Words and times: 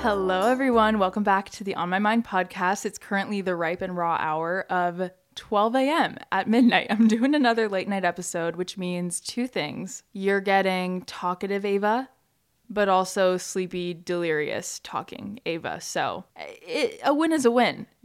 Hello, 0.00 0.48
everyone. 0.48 1.00
Welcome 1.00 1.24
back 1.24 1.50
to 1.50 1.64
the 1.64 1.74
On 1.74 1.88
My 1.88 1.98
Mind 1.98 2.24
podcast. 2.24 2.86
It's 2.86 3.00
currently 3.00 3.40
the 3.40 3.56
ripe 3.56 3.82
and 3.82 3.96
raw 3.96 4.16
hour 4.20 4.64
of 4.70 5.10
12 5.34 5.74
a.m. 5.74 6.16
at 6.30 6.48
midnight. 6.48 6.86
I'm 6.88 7.08
doing 7.08 7.34
another 7.34 7.68
late 7.68 7.88
night 7.88 8.04
episode, 8.04 8.54
which 8.54 8.78
means 8.78 9.18
two 9.18 9.48
things. 9.48 10.04
You're 10.12 10.40
getting 10.40 11.02
talkative 11.02 11.64
Ava, 11.64 12.08
but 12.70 12.88
also 12.88 13.36
sleepy, 13.38 13.92
delirious 13.92 14.80
talking 14.84 15.40
Ava. 15.44 15.80
So 15.80 16.24
it, 16.36 17.00
a 17.04 17.12
win 17.12 17.32
is 17.32 17.44
a 17.44 17.50
win. 17.50 17.88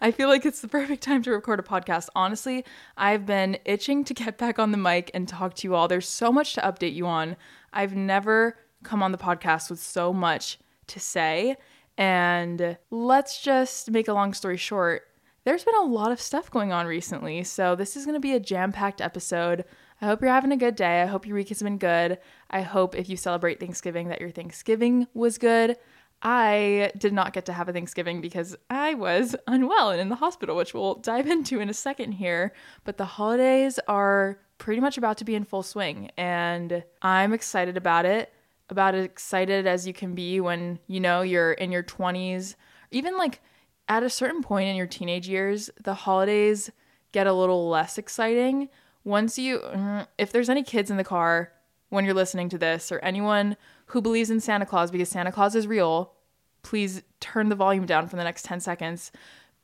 I 0.00 0.10
feel 0.10 0.30
like 0.30 0.46
it's 0.46 0.62
the 0.62 0.68
perfect 0.68 1.02
time 1.02 1.22
to 1.24 1.30
record 1.30 1.60
a 1.60 1.62
podcast. 1.62 2.08
Honestly, 2.16 2.64
I've 2.96 3.26
been 3.26 3.58
itching 3.66 4.02
to 4.04 4.14
get 4.14 4.38
back 4.38 4.58
on 4.58 4.72
the 4.72 4.78
mic 4.78 5.10
and 5.12 5.28
talk 5.28 5.52
to 5.56 5.68
you 5.68 5.74
all. 5.74 5.88
There's 5.88 6.08
so 6.08 6.32
much 6.32 6.54
to 6.54 6.62
update 6.62 6.94
you 6.94 7.06
on. 7.06 7.36
I've 7.70 7.94
never 7.94 8.56
come 8.82 9.02
on 9.02 9.12
the 9.12 9.18
podcast 9.18 9.68
with 9.68 9.78
so 9.78 10.14
much 10.14 10.58
to 10.88 11.00
say. 11.00 11.56
And 11.98 12.76
let's 12.90 13.40
just 13.40 13.90
make 13.90 14.08
a 14.08 14.12
long 14.12 14.34
story 14.34 14.56
short. 14.56 15.02
There's 15.44 15.64
been 15.64 15.76
a 15.76 15.84
lot 15.84 16.12
of 16.12 16.20
stuff 16.20 16.50
going 16.50 16.72
on 16.72 16.86
recently. 16.86 17.44
So 17.44 17.76
this 17.76 17.96
is 17.96 18.04
going 18.04 18.16
to 18.16 18.20
be 18.20 18.34
a 18.34 18.40
jam 18.40 18.72
packed 18.72 19.00
episode. 19.00 19.64
I 20.00 20.06
hope 20.06 20.20
you're 20.20 20.30
having 20.30 20.52
a 20.52 20.56
good 20.56 20.76
day. 20.76 21.02
I 21.02 21.06
hope 21.06 21.26
your 21.26 21.36
week 21.36 21.48
has 21.48 21.62
been 21.62 21.78
good. 21.78 22.18
I 22.50 22.62
hope 22.62 22.94
if 22.94 23.08
you 23.08 23.16
celebrate 23.16 23.60
Thanksgiving 23.60 24.08
that 24.08 24.20
your 24.20 24.30
Thanksgiving 24.30 25.06
was 25.14 25.38
good. 25.38 25.76
I 26.22 26.92
did 26.98 27.12
not 27.12 27.32
get 27.32 27.46
to 27.46 27.52
have 27.52 27.68
a 27.68 27.72
Thanksgiving 27.72 28.20
because 28.20 28.56
I 28.68 28.94
was 28.94 29.36
unwell 29.46 29.90
and 29.90 30.00
in 30.00 30.08
the 30.08 30.16
hospital, 30.16 30.56
which 30.56 30.74
we'll 30.74 30.96
dive 30.96 31.26
into 31.30 31.60
in 31.60 31.70
a 31.70 31.74
second 31.74 32.12
here. 32.12 32.52
But 32.84 32.96
the 32.96 33.04
holidays 33.04 33.78
are 33.86 34.38
pretty 34.58 34.80
much 34.80 34.98
about 34.98 35.18
to 35.18 35.24
be 35.24 35.34
in 35.34 35.44
full 35.44 35.62
swing, 35.62 36.10
and 36.16 36.82
I'm 37.02 37.32
excited 37.32 37.76
about 37.76 38.06
it 38.06 38.32
about 38.68 38.94
as 38.94 39.04
excited 39.04 39.66
as 39.66 39.86
you 39.86 39.92
can 39.92 40.14
be 40.14 40.40
when 40.40 40.78
you 40.86 41.00
know 41.00 41.22
you're 41.22 41.52
in 41.52 41.70
your 41.70 41.82
20s 41.82 42.56
even 42.90 43.16
like 43.16 43.40
at 43.88 44.02
a 44.02 44.10
certain 44.10 44.42
point 44.42 44.68
in 44.68 44.76
your 44.76 44.86
teenage 44.86 45.28
years 45.28 45.70
the 45.82 45.94
holidays 45.94 46.70
get 47.12 47.26
a 47.26 47.32
little 47.32 47.68
less 47.68 47.96
exciting. 47.98 48.68
Once 49.04 49.38
you 49.38 49.58
mm, 49.58 50.06
if 50.18 50.32
there's 50.32 50.50
any 50.50 50.62
kids 50.62 50.90
in 50.90 50.96
the 50.96 51.04
car 51.04 51.52
when 51.88 52.04
you're 52.04 52.14
listening 52.14 52.48
to 52.48 52.58
this 52.58 52.90
or 52.90 52.98
anyone 52.98 53.56
who 53.86 54.02
believes 54.02 54.30
in 54.30 54.40
Santa 54.40 54.66
Claus 54.66 54.90
because 54.90 55.08
Santa 55.08 55.32
Claus 55.32 55.54
is 55.54 55.66
real 55.66 56.12
please 56.62 57.02
turn 57.20 57.48
the 57.48 57.54
volume 57.54 57.86
down 57.86 58.08
for 58.08 58.16
the 58.16 58.24
next 58.24 58.44
10 58.44 58.60
seconds. 58.60 59.12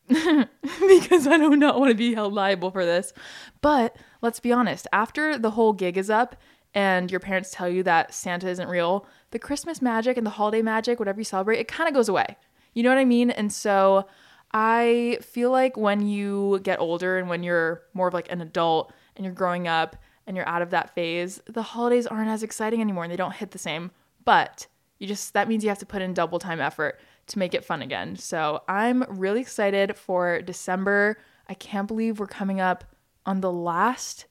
Because 0.80 1.26
I 1.26 1.36
do 1.36 1.56
not 1.56 1.78
want 1.78 1.90
to 1.90 1.96
be 1.96 2.14
held 2.14 2.32
liable 2.32 2.70
for 2.70 2.84
this. 2.84 3.12
But 3.60 3.96
let's 4.20 4.40
be 4.40 4.52
honest, 4.52 4.86
after 4.92 5.36
the 5.38 5.50
whole 5.52 5.72
gig 5.72 5.96
is 5.96 6.10
up 6.10 6.36
and 6.74 7.10
your 7.10 7.20
parents 7.20 7.50
tell 7.50 7.68
you 7.68 7.82
that 7.82 8.14
Santa 8.14 8.48
isn't 8.48 8.68
real, 8.68 9.06
the 9.30 9.38
Christmas 9.38 9.82
magic 9.82 10.16
and 10.16 10.26
the 10.26 10.30
holiday 10.30 10.62
magic, 10.62 10.98
whatever 10.98 11.20
you 11.20 11.24
celebrate, 11.24 11.58
it 11.58 11.68
kind 11.68 11.88
of 11.88 11.94
goes 11.94 12.08
away. 12.08 12.36
You 12.74 12.82
know 12.82 12.88
what 12.88 12.98
I 12.98 13.04
mean? 13.04 13.30
And 13.30 13.52
so 13.52 14.06
I 14.52 15.18
feel 15.20 15.50
like 15.50 15.76
when 15.76 16.06
you 16.06 16.60
get 16.62 16.80
older 16.80 17.18
and 17.18 17.28
when 17.28 17.42
you're 17.42 17.82
more 17.94 18.08
of 18.08 18.14
like 18.14 18.30
an 18.30 18.40
adult 18.40 18.92
and 19.16 19.24
you're 19.24 19.34
growing 19.34 19.68
up 19.68 19.96
and 20.26 20.36
you're 20.36 20.48
out 20.48 20.62
of 20.62 20.70
that 20.70 20.94
phase, 20.94 21.40
the 21.46 21.62
holidays 21.62 22.06
aren't 22.06 22.30
as 22.30 22.42
exciting 22.42 22.80
anymore 22.80 23.04
and 23.04 23.12
they 23.12 23.16
don't 23.16 23.34
hit 23.34 23.50
the 23.50 23.58
same. 23.58 23.90
But 24.24 24.66
you 24.98 25.06
just, 25.06 25.34
that 25.34 25.48
means 25.48 25.64
you 25.64 25.68
have 25.68 25.78
to 25.78 25.86
put 25.86 26.02
in 26.02 26.14
double 26.14 26.38
time 26.38 26.60
effort 26.60 27.00
to 27.26 27.38
make 27.38 27.54
it 27.54 27.64
fun 27.64 27.82
again. 27.82 28.16
So 28.16 28.62
I'm 28.68 29.04
really 29.08 29.40
excited 29.40 29.96
for 29.96 30.40
December. 30.42 31.18
I 31.48 31.54
can't 31.54 31.88
believe 31.88 32.18
we're 32.18 32.26
coming 32.26 32.60
up 32.60 32.84
on 33.26 33.40
the 33.40 33.52
last 33.52 34.26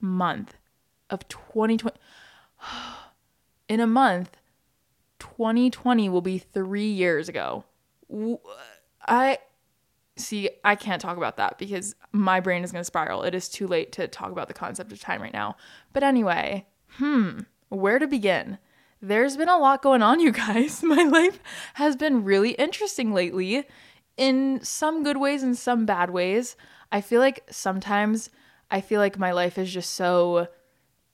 month 0.00 0.56
of 1.10 1.26
2020. 1.28 1.96
In 3.68 3.80
a 3.80 3.86
month, 3.86 4.36
2020 5.18 6.08
will 6.08 6.22
be 6.22 6.38
three 6.38 6.90
years 6.90 7.28
ago. 7.28 7.64
I 9.06 9.38
see, 10.16 10.50
I 10.64 10.74
can't 10.74 11.00
talk 11.00 11.16
about 11.16 11.36
that 11.36 11.58
because 11.58 11.94
my 12.12 12.40
brain 12.40 12.64
is 12.64 12.72
going 12.72 12.80
to 12.80 12.84
spiral. 12.84 13.22
It 13.22 13.34
is 13.34 13.48
too 13.48 13.66
late 13.66 13.92
to 13.92 14.08
talk 14.08 14.32
about 14.32 14.48
the 14.48 14.54
concept 14.54 14.92
of 14.92 15.00
time 15.00 15.22
right 15.22 15.32
now. 15.32 15.56
But 15.92 16.02
anyway, 16.02 16.66
hmm, 16.96 17.40
where 17.68 17.98
to 17.98 18.06
begin? 18.06 18.58
There's 19.00 19.36
been 19.36 19.48
a 19.48 19.58
lot 19.58 19.82
going 19.82 20.02
on, 20.02 20.20
you 20.20 20.32
guys. 20.32 20.82
My 20.82 21.02
life 21.02 21.40
has 21.74 21.96
been 21.96 22.24
really 22.24 22.52
interesting 22.52 23.12
lately 23.12 23.66
in 24.16 24.60
some 24.62 25.02
good 25.02 25.16
ways 25.16 25.42
and 25.42 25.56
some 25.56 25.86
bad 25.86 26.10
ways. 26.10 26.56
I 26.92 27.00
feel 27.00 27.20
like 27.20 27.44
sometimes 27.50 28.30
I 28.70 28.80
feel 28.80 29.00
like 29.00 29.18
my 29.18 29.32
life 29.32 29.58
is 29.58 29.72
just 29.72 29.94
so 29.94 30.48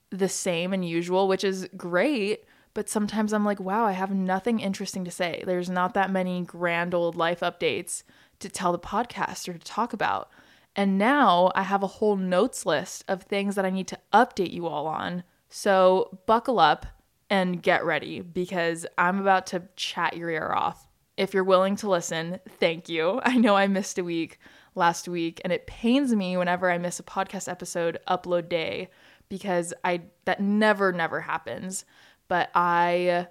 the 0.09 0.29
same 0.29 0.73
and 0.73 0.87
usual, 0.87 1.27
which 1.27 1.43
is 1.43 1.67
great. 1.75 2.45
But 2.73 2.89
sometimes 2.89 3.33
I'm 3.33 3.45
like, 3.45 3.59
wow, 3.59 3.85
I 3.85 3.93
have 3.93 4.11
nothing 4.11 4.59
interesting 4.59 5.03
to 5.05 5.11
say. 5.11 5.43
There's 5.45 5.69
not 5.69 5.93
that 5.95 6.11
many 6.11 6.43
grand 6.43 6.93
old 6.93 7.15
life 7.15 7.39
updates 7.39 8.03
to 8.39 8.49
tell 8.49 8.71
the 8.71 8.79
podcast 8.79 9.47
or 9.49 9.53
to 9.53 9.59
talk 9.59 9.93
about. 9.93 10.29
And 10.75 10.99
now 10.99 11.51
I 11.55 11.63
have 11.63 11.81
a 11.81 11.87
whole 11.87 12.15
notes 12.15 12.65
list 12.65 13.03
of 13.07 13.23
things 13.23 13.55
that 13.55 13.65
I 13.65 13.71
need 13.71 13.87
to 13.87 13.99
update 14.13 14.53
you 14.53 14.67
all 14.67 14.85
on. 14.85 15.23
So 15.49 16.19
buckle 16.27 16.59
up 16.59 16.85
and 17.29 17.63
get 17.63 17.83
ready 17.83 18.21
because 18.21 18.85
I'm 18.97 19.19
about 19.19 19.47
to 19.47 19.63
chat 19.75 20.15
your 20.15 20.29
ear 20.29 20.53
off. 20.55 20.87
If 21.17 21.33
you're 21.33 21.43
willing 21.43 21.75
to 21.77 21.89
listen, 21.89 22.39
thank 22.59 22.89
you. 22.89 23.19
I 23.25 23.37
know 23.37 23.55
I 23.55 23.67
missed 23.67 23.97
a 23.97 24.03
week 24.03 24.39
last 24.75 25.07
week 25.07 25.41
and 25.43 25.51
it 25.51 25.65
pains 25.65 26.13
me 26.13 26.37
whenever 26.37 26.69
I 26.69 26.77
miss 26.77 26.99
a 26.99 27.03
podcast 27.03 27.49
episode 27.49 27.97
upload 28.07 28.47
day 28.47 28.89
because 29.29 29.73
I 29.83 30.01
that 30.25 30.39
never 30.39 30.91
never 30.91 31.21
happens, 31.21 31.85
but 32.27 32.49
I 32.55 33.27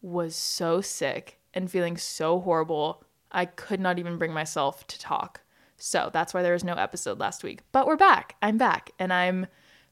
was 0.00 0.34
so 0.34 0.80
sick 0.80 1.38
and 1.54 1.70
feeling 1.70 1.96
so 1.96 2.40
horrible. 2.40 3.04
I 3.30 3.46
could 3.46 3.80
not 3.80 3.98
even 3.98 4.18
bring 4.18 4.32
myself 4.32 4.86
to 4.88 4.98
talk. 4.98 5.40
So 5.76 6.10
that's 6.12 6.32
why 6.32 6.42
there 6.42 6.52
was 6.52 6.64
no 6.64 6.74
episode 6.74 7.18
last 7.18 7.42
week. 7.42 7.62
But 7.72 7.86
we're 7.86 7.96
back. 7.96 8.36
I'm 8.42 8.58
back 8.58 8.90
and 8.98 9.12
I'm 9.12 9.46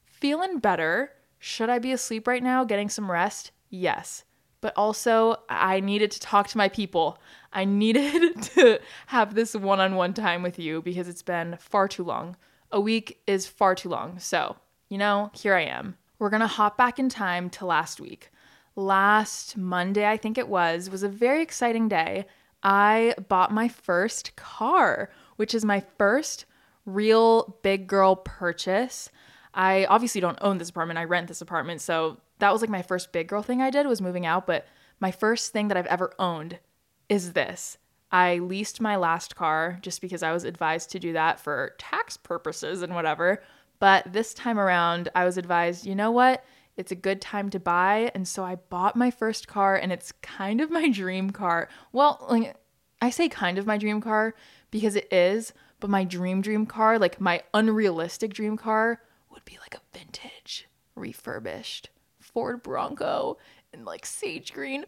feeling 0.05 0.59
better. 0.59 1.11
Should 1.39 1.69
I 1.69 1.79
be 1.79 1.91
asleep 1.91 2.27
right 2.27 2.43
now 2.43 2.63
getting 2.63 2.89
some 2.89 3.11
rest? 3.11 3.51
Yes. 3.69 4.23
But 4.61 4.73
also, 4.77 5.37
I 5.49 5.79
needed 5.79 6.11
to 6.11 6.19
talk 6.19 6.47
to 6.49 6.57
my 6.57 6.69
people. 6.69 7.17
I 7.51 7.65
needed 7.65 8.41
to 8.43 8.79
have 9.07 9.33
this 9.33 9.55
one 9.55 9.79
on 9.79 9.95
one 9.95 10.13
time 10.13 10.43
with 10.43 10.59
you 10.59 10.81
because 10.81 11.09
it's 11.09 11.23
been 11.23 11.57
far 11.59 11.87
too 11.87 12.03
long. 12.03 12.37
A 12.71 12.79
week 12.79 13.21
is 13.27 13.47
far 13.47 13.75
too 13.75 13.89
long. 13.89 14.19
So 14.19 14.55
you 14.91 14.97
know, 14.97 15.31
here 15.33 15.55
I 15.55 15.61
am. 15.61 15.95
We're 16.19 16.29
going 16.29 16.41
to 16.41 16.47
hop 16.47 16.77
back 16.77 16.99
in 16.99 17.07
time 17.07 17.49
to 17.51 17.65
last 17.65 18.01
week. 18.01 18.29
Last 18.75 19.55
Monday, 19.55 20.05
I 20.05 20.17
think 20.17 20.37
it 20.37 20.49
was, 20.49 20.89
was 20.89 21.01
a 21.01 21.07
very 21.07 21.41
exciting 21.41 21.87
day. 21.87 22.25
I 22.61 23.15
bought 23.29 23.53
my 23.53 23.69
first 23.69 24.35
car, 24.35 25.09
which 25.37 25.55
is 25.55 25.63
my 25.63 25.79
first 25.97 26.45
real 26.85 27.57
big 27.63 27.87
girl 27.87 28.17
purchase. 28.17 29.09
I 29.53 29.85
obviously 29.85 30.19
don't 30.19 30.37
own 30.41 30.57
this 30.57 30.69
apartment, 30.69 30.99
I 30.99 31.05
rent 31.05 31.29
this 31.29 31.41
apartment. 31.41 31.79
So 31.79 32.17
that 32.39 32.51
was 32.51 32.59
like 32.59 32.69
my 32.69 32.81
first 32.81 33.13
big 33.13 33.29
girl 33.29 33.41
thing 33.41 33.61
I 33.61 33.69
did 33.69 33.87
was 33.87 34.01
moving 34.01 34.25
out, 34.25 34.45
but 34.45 34.67
my 34.99 35.11
first 35.11 35.53
thing 35.53 35.69
that 35.69 35.77
I've 35.77 35.85
ever 35.87 36.13
owned 36.19 36.59
is 37.07 37.31
this. 37.31 37.77
I 38.11 38.39
leased 38.39 38.81
my 38.81 38.97
last 38.97 39.37
car 39.37 39.79
just 39.81 40.01
because 40.01 40.21
I 40.21 40.33
was 40.33 40.43
advised 40.43 40.91
to 40.91 40.99
do 40.99 41.13
that 41.13 41.39
for 41.39 41.75
tax 41.77 42.17
purposes 42.17 42.81
and 42.81 42.93
whatever. 42.93 43.41
But 43.81 44.13
this 44.13 44.35
time 44.35 44.59
around, 44.59 45.09
I 45.15 45.25
was 45.25 45.39
advised, 45.39 45.87
you 45.87 45.95
know 45.95 46.11
what? 46.11 46.45
It's 46.77 46.91
a 46.91 46.95
good 46.95 47.19
time 47.19 47.49
to 47.49 47.59
buy. 47.59 48.11
And 48.13 48.27
so 48.27 48.43
I 48.45 48.53
bought 48.55 48.95
my 48.95 49.09
first 49.09 49.47
car, 49.47 49.75
and 49.75 49.91
it's 49.91 50.11
kind 50.21 50.61
of 50.61 50.69
my 50.69 50.87
dream 50.87 51.31
car. 51.31 51.67
Well, 51.91 52.23
like, 52.29 52.55
I 53.01 53.09
say 53.09 53.27
kind 53.27 53.57
of 53.57 53.65
my 53.65 53.79
dream 53.79 53.99
car 53.99 54.35
because 54.69 54.95
it 54.95 55.11
is, 55.11 55.51
but 55.79 55.89
my 55.89 56.03
dream, 56.03 56.43
dream 56.43 56.67
car, 56.67 56.99
like 56.99 57.19
my 57.19 57.41
unrealistic 57.55 58.35
dream 58.35 58.55
car, 58.55 59.01
would 59.31 59.45
be 59.45 59.57
like 59.59 59.73
a 59.73 59.97
vintage, 59.97 60.69
refurbished 60.93 61.89
Ford 62.19 62.61
Bronco 62.61 63.39
in 63.73 63.83
like 63.83 64.05
sage 64.05 64.53
green. 64.53 64.85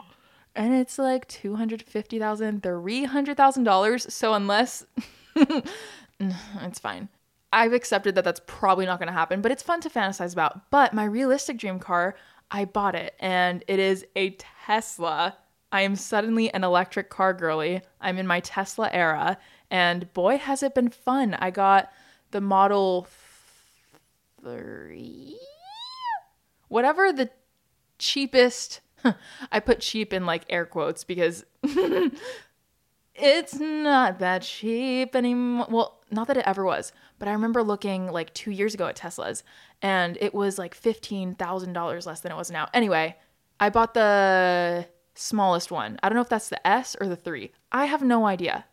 and 0.56 0.72
it's 0.72 0.98
like 0.98 1.28
$250,000, 1.28 2.62
$300,000. 2.62 4.10
So 4.10 4.32
unless 4.32 4.86
it's 5.36 6.78
fine. 6.80 7.10
I've 7.52 7.72
accepted 7.72 8.14
that 8.14 8.24
that's 8.24 8.40
probably 8.46 8.86
not 8.86 8.98
going 8.98 9.08
to 9.08 9.12
happen, 9.12 9.40
but 9.40 9.50
it's 9.50 9.62
fun 9.62 9.80
to 9.80 9.90
fantasize 9.90 10.32
about. 10.32 10.70
But 10.70 10.94
my 10.94 11.04
realistic 11.04 11.58
dream 11.58 11.78
car, 11.78 12.14
I 12.50 12.64
bought 12.64 12.94
it 12.94 13.14
and 13.18 13.64
it 13.66 13.78
is 13.78 14.06
a 14.14 14.30
Tesla. 14.30 15.36
I 15.72 15.82
am 15.82 15.96
suddenly 15.96 16.52
an 16.52 16.64
electric 16.64 17.10
car 17.10 17.34
girly. 17.34 17.82
I'm 18.00 18.18
in 18.18 18.26
my 18.26 18.40
Tesla 18.40 18.88
era 18.92 19.38
and 19.70 20.12
boy 20.12 20.38
has 20.38 20.62
it 20.62 20.74
been 20.74 20.90
fun. 20.90 21.34
I 21.34 21.50
got 21.50 21.92
the 22.30 22.40
Model 22.40 23.08
3 24.42 25.36
whatever 26.70 27.12
the 27.12 27.28
cheapest 27.98 28.80
I 29.52 29.60
put 29.60 29.80
cheap 29.80 30.14
in 30.14 30.24
like 30.24 30.44
air 30.48 30.64
quotes 30.64 31.04
because 31.04 31.44
it's 33.14 33.60
not 33.60 34.18
that 34.20 34.42
cheap 34.42 35.14
anymore. 35.14 35.66
Well, 35.68 36.00
not 36.10 36.26
that 36.28 36.38
it 36.38 36.46
ever 36.46 36.64
was, 36.64 36.92
but 37.20 37.28
I 37.28 37.32
remember 37.32 37.62
looking 37.62 38.10
like 38.10 38.34
two 38.34 38.50
years 38.50 38.74
ago 38.74 38.86
at 38.86 38.96
Tesla's 38.96 39.44
and 39.82 40.18
it 40.20 40.34
was 40.34 40.58
like 40.58 40.74
$15,000 40.74 42.06
less 42.06 42.20
than 42.20 42.32
it 42.32 42.36
was 42.36 42.50
now. 42.50 42.66
Anyway, 42.74 43.16
I 43.60 43.68
bought 43.68 43.94
the 43.94 44.88
smallest 45.14 45.70
one. 45.70 46.00
I 46.02 46.08
don't 46.08 46.16
know 46.16 46.22
if 46.22 46.30
that's 46.30 46.48
the 46.48 46.66
S 46.66 46.96
or 46.98 47.06
the 47.06 47.16
3. 47.16 47.52
I 47.70 47.84
have 47.84 48.02
no 48.02 48.26
idea. 48.26 48.64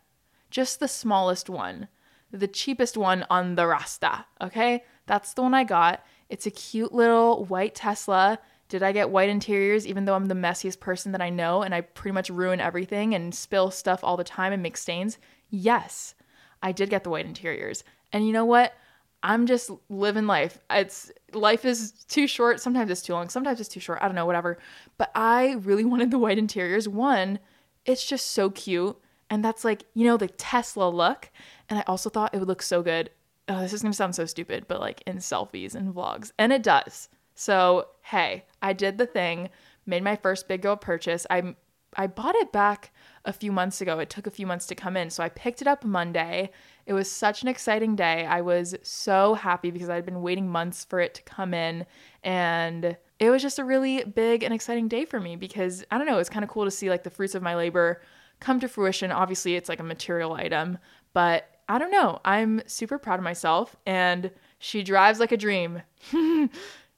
Just 0.50 0.80
the 0.80 0.88
smallest 0.88 1.50
one. 1.50 1.88
The 2.32 2.48
cheapest 2.48 2.96
one 2.96 3.26
on 3.28 3.54
the 3.54 3.66
Rasta, 3.66 4.24
okay? 4.40 4.82
That's 5.06 5.34
the 5.34 5.42
one 5.42 5.52
I 5.52 5.64
got. 5.64 6.02
It's 6.30 6.46
a 6.46 6.50
cute 6.50 6.92
little 6.92 7.44
white 7.44 7.74
Tesla. 7.74 8.38
Did 8.70 8.82
I 8.82 8.92
get 8.92 9.10
white 9.10 9.28
interiors 9.28 9.86
even 9.86 10.06
though 10.06 10.14
I'm 10.14 10.26
the 10.26 10.34
messiest 10.34 10.80
person 10.80 11.12
that 11.12 11.22
I 11.22 11.28
know 11.28 11.62
and 11.62 11.74
I 11.74 11.82
pretty 11.82 12.14
much 12.14 12.30
ruin 12.30 12.60
everything 12.60 13.14
and 13.14 13.34
spill 13.34 13.70
stuff 13.70 14.00
all 14.02 14.16
the 14.16 14.24
time 14.24 14.54
and 14.54 14.62
make 14.62 14.78
stains? 14.78 15.18
Yes, 15.50 16.14
I 16.62 16.72
did 16.72 16.90
get 16.90 17.04
the 17.04 17.10
white 17.10 17.26
interiors. 17.26 17.84
And 18.12 18.26
you 18.26 18.32
know 18.32 18.44
what? 18.44 18.74
I'm 19.22 19.46
just 19.46 19.70
living 19.88 20.26
life. 20.26 20.58
It's 20.70 21.10
life 21.32 21.64
is 21.64 21.92
too 22.08 22.26
short. 22.26 22.60
Sometimes 22.60 22.90
it's 22.90 23.02
too 23.02 23.12
long. 23.12 23.28
Sometimes 23.28 23.60
it's 23.60 23.68
too 23.68 23.80
short. 23.80 23.98
I 24.00 24.06
don't 24.06 24.14
know, 24.14 24.26
whatever. 24.26 24.58
But 24.96 25.10
I 25.14 25.56
really 25.60 25.84
wanted 25.92 26.10
the 26.10 26.18
white 26.18 26.38
interiors. 26.38 26.88
One, 26.88 27.38
it's 27.84 28.06
just 28.06 28.32
so 28.32 28.50
cute. 28.50 28.96
And 29.30 29.44
that's 29.44 29.64
like, 29.64 29.84
you 29.94 30.04
know, 30.04 30.16
the 30.16 30.28
Tesla 30.28 30.88
look. 30.88 31.30
And 31.68 31.78
I 31.78 31.84
also 31.86 32.08
thought 32.08 32.32
it 32.32 32.38
would 32.38 32.48
look 32.48 32.62
so 32.62 32.82
good. 32.82 33.10
Oh, 33.48 33.60
this 33.60 33.72
is 33.72 33.82
to 33.82 33.92
sound 33.92 34.14
so 34.14 34.26
stupid, 34.26 34.66
but 34.68 34.80
like 34.80 35.02
in 35.06 35.16
selfies 35.16 35.74
and 35.74 35.94
vlogs. 35.94 36.32
And 36.38 36.52
it 36.52 36.62
does. 36.62 37.08
So, 37.34 37.88
hey, 38.02 38.44
I 38.62 38.72
did 38.72 38.98
the 38.98 39.06
thing, 39.06 39.48
made 39.86 40.02
my 40.02 40.16
first 40.16 40.48
big 40.48 40.62
girl 40.62 40.76
purchase. 40.76 41.26
I 41.30 41.54
I 41.96 42.06
bought 42.06 42.34
it 42.36 42.52
back 42.52 42.92
a 43.24 43.32
few 43.32 43.50
months 43.50 43.80
ago. 43.80 43.98
It 43.98 44.10
took 44.10 44.26
a 44.26 44.30
few 44.30 44.46
months 44.46 44.66
to 44.66 44.74
come 44.74 44.96
in. 44.96 45.10
So 45.10 45.22
I 45.22 45.28
picked 45.28 45.62
it 45.62 45.68
up 45.68 45.84
Monday. 45.84 46.50
It 46.86 46.92
was 46.92 47.10
such 47.10 47.42
an 47.42 47.48
exciting 47.48 47.96
day. 47.96 48.26
I 48.26 48.40
was 48.40 48.74
so 48.82 49.34
happy 49.34 49.70
because 49.70 49.88
I'd 49.88 50.04
been 50.04 50.22
waiting 50.22 50.48
months 50.48 50.84
for 50.84 51.00
it 51.00 51.14
to 51.14 51.22
come 51.22 51.54
in. 51.54 51.86
And 52.22 52.96
it 53.18 53.30
was 53.30 53.42
just 53.42 53.58
a 53.58 53.64
really 53.64 54.04
big 54.04 54.42
and 54.42 54.54
exciting 54.54 54.88
day 54.88 55.04
for 55.04 55.18
me 55.18 55.36
because 55.36 55.84
I 55.90 55.98
don't 55.98 56.06
know, 56.06 56.14
it 56.14 56.18
was 56.18 56.28
kind 56.28 56.44
of 56.44 56.50
cool 56.50 56.64
to 56.64 56.70
see 56.70 56.90
like 56.90 57.04
the 57.04 57.10
fruits 57.10 57.34
of 57.34 57.42
my 57.42 57.56
labor 57.56 58.02
come 58.40 58.60
to 58.60 58.68
fruition. 58.68 59.10
Obviously, 59.10 59.56
it's 59.56 59.68
like 59.68 59.80
a 59.80 59.84
material 59.84 60.34
item, 60.34 60.78
but 61.12 61.58
I 61.68 61.78
don't 61.78 61.90
know. 61.90 62.20
I'm 62.24 62.62
super 62.66 62.98
proud 62.98 63.18
of 63.18 63.24
myself 63.24 63.76
and 63.86 64.30
she 64.58 64.82
drives 64.82 65.20
like 65.20 65.32
a 65.32 65.36
dream. 65.36 65.82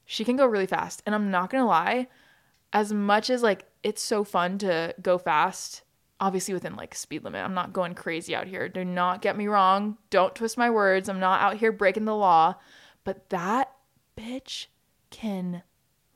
she 0.04 0.24
can 0.24 0.36
go 0.36 0.46
really 0.46 0.66
fast. 0.66 1.02
And 1.06 1.14
I'm 1.14 1.30
not 1.30 1.50
going 1.50 1.62
to 1.62 1.68
lie, 1.68 2.08
as 2.72 2.92
much 2.92 3.30
as 3.30 3.42
like 3.42 3.64
it's 3.82 4.02
so 4.02 4.24
fun 4.24 4.58
to 4.58 4.94
go 5.00 5.18
fast, 5.18 5.82
obviously 6.18 6.54
within 6.54 6.76
like 6.76 6.94
speed 6.94 7.24
limit. 7.24 7.44
I'm 7.44 7.54
not 7.54 7.72
going 7.72 7.94
crazy 7.94 8.34
out 8.34 8.46
here. 8.46 8.68
Do 8.68 8.84
not 8.84 9.22
get 9.22 9.36
me 9.36 9.46
wrong. 9.46 9.96
Don't 10.10 10.34
twist 10.34 10.58
my 10.58 10.70
words. 10.70 11.08
I'm 11.08 11.20
not 11.20 11.40
out 11.40 11.56
here 11.56 11.72
breaking 11.72 12.04
the 12.04 12.16
law. 12.16 12.56
But 13.04 13.30
that 13.30 13.72
bitch 14.16 14.66
can 15.10 15.62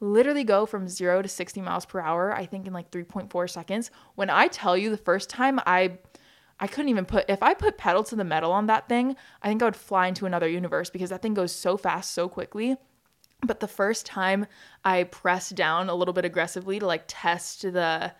literally 0.01 0.45
go 0.45 0.67
from 0.67 0.89
0 0.89 1.23
to 1.23 1.29
60 1.29 1.61
miles 1.63 1.87
per 1.87 2.01
hour 2.01 2.35
I 2.35 2.45
think 2.45 2.67
in 2.67 2.73
like 2.73 2.91
3.4 2.91 3.49
seconds. 3.49 3.91
When 4.15 4.29
I 4.29 4.49
tell 4.49 4.77
you 4.77 4.91
the 4.91 4.97
first 4.97 5.31
time 5.31 5.59
I 5.67 5.99
I 6.61 6.67
couldn't 6.67 6.91
even 6.91 7.07
put 7.07 7.25
if 7.29 7.43
I 7.43 7.55
put 7.55 7.79
pedal 7.79 8.05
to 8.05 8.17
the 8.17 8.25
metal 8.25 8.53
on 8.53 8.67
that 8.67 8.89
thing, 8.89 9.17
I 9.43 9.49
think 9.49 9.63
I 9.63 9.65
would 9.65 9.77
fly 9.77 10.07
into 10.09 10.27
another 10.27 10.49
universe 10.49 10.91
because 10.91 11.11
that 11.11 11.23
thing 11.23 11.35
goes 11.35 11.53
so 11.53 11.77
fast 11.77 12.13
so 12.13 12.29
quickly. 12.29 12.77
But 13.47 13.61
the 13.61 13.69
first 13.69 14.07
time 14.07 14.47
I 14.85 15.05
pressed 15.05 15.55
down 15.55 15.89
a 15.89 15.95
little 15.95 16.15
bit 16.15 16.25
aggressively 16.25 16.79
to 16.79 16.87
like 16.87 17.05
test 17.07 17.63
the 17.63 18.13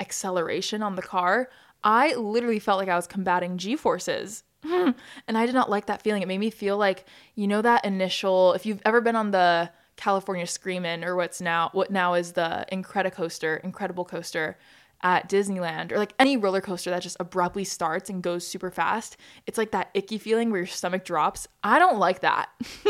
acceleration 0.00 0.82
on 0.82 0.96
the 0.96 1.02
car, 1.02 1.48
I 1.84 2.14
literally 2.14 2.58
felt 2.58 2.78
like 2.78 2.88
I 2.88 2.96
was 2.96 3.06
combating 3.06 3.58
G 3.58 3.76
forces. 3.76 4.44
and 4.64 4.94
I 5.28 5.46
did 5.46 5.54
not 5.54 5.70
like 5.70 5.86
that 5.86 6.02
feeling. 6.02 6.22
It 6.22 6.28
made 6.28 6.38
me 6.38 6.50
feel 6.50 6.76
like, 6.76 7.06
you 7.34 7.46
know, 7.46 7.62
that 7.62 7.84
initial, 7.84 8.54
if 8.54 8.66
you've 8.66 8.82
ever 8.84 9.00
been 9.00 9.16
on 9.16 9.30
the 9.30 9.70
California 9.96 10.46
Screamin' 10.46 11.04
or 11.04 11.16
what's 11.16 11.40
now, 11.40 11.70
what 11.72 11.90
now 11.90 12.14
is 12.14 12.32
the 12.32 12.66
Incredicoaster, 12.72 13.62
Incredible 13.62 14.04
Coaster 14.04 14.56
at 15.02 15.28
Disneyland 15.28 15.92
or 15.92 15.98
like 15.98 16.12
any 16.18 16.36
roller 16.36 16.60
coaster 16.60 16.90
that 16.90 17.02
just 17.02 17.16
abruptly 17.20 17.64
starts 17.64 18.10
and 18.10 18.22
goes 18.22 18.46
super 18.46 18.70
fast. 18.70 19.16
It's 19.46 19.58
like 19.58 19.70
that 19.70 19.90
icky 19.94 20.18
feeling 20.18 20.50
where 20.50 20.60
your 20.60 20.66
stomach 20.66 21.04
drops. 21.04 21.46
I 21.62 21.78
don't 21.78 21.98
like 21.98 22.20
that. 22.20 22.48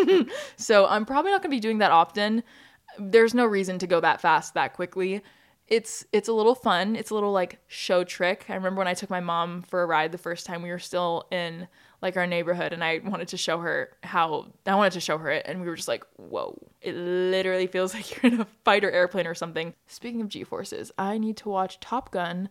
so 0.57 0.87
I'm 0.87 1.05
probably 1.05 1.31
not 1.31 1.43
going 1.43 1.51
to 1.51 1.57
be 1.57 1.61
doing 1.61 1.79
that 1.79 1.91
often. 1.91 2.43
There's 2.99 3.35
no 3.35 3.45
reason 3.45 3.79
to 3.81 3.87
go 3.87 4.01
that 4.01 4.21
fast 4.21 4.55
that 4.55 4.75
quickly 4.75 5.23
it's 5.69 6.07
it's 6.13 6.29
a 6.29 6.33
little 6.33 6.55
fun. 6.55 6.97
It's 6.97 7.11
a 7.11 7.15
little 7.15 7.33
like 7.33 7.61
show 7.67 8.03
trick. 8.03 8.47
I 8.49 8.55
remember 8.55 8.79
when 8.79 8.89
I 8.89 8.95
took 8.95 9.11
my 9.11 9.21
mom 9.21 9.63
for 9.63 9.83
a 9.83 9.87
ride 9.87 10.13
the 10.13 10.19
first 10.19 10.47
time 10.47 10.63
we 10.63 10.71
were 10.71 10.79
still 10.79 11.27
in 11.31 11.69
like 12.00 12.17
our 12.17 12.27
neighborhood 12.27 12.73
and 12.73 12.85
I 12.85 13.00
wanted 13.05 13.29
to 13.29 13.37
show 13.37 13.59
her 13.59 13.91
how 14.03 14.47
I 14.67 14.75
wanted 14.75 14.93
to 14.93 15.00
show 15.00 15.19
her 15.19 15.31
it 15.31 15.45
and 15.47 15.61
we 15.61 15.67
were 15.67 15.77
just 15.77 15.89
like, 15.89 16.05
"Whoa. 16.17 16.56
It 16.81 16.95
literally 16.95 17.67
feels 17.67 17.95
like 17.95 18.23
you're 18.23 18.33
in 18.33 18.41
a 18.41 18.47
fighter 18.65 18.91
airplane 18.91 19.27
or 19.27 19.35
something." 19.35 19.75
Speaking 19.87 20.21
of 20.21 20.29
G-forces, 20.29 20.93
I 20.99 21.19
need 21.19 21.37
to 21.39 21.49
watch 21.49 21.81
Top 21.81 22.11
Gun 22.11 22.49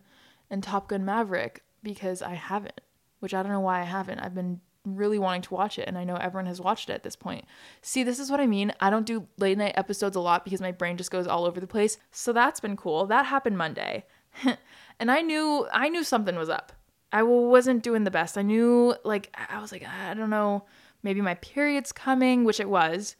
and 0.50 0.62
Top 0.62 0.88
Gun 0.88 1.04
Maverick 1.04 1.62
because 1.82 2.22
I 2.22 2.34
haven't, 2.34 2.80
which 3.20 3.34
I 3.34 3.42
don't 3.42 3.52
know 3.52 3.60
why 3.60 3.80
I 3.80 3.84
haven't. 3.84 4.20
I've 4.20 4.34
been 4.34 4.60
really 4.84 5.18
wanting 5.18 5.42
to 5.42 5.54
watch 5.54 5.78
it 5.78 5.88
and 5.88 5.98
I 5.98 6.04
know 6.04 6.16
everyone 6.16 6.46
has 6.46 6.60
watched 6.60 6.88
it 6.88 6.94
at 6.94 7.02
this 7.02 7.16
point. 7.16 7.44
See, 7.82 8.02
this 8.02 8.18
is 8.18 8.30
what 8.30 8.40
I 8.40 8.46
mean. 8.46 8.72
I 8.80 8.90
don't 8.90 9.06
do 9.06 9.26
late 9.36 9.58
night 9.58 9.74
episodes 9.76 10.16
a 10.16 10.20
lot 10.20 10.44
because 10.44 10.60
my 10.60 10.72
brain 10.72 10.96
just 10.96 11.10
goes 11.10 11.26
all 11.26 11.44
over 11.44 11.60
the 11.60 11.66
place. 11.66 11.98
So 12.10 12.32
that's 12.32 12.60
been 12.60 12.76
cool. 12.76 13.06
That 13.06 13.26
happened 13.26 13.58
Monday. 13.58 14.04
and 15.00 15.10
I 15.10 15.20
knew 15.20 15.66
I 15.72 15.88
knew 15.88 16.04
something 16.04 16.36
was 16.36 16.48
up. 16.48 16.72
I 17.12 17.22
wasn't 17.22 17.82
doing 17.82 18.04
the 18.04 18.10
best. 18.10 18.36
I 18.36 18.42
knew 18.42 18.94
like 19.04 19.34
I 19.34 19.60
was 19.60 19.72
like 19.72 19.84
I 19.86 20.14
don't 20.14 20.30
know, 20.30 20.64
maybe 21.02 21.20
my 21.20 21.34
period's 21.34 21.92
coming, 21.92 22.44
which 22.44 22.60
it 22.60 22.68
was. 22.68 23.16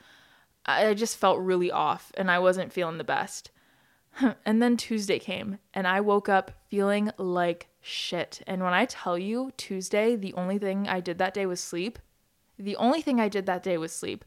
I 0.67 0.93
just 0.95 1.17
felt 1.17 1.41
really 1.41 1.71
off 1.71 2.13
and 2.17 2.31
I 2.31 2.39
wasn't 2.39 2.73
feeling 2.73 2.99
the 2.99 3.05
best. 3.05 3.51
and 4.45 4.61
then 4.61 4.77
Tuesday 4.77 5.19
came 5.19 5.59
and 5.73 5.87
I 5.87 6.01
woke 6.01 6.29
up 6.29 6.51
feeling 6.69 7.11
like 7.17 7.69
shit. 7.81 8.43
And 8.47 8.63
when 8.63 8.75
I 8.75 8.85
tell 8.85 9.19
you 9.19 9.53
Tuesday, 9.57 10.17
the 10.17 10.35
only 10.35 10.59
thing 10.59 10.87
I 10.87 11.01
did 11.01 11.19
that 11.19 11.35
day 11.35 11.47
was 11.47 11.61
sleep. 11.61 11.99
The 12.59 12.77
only 12.77 13.01
thing 13.01 13.21
I 13.21 13.29
did 13.29 13.47
that 13.47 13.63
day 13.63 13.79
was 13.79 13.93
sleep. 13.93 14.25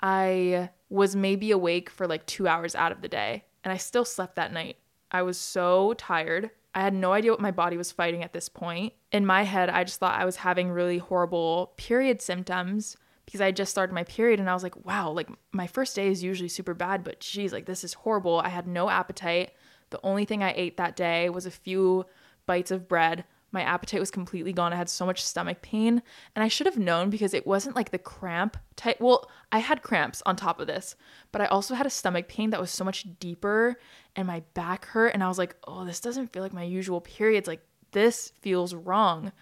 I 0.00 0.70
was 0.88 1.14
maybe 1.14 1.50
awake 1.50 1.90
for 1.90 2.06
like 2.06 2.26
two 2.26 2.48
hours 2.48 2.74
out 2.74 2.92
of 2.92 3.02
the 3.02 3.08
day, 3.08 3.44
and 3.62 3.72
I 3.72 3.76
still 3.76 4.04
slept 4.04 4.36
that 4.36 4.52
night. 4.52 4.76
I 5.10 5.22
was 5.22 5.38
so 5.38 5.94
tired. 5.94 6.50
I 6.74 6.80
had 6.80 6.94
no 6.94 7.12
idea 7.12 7.30
what 7.30 7.40
my 7.40 7.52
body 7.52 7.76
was 7.76 7.92
fighting 7.92 8.22
at 8.24 8.32
this 8.32 8.48
point. 8.48 8.92
In 9.12 9.24
my 9.24 9.42
head, 9.44 9.70
I 9.70 9.84
just 9.84 10.00
thought 10.00 10.20
I 10.20 10.24
was 10.24 10.36
having 10.36 10.70
really 10.70 10.98
horrible 10.98 11.72
period 11.76 12.20
symptoms 12.20 12.96
because 13.26 13.40
I 13.40 13.52
just 13.52 13.70
started 13.70 13.94
my 13.94 14.04
period 14.04 14.40
and 14.40 14.50
I 14.50 14.54
was 14.54 14.62
like, 14.62 14.84
wow, 14.84 15.10
like 15.10 15.28
my 15.52 15.66
first 15.66 15.94
day 15.96 16.08
is 16.08 16.22
usually 16.22 16.48
super 16.48 16.74
bad, 16.74 17.04
but 17.04 17.20
geez, 17.20 17.52
like 17.52 17.66
this 17.66 17.84
is 17.84 17.94
horrible. 17.94 18.40
I 18.40 18.48
had 18.48 18.66
no 18.66 18.90
appetite. 18.90 19.52
The 19.90 20.00
only 20.02 20.24
thing 20.24 20.42
I 20.42 20.52
ate 20.56 20.76
that 20.76 20.96
day 20.96 21.30
was 21.30 21.46
a 21.46 21.50
few 21.50 22.06
bites 22.46 22.70
of 22.70 22.88
bread. 22.88 23.24
My 23.52 23.62
appetite 23.62 24.00
was 24.00 24.10
completely 24.10 24.52
gone. 24.52 24.72
I 24.72 24.76
had 24.76 24.88
so 24.88 25.06
much 25.06 25.24
stomach 25.24 25.62
pain. 25.62 26.02
And 26.34 26.42
I 26.42 26.48
should 26.48 26.66
have 26.66 26.76
known 26.76 27.08
because 27.08 27.32
it 27.32 27.46
wasn't 27.46 27.76
like 27.76 27.92
the 27.92 27.98
cramp 27.98 28.56
type. 28.74 29.00
Well, 29.00 29.30
I 29.52 29.58
had 29.58 29.82
cramps 29.82 30.24
on 30.26 30.34
top 30.34 30.58
of 30.58 30.66
this, 30.66 30.96
but 31.30 31.40
I 31.40 31.46
also 31.46 31.74
had 31.74 31.86
a 31.86 31.90
stomach 31.90 32.26
pain 32.26 32.50
that 32.50 32.60
was 32.60 32.72
so 32.72 32.84
much 32.84 33.06
deeper 33.20 33.76
and 34.16 34.26
my 34.26 34.42
back 34.54 34.86
hurt. 34.86 35.14
And 35.14 35.22
I 35.22 35.28
was 35.28 35.38
like, 35.38 35.56
oh, 35.66 35.84
this 35.84 36.00
doesn't 36.00 36.32
feel 36.32 36.42
like 36.42 36.52
my 36.52 36.62
usual 36.62 37.00
periods. 37.00 37.48
Like, 37.48 37.62
this 37.92 38.32
feels 38.40 38.74
wrong. 38.74 39.32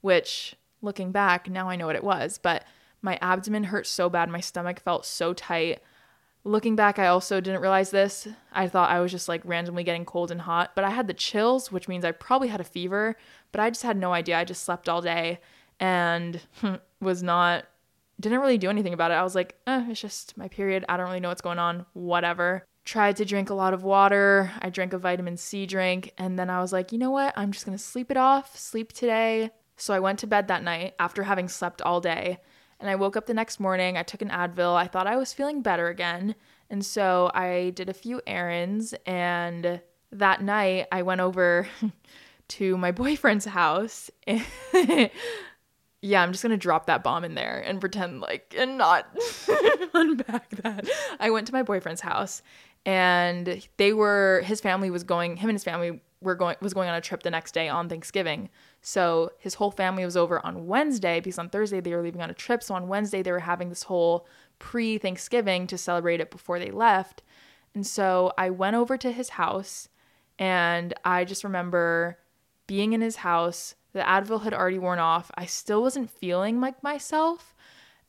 Which, 0.00 0.56
looking 0.80 1.12
back, 1.12 1.48
now 1.48 1.68
I 1.68 1.76
know 1.76 1.86
what 1.86 1.96
it 1.96 2.04
was. 2.04 2.38
But 2.38 2.64
my 3.02 3.18
abdomen 3.20 3.64
hurt 3.64 3.86
so 3.86 4.08
bad. 4.08 4.30
My 4.30 4.40
stomach 4.40 4.80
felt 4.80 5.04
so 5.04 5.32
tight. 5.32 5.80
Looking 6.44 6.74
back, 6.74 6.98
I 6.98 7.06
also 7.06 7.40
didn't 7.40 7.60
realize 7.60 7.90
this. 7.90 8.26
I 8.52 8.66
thought 8.66 8.90
I 8.90 9.00
was 9.00 9.12
just 9.12 9.28
like 9.28 9.42
randomly 9.44 9.84
getting 9.84 10.04
cold 10.04 10.32
and 10.32 10.40
hot, 10.40 10.72
but 10.74 10.84
I 10.84 10.90
had 10.90 11.06
the 11.06 11.14
chills, 11.14 11.70
which 11.70 11.86
means 11.86 12.04
I 12.04 12.10
probably 12.10 12.48
had 12.48 12.60
a 12.60 12.64
fever, 12.64 13.16
but 13.52 13.60
I 13.60 13.70
just 13.70 13.84
had 13.84 13.96
no 13.96 14.12
idea. 14.12 14.38
I 14.38 14.44
just 14.44 14.64
slept 14.64 14.88
all 14.88 15.00
day 15.00 15.38
and 15.78 16.40
was 17.00 17.22
not, 17.22 17.66
didn't 18.18 18.40
really 18.40 18.58
do 18.58 18.70
anything 18.70 18.92
about 18.92 19.12
it. 19.12 19.14
I 19.14 19.22
was 19.22 19.36
like, 19.36 19.54
eh, 19.68 19.86
it's 19.88 20.00
just 20.00 20.36
my 20.36 20.48
period. 20.48 20.84
I 20.88 20.96
don't 20.96 21.06
really 21.06 21.20
know 21.20 21.28
what's 21.28 21.42
going 21.42 21.60
on. 21.60 21.86
Whatever. 21.92 22.64
Tried 22.84 23.16
to 23.16 23.24
drink 23.24 23.50
a 23.50 23.54
lot 23.54 23.74
of 23.74 23.84
water. 23.84 24.52
I 24.60 24.70
drank 24.70 24.92
a 24.92 24.98
vitamin 24.98 25.36
C 25.36 25.66
drink. 25.66 26.12
And 26.18 26.38
then 26.38 26.50
I 26.50 26.60
was 26.60 26.72
like, 26.72 26.92
you 26.92 26.98
know 26.98 27.10
what? 27.10 27.32
I'm 27.36 27.52
just 27.52 27.64
going 27.64 27.78
to 27.78 27.82
sleep 27.82 28.10
it 28.10 28.16
off, 28.16 28.56
sleep 28.56 28.92
today. 28.92 29.50
So 29.76 29.94
I 29.94 30.00
went 30.00 30.18
to 30.20 30.26
bed 30.26 30.48
that 30.48 30.62
night 30.62 30.94
after 30.98 31.22
having 31.22 31.48
slept 31.48 31.80
all 31.82 32.00
day. 32.00 32.38
And 32.80 32.90
I 32.90 32.96
woke 32.96 33.16
up 33.16 33.26
the 33.26 33.34
next 33.34 33.60
morning, 33.60 33.96
I 33.96 34.02
took 34.02 34.22
an 34.22 34.30
Advil. 34.30 34.74
I 34.74 34.88
thought 34.88 35.06
I 35.06 35.16
was 35.16 35.32
feeling 35.32 35.62
better 35.62 35.88
again. 35.88 36.34
And 36.68 36.84
so 36.84 37.30
I 37.32 37.70
did 37.76 37.88
a 37.88 37.94
few 37.94 38.20
errands. 38.26 38.94
And 39.06 39.80
that 40.10 40.42
night, 40.42 40.88
I 40.90 41.02
went 41.02 41.20
over 41.20 41.68
to 42.48 42.76
my 42.76 42.90
boyfriend's 42.90 43.44
house. 43.44 44.10
yeah, 46.02 46.20
I'm 46.22 46.32
just 46.32 46.42
gonna 46.42 46.56
drop 46.56 46.86
that 46.86 47.04
bomb 47.04 47.24
in 47.24 47.34
there 47.34 47.62
and 47.64 47.80
pretend 47.80 48.20
like 48.20 48.54
and 48.58 48.76
not 48.76 49.06
unpack 49.94 50.50
that. 50.62 50.88
I 51.20 51.30
went 51.30 51.46
to 51.46 51.52
my 51.52 51.62
boyfriend's 51.62 52.00
house 52.00 52.42
and 52.84 53.66
they 53.76 53.92
were 53.92 54.42
his 54.44 54.60
family 54.60 54.90
was 54.90 55.04
going 55.04 55.36
him 55.36 55.48
and 55.48 55.54
his 55.54 55.64
family 55.64 56.00
were 56.20 56.34
going 56.34 56.56
was 56.60 56.74
going 56.74 56.88
on 56.88 56.94
a 56.94 57.00
trip 57.00 57.22
the 57.22 57.30
next 57.30 57.52
day 57.52 57.68
on 57.68 57.88
Thanksgiving. 57.88 58.48
So 58.80 59.32
his 59.38 59.54
whole 59.54 59.70
family 59.70 60.04
was 60.04 60.16
over 60.16 60.44
on 60.44 60.66
Wednesday 60.66 61.20
because 61.20 61.38
on 61.38 61.48
Thursday 61.48 61.80
they 61.80 61.94
were 61.94 62.02
leaving 62.02 62.22
on 62.22 62.30
a 62.30 62.34
trip. 62.34 62.62
So 62.62 62.74
on 62.74 62.88
Wednesday 62.88 63.22
they 63.22 63.32
were 63.32 63.40
having 63.40 63.68
this 63.68 63.84
whole 63.84 64.26
pre 64.58 64.98
Thanksgiving 64.98 65.66
to 65.68 65.78
celebrate 65.78 66.20
it 66.20 66.30
before 66.30 66.58
they 66.58 66.70
left. 66.70 67.22
And 67.74 67.86
so 67.86 68.32
I 68.36 68.50
went 68.50 68.76
over 68.76 68.96
to 68.98 69.12
his 69.12 69.30
house 69.30 69.88
And 70.38 70.94
I 71.04 71.24
just 71.24 71.44
remember 71.44 72.18
being 72.66 72.92
in 72.92 73.00
his 73.00 73.16
house. 73.16 73.74
The 73.92 74.00
Advil 74.00 74.42
had 74.42 74.54
already 74.54 74.78
worn 74.78 74.98
off. 74.98 75.30
I 75.36 75.46
still 75.46 75.82
wasn't 75.82 76.10
feeling 76.10 76.60
like 76.60 76.82
myself. 76.82 77.51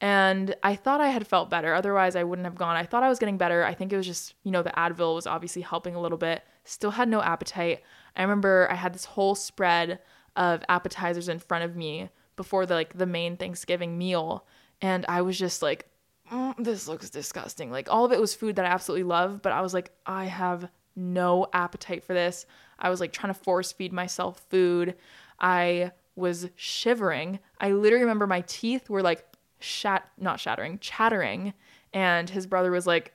And 0.02 0.56
I 0.64 0.76
thought 0.76 1.00
I 1.00 1.10
had 1.10 1.26
felt 1.26 1.50
better. 1.50 1.74
Otherwise, 1.74 2.16
I 2.16 2.24
wouldn't 2.24 2.46
have 2.46 2.56
gone. 2.56 2.76
I 2.76 2.84
thought 2.84 3.04
I 3.04 3.10
was 3.10 3.20
getting 3.20 3.38
better. 3.38 3.64
I 3.64 3.74
think 3.74 3.94
it 3.94 3.98
was 3.98 4.06
just, 4.06 4.34
you 4.44 4.52
know, 4.52 4.62
the 4.62 4.72
Advil 4.72 5.16
was 5.16 5.28
obviously 5.28 5.62
helping 5.62 5.96
a 5.96 6.02
little 6.02 6.18
bit. 6.18 6.44
Still 6.66 6.92
had 6.92 7.08
no 7.08 7.22
appetite. 7.22 7.84
I 8.16 8.22
remember 8.22 8.68
I 8.70 8.76
had 8.76 8.94
this 8.94 9.06
whole 9.06 9.36
spread 9.36 10.00
of 10.36 10.64
appetizers 10.68 11.30
in 11.30 11.40
front 11.40 11.64
of 11.64 11.76
me 11.76 12.10
before 12.36 12.66
the 12.66 12.74
like 12.74 12.98
the 12.98 13.06
main 13.06 13.38
Thanksgiving 13.38 13.98
meal, 13.98 14.46
and 14.82 15.06
I 15.08 15.22
was 15.22 15.38
just 15.38 15.62
like, 15.62 15.88
mm, 16.32 16.54
this 16.58 16.88
looks 16.88 17.10
disgusting. 17.10 17.72
Like 17.72 17.88
all 17.90 18.06
of 18.06 18.12
it 18.12 18.20
was 18.20 18.34
food 18.34 18.56
that 18.56 18.66
I 18.66 18.70
absolutely 18.70 19.04
love, 19.04 19.42
but 19.42 19.52
I 19.52 19.62
was 19.62 19.74
like, 19.74 19.92
I 20.06 20.26
have 20.26 20.70
no 20.96 21.48
appetite 21.54 22.04
for 22.04 22.14
this. 22.14 22.46
I 22.80 22.90
was 22.90 23.00
like 23.00 23.14
trying 23.14 23.34
to 23.34 23.40
force 23.40 23.72
feed 23.72 23.94
myself 23.94 24.42
food. 24.50 24.96
I 25.40 25.92
was 26.16 26.50
shivering. 26.56 27.40
I 27.60 27.72
literally 27.72 28.04
remember 28.04 28.28
my 28.28 28.44
teeth 28.48 28.90
were 28.90 29.02
like 29.02 29.26
shat 29.64 30.08
not 30.18 30.40
shattering, 30.40 30.78
chattering, 30.80 31.54
and 31.94 32.30
his 32.30 32.46
brother 32.46 32.72
was 32.72 32.86
like, 32.86 33.14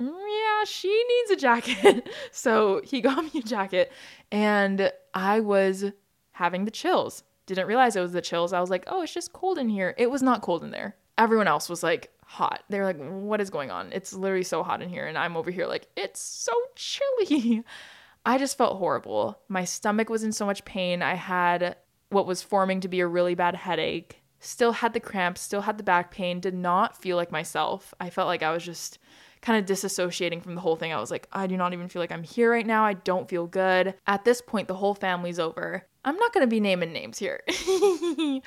mm, 0.00 0.08
"Yeah, 0.08 0.64
she 0.64 0.88
needs 0.88 1.30
a 1.30 1.36
jacket." 1.36 2.08
so 2.32 2.80
he 2.84 3.00
got 3.08 3.22
me 3.24 3.40
a 3.40 3.42
jacket, 3.42 3.92
and 4.30 4.92
I 5.14 5.40
was 5.40 5.86
having 6.32 6.64
the 6.64 6.70
chills. 6.70 7.22
Didn't 7.46 7.66
realize 7.66 7.94
it 7.94 8.00
was 8.00 8.12
the 8.12 8.22
chills. 8.22 8.52
I 8.52 8.60
was 8.60 8.70
like, 8.70 8.84
"Oh, 8.86 9.02
it's 9.02 9.14
just 9.14 9.32
cold 9.32 9.58
in 9.58 9.68
here." 9.68 9.94
It 9.96 10.10
was 10.10 10.22
not 10.22 10.42
cold 10.42 10.64
in 10.64 10.70
there. 10.70 10.96
Everyone 11.16 11.48
else 11.48 11.68
was 11.68 11.82
like 11.82 12.10
hot. 12.24 12.64
They're 12.68 12.84
like, 12.84 12.98
"What 12.98 13.40
is 13.40 13.50
going 13.50 13.70
on?" 13.70 13.92
It's 13.92 14.12
literally 14.12 14.44
so 14.44 14.62
hot 14.62 14.82
in 14.82 14.88
here, 14.88 15.06
and 15.06 15.16
I'm 15.16 15.36
over 15.36 15.50
here 15.50 15.66
like, 15.66 15.88
"It's 15.96 16.20
so 16.20 16.52
chilly." 16.74 17.62
I 18.26 18.38
just 18.38 18.56
felt 18.56 18.78
horrible. 18.78 19.38
My 19.48 19.64
stomach 19.64 20.08
was 20.08 20.24
in 20.24 20.32
so 20.32 20.46
much 20.46 20.64
pain. 20.64 21.02
I 21.02 21.14
had 21.14 21.76
what 22.08 22.26
was 22.26 22.42
forming 22.42 22.80
to 22.80 22.88
be 22.88 23.00
a 23.00 23.06
really 23.06 23.34
bad 23.34 23.54
headache 23.54 24.23
still 24.44 24.72
had 24.72 24.92
the 24.92 25.00
cramps, 25.00 25.40
still 25.40 25.62
had 25.62 25.78
the 25.78 25.84
back 25.84 26.10
pain, 26.10 26.40
did 26.40 26.54
not 26.54 27.00
feel 27.00 27.16
like 27.16 27.32
myself. 27.32 27.94
I 28.00 28.10
felt 28.10 28.28
like 28.28 28.42
I 28.42 28.52
was 28.52 28.64
just 28.64 28.98
kind 29.42 29.58
of 29.58 29.68
disassociating 29.68 30.42
from 30.42 30.54
the 30.54 30.60
whole 30.60 30.76
thing. 30.76 30.92
I 30.92 31.00
was 31.00 31.10
like, 31.10 31.28
I 31.32 31.46
do 31.46 31.56
not 31.56 31.72
even 31.72 31.88
feel 31.88 32.00
like 32.00 32.12
I'm 32.12 32.22
here 32.22 32.50
right 32.50 32.66
now. 32.66 32.84
I 32.84 32.94
don't 32.94 33.28
feel 33.28 33.46
good. 33.46 33.94
At 34.06 34.24
this 34.24 34.40
point, 34.40 34.68
the 34.68 34.74
whole 34.74 34.94
family's 34.94 35.38
over. 35.38 35.86
I'm 36.04 36.16
not 36.16 36.32
going 36.32 36.46
to 36.46 36.50
be 36.50 36.60
naming 36.60 36.92
names 36.92 37.18
here. 37.18 37.42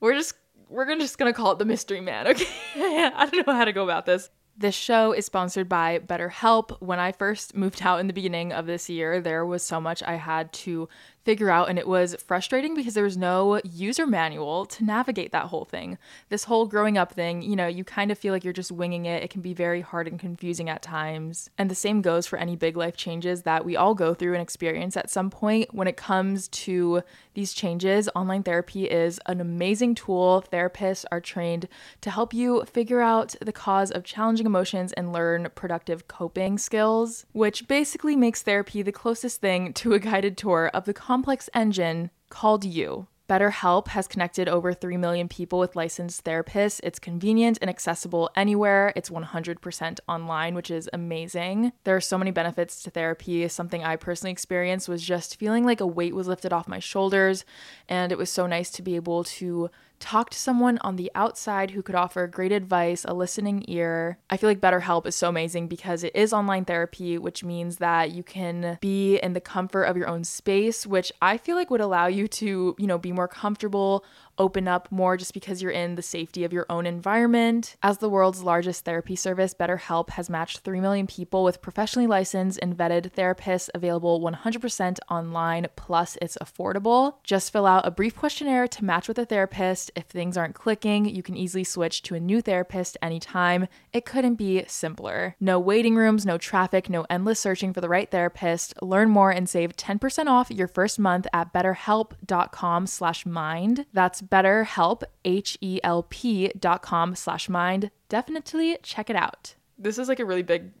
we're 0.00 0.14
just 0.14 0.34
we're 0.68 0.84
gonna 0.84 1.00
just 1.00 1.18
gonna 1.18 1.32
call 1.32 1.52
it 1.52 1.58
the 1.58 1.64
mystery 1.64 2.00
man, 2.00 2.26
okay? 2.28 2.46
I 2.76 3.28
don't 3.30 3.46
know 3.46 3.54
how 3.54 3.64
to 3.64 3.72
go 3.72 3.84
about 3.84 4.06
this. 4.06 4.30
This 4.58 4.74
show 4.74 5.12
is 5.12 5.26
sponsored 5.26 5.68
by 5.68 5.98
BetterHelp. 5.98 6.80
When 6.80 6.98
I 6.98 7.12
first 7.12 7.54
moved 7.54 7.82
out 7.82 8.00
in 8.00 8.06
the 8.06 8.14
beginning 8.14 8.52
of 8.52 8.66
this 8.66 8.88
year, 8.88 9.20
there 9.20 9.44
was 9.44 9.62
so 9.62 9.80
much 9.80 10.02
I 10.02 10.14
had 10.14 10.52
to 10.54 10.88
figure 11.26 11.50
out. 11.50 11.68
And 11.68 11.76
it 11.76 11.88
was 11.88 12.14
frustrating 12.24 12.76
because 12.76 12.94
there 12.94 13.02
was 13.02 13.16
no 13.16 13.60
user 13.64 14.06
manual 14.06 14.64
to 14.66 14.84
navigate 14.84 15.32
that 15.32 15.46
whole 15.46 15.64
thing. 15.64 15.98
This 16.28 16.44
whole 16.44 16.66
growing 16.66 16.96
up 16.96 17.12
thing, 17.12 17.42
you 17.42 17.56
know, 17.56 17.66
you 17.66 17.82
kind 17.82 18.12
of 18.12 18.18
feel 18.18 18.32
like 18.32 18.44
you're 18.44 18.52
just 18.52 18.70
winging 18.70 19.06
it. 19.06 19.24
It 19.24 19.30
can 19.30 19.42
be 19.42 19.52
very 19.52 19.80
hard 19.80 20.06
and 20.06 20.20
confusing 20.20 20.70
at 20.70 20.82
times. 20.82 21.50
And 21.58 21.68
the 21.68 21.74
same 21.74 22.00
goes 22.00 22.28
for 22.28 22.38
any 22.38 22.54
big 22.54 22.76
life 22.76 22.96
changes 22.96 23.42
that 23.42 23.64
we 23.64 23.76
all 23.76 23.92
go 23.92 24.14
through 24.14 24.34
and 24.34 24.42
experience 24.42 24.96
at 24.96 25.10
some 25.10 25.28
point. 25.28 25.74
When 25.74 25.88
it 25.88 25.96
comes 25.96 26.46
to 26.48 27.02
these 27.34 27.52
changes, 27.52 28.08
online 28.14 28.44
therapy 28.44 28.84
is 28.84 29.18
an 29.26 29.40
amazing 29.40 29.96
tool. 29.96 30.44
Therapists 30.52 31.04
are 31.10 31.20
trained 31.20 31.66
to 32.02 32.10
help 32.10 32.32
you 32.32 32.64
figure 32.66 33.00
out 33.00 33.34
the 33.42 33.52
cause 33.52 33.90
of 33.90 34.04
challenging 34.04 34.46
emotions 34.46 34.92
and 34.92 35.12
learn 35.12 35.48
productive 35.56 36.06
coping 36.06 36.56
skills, 36.56 37.26
which 37.32 37.66
basically 37.66 38.14
makes 38.14 38.42
therapy 38.42 38.80
the 38.80 38.92
closest 38.92 39.40
thing 39.40 39.72
to 39.72 39.92
a 39.92 39.98
guided 39.98 40.36
tour 40.36 40.70
of 40.72 40.84
the 40.84 40.94
complex 41.16 41.48
engine 41.54 42.10
called 42.28 42.62
you. 42.62 43.06
BetterHelp 43.26 43.88
has 43.88 44.06
connected 44.06 44.50
over 44.50 44.74
3 44.74 44.98
million 44.98 45.28
people 45.28 45.58
with 45.58 45.74
licensed 45.74 46.22
therapists. 46.24 46.78
It's 46.82 46.98
convenient 46.98 47.56
and 47.62 47.70
accessible 47.70 48.28
anywhere. 48.36 48.92
It's 48.94 49.08
100% 49.08 49.98
online, 50.06 50.54
which 50.54 50.70
is 50.70 50.90
amazing. 50.92 51.72
There 51.84 51.96
are 51.96 52.02
so 52.02 52.18
many 52.18 52.32
benefits 52.32 52.82
to 52.82 52.90
therapy. 52.90 53.48
Something 53.48 53.82
I 53.82 53.96
personally 53.96 54.30
experienced 54.30 54.90
was 54.90 55.02
just 55.02 55.36
feeling 55.36 55.64
like 55.64 55.80
a 55.80 55.86
weight 55.86 56.14
was 56.14 56.28
lifted 56.28 56.52
off 56.52 56.68
my 56.68 56.80
shoulders, 56.80 57.46
and 57.88 58.12
it 58.12 58.18
was 58.18 58.28
so 58.28 58.46
nice 58.46 58.70
to 58.72 58.82
be 58.82 58.94
able 58.94 59.24
to 59.24 59.70
talk 59.98 60.30
to 60.30 60.38
someone 60.38 60.78
on 60.78 60.96
the 60.96 61.10
outside 61.14 61.72
who 61.72 61.82
could 61.82 61.94
offer 61.94 62.26
great 62.26 62.52
advice, 62.52 63.04
a 63.04 63.14
listening 63.14 63.64
ear. 63.68 64.18
I 64.30 64.36
feel 64.36 64.48
like 64.48 64.60
BetterHelp 64.60 65.06
is 65.06 65.14
so 65.14 65.28
amazing 65.28 65.68
because 65.68 66.04
it 66.04 66.14
is 66.14 66.32
online 66.32 66.64
therapy, 66.64 67.18
which 67.18 67.44
means 67.44 67.76
that 67.76 68.12
you 68.12 68.22
can 68.22 68.78
be 68.80 69.16
in 69.18 69.32
the 69.32 69.40
comfort 69.40 69.84
of 69.84 69.96
your 69.96 70.08
own 70.08 70.24
space, 70.24 70.86
which 70.86 71.12
I 71.20 71.36
feel 71.38 71.56
like 71.56 71.70
would 71.70 71.80
allow 71.80 72.06
you 72.06 72.28
to, 72.28 72.74
you 72.78 72.86
know, 72.86 72.98
be 72.98 73.12
more 73.12 73.28
comfortable 73.28 74.04
open 74.38 74.68
up 74.68 74.90
more 74.90 75.16
just 75.16 75.34
because 75.34 75.62
you're 75.62 75.72
in 75.72 75.94
the 75.94 76.02
safety 76.02 76.44
of 76.44 76.52
your 76.52 76.66
own 76.68 76.86
environment. 76.86 77.76
As 77.82 77.98
the 77.98 78.08
world's 78.08 78.42
largest 78.42 78.84
therapy 78.84 79.16
service, 79.16 79.54
BetterHelp 79.54 80.10
has 80.10 80.30
matched 80.30 80.60
3 80.60 80.80
million 80.80 81.06
people 81.06 81.44
with 81.44 81.62
professionally 81.62 82.06
licensed 82.06 82.58
and 82.62 82.76
vetted 82.76 83.12
therapists 83.12 83.70
available 83.74 84.20
100% 84.20 84.98
online, 85.10 85.66
plus 85.76 86.18
it's 86.20 86.38
affordable. 86.42 87.14
Just 87.24 87.52
fill 87.52 87.66
out 87.66 87.86
a 87.86 87.90
brief 87.90 88.16
questionnaire 88.16 88.68
to 88.68 88.84
match 88.84 89.08
with 89.08 89.18
a 89.18 89.26
therapist. 89.26 89.85
If 89.94 90.06
things 90.06 90.36
aren't 90.36 90.54
clicking, 90.54 91.06
you 91.06 91.22
can 91.22 91.36
easily 91.36 91.62
switch 91.64 92.02
to 92.02 92.14
a 92.14 92.20
new 92.20 92.40
therapist 92.40 92.96
anytime. 93.00 93.68
It 93.92 94.04
couldn't 94.04 94.36
be 94.36 94.64
simpler. 94.66 95.36
No 95.40 95.60
waiting 95.60 95.96
rooms, 95.96 96.26
no 96.26 96.38
traffic, 96.38 96.90
no 96.90 97.06
endless 97.08 97.38
searching 97.38 97.72
for 97.72 97.80
the 97.80 97.88
right 97.88 98.10
therapist. 98.10 98.74
Learn 98.82 99.10
more 99.10 99.30
and 99.30 99.48
save 99.48 99.76
10% 99.76 100.26
off 100.26 100.50
your 100.50 100.66
first 100.68 100.98
month 100.98 101.26
at 101.32 101.52
betterhelp.com/mind. 101.52 103.86
That's 103.92 104.22
betterhelp, 104.22 105.02
H-E-L-P 105.24 106.52
dot 106.58 106.82
com 106.82 107.14
slash 107.14 107.48
mind. 107.48 107.92
Definitely 108.08 108.78
check 108.82 109.08
it 109.10 109.16
out. 109.16 109.54
This 109.78 109.98
is 109.98 110.08
like 110.08 110.20
a 110.20 110.24
really 110.24 110.42
big 110.42 110.72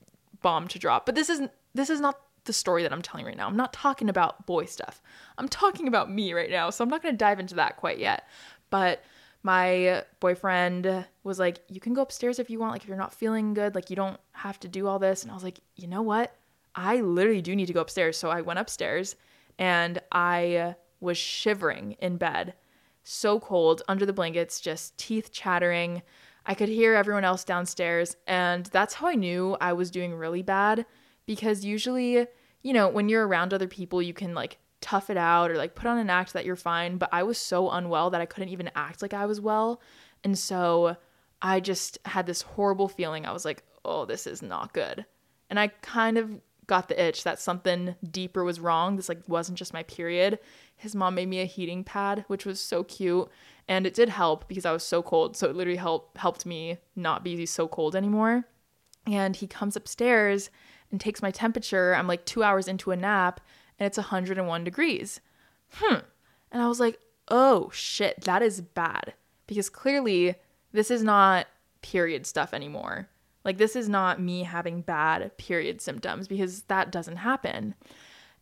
bomb 0.42 0.68
to 0.68 0.78
drop, 0.78 1.04
but 1.06 1.14
this 1.14 1.28
is 1.28 1.42
this 1.74 1.90
is 1.90 2.00
not 2.00 2.18
the 2.46 2.52
story 2.52 2.82
that 2.82 2.92
I'm 2.92 3.02
telling 3.02 3.26
right 3.26 3.36
now. 3.36 3.46
I'm 3.46 3.56
not 3.56 3.72
talking 3.72 4.08
about 4.08 4.46
boy 4.46 4.64
stuff. 4.64 5.02
I'm 5.36 5.48
talking 5.48 5.86
about 5.86 6.10
me 6.10 6.32
right 6.32 6.50
now. 6.50 6.70
So 6.70 6.82
I'm 6.82 6.88
not 6.88 7.02
going 7.02 7.12
to 7.12 7.18
dive 7.18 7.38
into 7.38 7.56
that 7.56 7.76
quite 7.76 7.98
yet. 7.98 8.26
But 8.70 9.02
my 9.42 10.04
boyfriend 10.20 11.06
was 11.24 11.38
like, 11.38 11.60
"You 11.68 11.80
can 11.80 11.94
go 11.94 12.02
upstairs 12.02 12.38
if 12.38 12.50
you 12.50 12.58
want. 12.58 12.72
Like 12.72 12.82
if 12.82 12.88
you're 12.88 12.96
not 12.96 13.14
feeling 13.14 13.54
good, 13.54 13.74
like 13.74 13.90
you 13.90 13.96
don't 13.96 14.20
have 14.32 14.58
to 14.60 14.68
do 14.68 14.86
all 14.86 14.98
this." 14.98 15.22
And 15.22 15.30
I 15.30 15.34
was 15.34 15.44
like, 15.44 15.60
"You 15.76 15.88
know 15.88 16.02
what? 16.02 16.36
I 16.74 17.00
literally 17.00 17.42
do 17.42 17.56
need 17.56 17.66
to 17.66 17.72
go 17.72 17.80
upstairs." 17.80 18.16
So 18.16 18.30
I 18.30 18.40
went 18.40 18.58
upstairs 18.58 19.16
and 19.58 20.00
I 20.12 20.74
was 21.00 21.16
shivering 21.18 21.92
in 22.00 22.16
bed 22.16 22.54
so 23.08 23.38
cold 23.38 23.82
under 23.86 24.04
the 24.04 24.12
blankets, 24.12 24.60
just 24.60 24.98
teeth 24.98 25.30
chattering. 25.32 26.02
I 26.44 26.54
could 26.54 26.68
hear 26.68 26.94
everyone 26.94 27.24
else 27.24 27.44
downstairs, 27.44 28.16
and 28.26 28.66
that's 28.66 28.94
how 28.94 29.06
I 29.06 29.14
knew 29.14 29.56
I 29.60 29.72
was 29.72 29.90
doing 29.90 30.14
really 30.14 30.42
bad 30.42 30.86
because 31.24 31.64
usually, 31.64 32.26
you 32.62 32.72
know, 32.72 32.88
when 32.88 33.08
you're 33.08 33.26
around 33.26 33.54
other 33.54 33.68
people, 33.68 34.02
you 34.02 34.12
can 34.12 34.34
like 34.34 34.58
tough 34.80 35.10
it 35.10 35.16
out 35.16 35.50
or 35.50 35.56
like 35.56 35.74
put 35.74 35.86
on 35.86 35.98
an 35.98 36.10
act 36.10 36.32
that 36.32 36.44
you're 36.44 36.56
fine, 36.56 36.98
but 36.98 37.08
I 37.12 37.22
was 37.22 37.38
so 37.38 37.70
unwell 37.70 38.10
that 38.10 38.20
I 38.20 38.26
couldn't 38.26 38.50
even 38.50 38.70
act 38.74 39.02
like 39.02 39.14
I 39.14 39.26
was 39.26 39.40
well. 39.40 39.80
And 40.22 40.38
so 40.38 40.96
I 41.42 41.60
just 41.60 41.98
had 42.04 42.26
this 42.26 42.42
horrible 42.42 42.88
feeling. 42.88 43.26
I 43.26 43.32
was 43.32 43.44
like, 43.44 43.64
"Oh, 43.84 44.04
this 44.04 44.26
is 44.26 44.42
not 44.42 44.72
good." 44.72 45.06
And 45.50 45.60
I 45.60 45.68
kind 45.68 46.18
of 46.18 46.40
got 46.66 46.88
the 46.88 47.00
itch 47.00 47.22
that 47.22 47.38
something 47.38 47.94
deeper 48.10 48.42
was 48.42 48.58
wrong. 48.58 48.96
This 48.96 49.08
like 49.08 49.22
wasn't 49.28 49.58
just 49.58 49.72
my 49.72 49.84
period. 49.84 50.38
His 50.76 50.94
mom 50.94 51.14
made 51.14 51.28
me 51.28 51.40
a 51.40 51.44
heating 51.44 51.84
pad, 51.84 52.24
which 52.28 52.44
was 52.44 52.60
so 52.60 52.82
cute, 52.84 53.28
and 53.68 53.86
it 53.86 53.94
did 53.94 54.08
help 54.08 54.48
because 54.48 54.66
I 54.66 54.72
was 54.72 54.82
so 54.82 55.02
cold. 55.02 55.36
So 55.36 55.48
it 55.48 55.56
literally 55.56 55.78
helped 55.78 56.18
helped 56.18 56.44
me 56.44 56.78
not 56.94 57.22
be 57.22 57.46
so 57.46 57.68
cold 57.68 57.94
anymore. 57.94 58.44
And 59.06 59.36
he 59.36 59.46
comes 59.46 59.76
upstairs 59.76 60.50
and 60.90 61.00
takes 61.00 61.22
my 61.22 61.30
temperature. 61.30 61.94
I'm 61.94 62.08
like 62.08 62.24
2 62.26 62.42
hours 62.42 62.66
into 62.68 62.90
a 62.90 62.96
nap 62.96 63.40
and 63.78 63.86
it's 63.86 63.98
101 63.98 64.64
degrees. 64.64 65.20
Hmm. 65.72 65.98
And 66.52 66.62
I 66.62 66.68
was 66.68 66.80
like, 66.80 66.98
"Oh 67.28 67.70
shit, 67.72 68.22
that 68.22 68.42
is 68.42 68.60
bad." 68.60 69.14
Because 69.46 69.68
clearly 69.70 70.34
this 70.72 70.90
is 70.90 71.02
not 71.02 71.46
period 71.82 72.26
stuff 72.26 72.52
anymore 72.52 73.08
like, 73.46 73.58
this 73.58 73.76
is 73.76 73.88
not 73.88 74.20
me 74.20 74.42
having 74.42 74.80
bad 74.80 75.38
period 75.38 75.80
symptoms 75.80 76.26
because 76.26 76.62
that 76.62 76.90
doesn't 76.90 77.18
happen. 77.18 77.76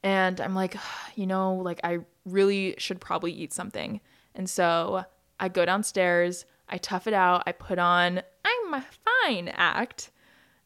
And 0.02 0.40
I'm 0.40 0.54
like, 0.54 0.76
you 1.14 1.26
know, 1.26 1.54
like, 1.56 1.78
I 1.84 1.98
really 2.24 2.74
should 2.78 3.00
probably 3.02 3.30
eat 3.30 3.52
something. 3.52 4.00
And 4.34 4.48
so 4.48 5.04
I 5.38 5.48
go 5.50 5.66
downstairs, 5.66 6.46
I 6.70 6.78
tough 6.78 7.06
it 7.06 7.12
out, 7.12 7.42
I 7.46 7.52
put 7.52 7.78
on, 7.78 8.22
I'm 8.44 8.74
a 8.74 8.84
fine 9.04 9.48
act. 9.48 10.10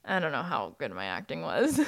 I 0.04 0.20
don't 0.20 0.32
know 0.32 0.44
how 0.44 0.76
good 0.78 0.92
my 0.92 1.06
acting 1.06 1.42
was. 1.42 1.80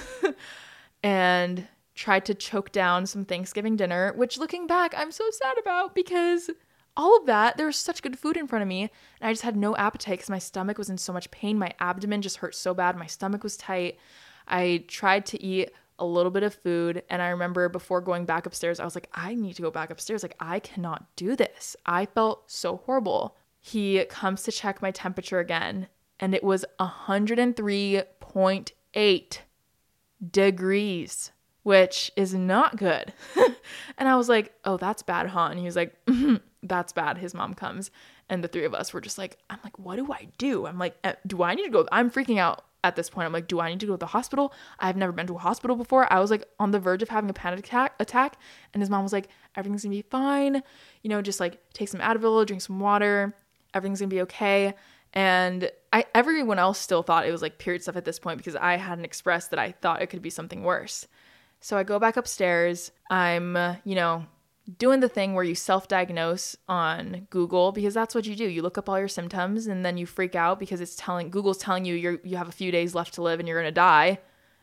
and 1.05 1.69
tried 2.00 2.25
to 2.25 2.35
choke 2.35 2.73
down 2.73 3.04
some 3.04 3.26
Thanksgiving 3.26 3.76
dinner, 3.76 4.14
which 4.16 4.38
looking 4.38 4.66
back, 4.66 4.95
I'm 4.97 5.12
so 5.12 5.28
sad 5.30 5.59
about 5.59 5.95
because 5.95 6.49
all 6.97 7.19
of 7.19 7.26
that, 7.26 7.59
there 7.59 7.66
was 7.66 7.76
such 7.76 8.02
good 8.02 8.19
food 8.19 8.38
in 8.38 8.47
front 8.47 8.62
of 8.62 8.69
me, 8.69 8.90
and 9.21 9.28
I 9.28 9.33
just 9.33 9.42
had 9.42 9.54
no 9.54 9.76
appetite 9.76 10.19
because 10.19 10.30
my 10.30 10.38
stomach 10.38 10.78
was 10.78 10.88
in 10.88 10.97
so 10.97 11.12
much 11.12 11.30
pain. 11.30 11.59
My 11.59 11.75
abdomen 11.78 12.23
just 12.23 12.38
hurt 12.38 12.54
so 12.54 12.73
bad. 12.73 12.97
My 12.97 13.07
stomach 13.07 13.42
was 13.42 13.59
tight. 13.59 13.99
I 14.49 14.85
tried 14.88 15.26
to 15.26 15.42
eat 15.42 15.73
a 15.99 16.07
little 16.07 16.30
bit 16.30 16.42
of 16.42 16.54
food. 16.54 17.02
And 17.11 17.21
I 17.21 17.28
remember 17.28 17.69
before 17.69 18.00
going 18.00 18.25
back 18.25 18.47
upstairs, 18.47 18.80
I 18.80 18.87
was 18.87 18.95
like, 18.95 19.11
I 19.12 19.35
need 19.35 19.57
to 19.57 19.62
go 19.62 19.71
back 19.71 19.90
upstairs. 19.90 20.23
Like, 20.23 20.37
I 20.40 20.59
cannot 20.59 21.04
do 21.16 21.37
this. 21.37 21.76
I 21.85 22.07
felt 22.07 22.50
so 22.50 22.78
horrible. 22.78 23.37
He 23.61 24.02
comes 24.07 24.42
to 24.45 24.52
check 24.52 24.80
my 24.80 24.90
temperature 24.90 25.38
again, 25.38 25.88
and 26.19 26.35
it 26.35 26.42
was 26.42 26.64
103.8 26.80 29.38
degrees, 30.30 31.33
which 31.62 32.11
is 32.17 32.35
not 32.35 32.76
good. 32.76 33.12
and 33.99 34.09
I 34.09 34.17
was 34.17 34.29
like, 34.29 34.55
Oh, 34.64 34.76
that's 34.76 35.02
bad, 35.02 35.29
huh? 35.29 35.49
And 35.50 35.59
he 35.59 35.64
was 35.64 35.76
like, 35.76 35.95
mm-hmm, 36.07 36.37
That's 36.62 36.93
bad. 36.93 37.19
His 37.19 37.35
mom 37.35 37.55
comes, 37.55 37.90
and 38.29 38.43
the 38.45 38.49
three 38.49 38.64
of 38.64 38.75
us 38.75 38.93
were 38.93 39.00
just 39.00 39.19
like, 39.19 39.38
I'm 39.49 39.59
like, 39.64 39.79
What 39.79 39.97
do 39.97 40.12
I 40.12 40.29
do? 40.38 40.67
I'm 40.67 40.79
like, 40.79 40.97
eh, 41.05 41.14
Do 41.26 41.43
I 41.43 41.55
need 41.55 41.64
to 41.64 41.71
go? 41.71 41.87
I'm 41.93 42.11
freaking 42.11 42.38
out 42.38 42.64
at 42.85 42.97
this 42.97 43.11
point. 43.11 43.26
I'm 43.26 43.33
like, 43.33 43.49
do 43.49 43.61
I 43.61 43.71
need 43.71 43.81
to 43.81 43.87
go 43.87 43.93
to 43.93 43.99
the 43.99 44.07
hospital? 44.07 44.52
I've 44.79 44.97
never 44.97 45.12
been 45.12 45.26
to 45.26 45.35
a 45.35 45.38
hospital 45.38 45.76
before. 45.76 46.11
I 46.12 46.19
was 46.21 46.31
like 46.31 46.45
on 46.59 46.71
the 46.71 46.81
verge 46.81 47.02
of 47.02 47.09
having 47.09 47.31
a 47.31 47.35
panic 47.35 47.59
attack, 47.61 47.95
attack 48.00 48.37
and 48.73 48.83
his 48.83 48.90
mom 48.90 49.02
was 49.02 49.12
like, 49.12 49.29
everything's 49.57 49.83
gonna 49.83 49.95
be 49.95 50.02
fine. 50.02 50.62
You 51.02 51.11
know, 51.11 51.23
just 51.23 51.40
like 51.40 51.61
take 51.73 51.88
some 51.88 52.00
Advil, 52.00 52.47
drink 52.47 52.62
some 52.62 52.81
water. 52.81 53.35
Everything's 53.75 54.00
gonna 54.00 54.09
be 54.09 54.23
okay. 54.23 54.75
And 55.12 55.71
I 55.93 56.05
everyone 56.14 56.59
else 56.59 56.79
still 56.79 57.02
thought 57.02 57.26
it 57.26 57.33
was 57.33 57.43
like 57.43 57.59
period 57.59 57.83
stuff 57.83 57.97
at 57.97 58.05
this 58.05 58.19
point 58.19 58.38
because 58.38 58.57
I 58.57 58.76
hadn't 58.76 59.05
expressed 59.05 59.50
that 59.50 59.59
I 59.59 59.73
thought 59.73 60.02
it 60.02 60.07
could 60.07 60.23
be 60.23 60.31
something 60.31 60.62
worse. 60.62 61.07
So 61.61 61.76
I 61.76 61.83
go 61.83 61.99
back 61.99 62.17
upstairs. 62.17 62.90
I'm, 63.11 63.57
uh, 63.57 63.76
you 63.85 63.95
know, 63.95 64.26
doing 64.79 65.00
the 65.00 65.09
thing 65.09 65.35
where 65.35 65.45
you 65.45 65.55
self-diagnose 65.55 66.57
on 66.69 67.26
Google 67.31 67.73
because 67.73 67.95
that's 67.95 68.14
what 68.14 68.26
you 68.26 68.37
do. 68.37 68.45
You 68.45 68.62
look 68.62 68.79
up 68.79 68.88
all 68.88 68.99
your 68.99 69.09
symptoms 69.09 69.67
and 69.67 69.85
then 69.85 69.97
you 69.97 70.07
freak 70.07 70.35
out 70.35 70.59
because 70.59 70.81
it's 70.81 70.97
telling 70.97 71.31
Google's 71.31 71.59
telling 71.59 71.85
you 71.85 71.95
you 71.95 72.21
you 72.23 72.37
have 72.37 72.49
a 72.49 72.52
few 72.52 72.71
days 72.71 72.95
left 72.95 73.14
to 73.14 73.23
live 73.23 73.38
and 73.38 73.49
you're 73.49 73.61
going 73.61 73.69
to 73.69 73.73
die. 73.73 74.19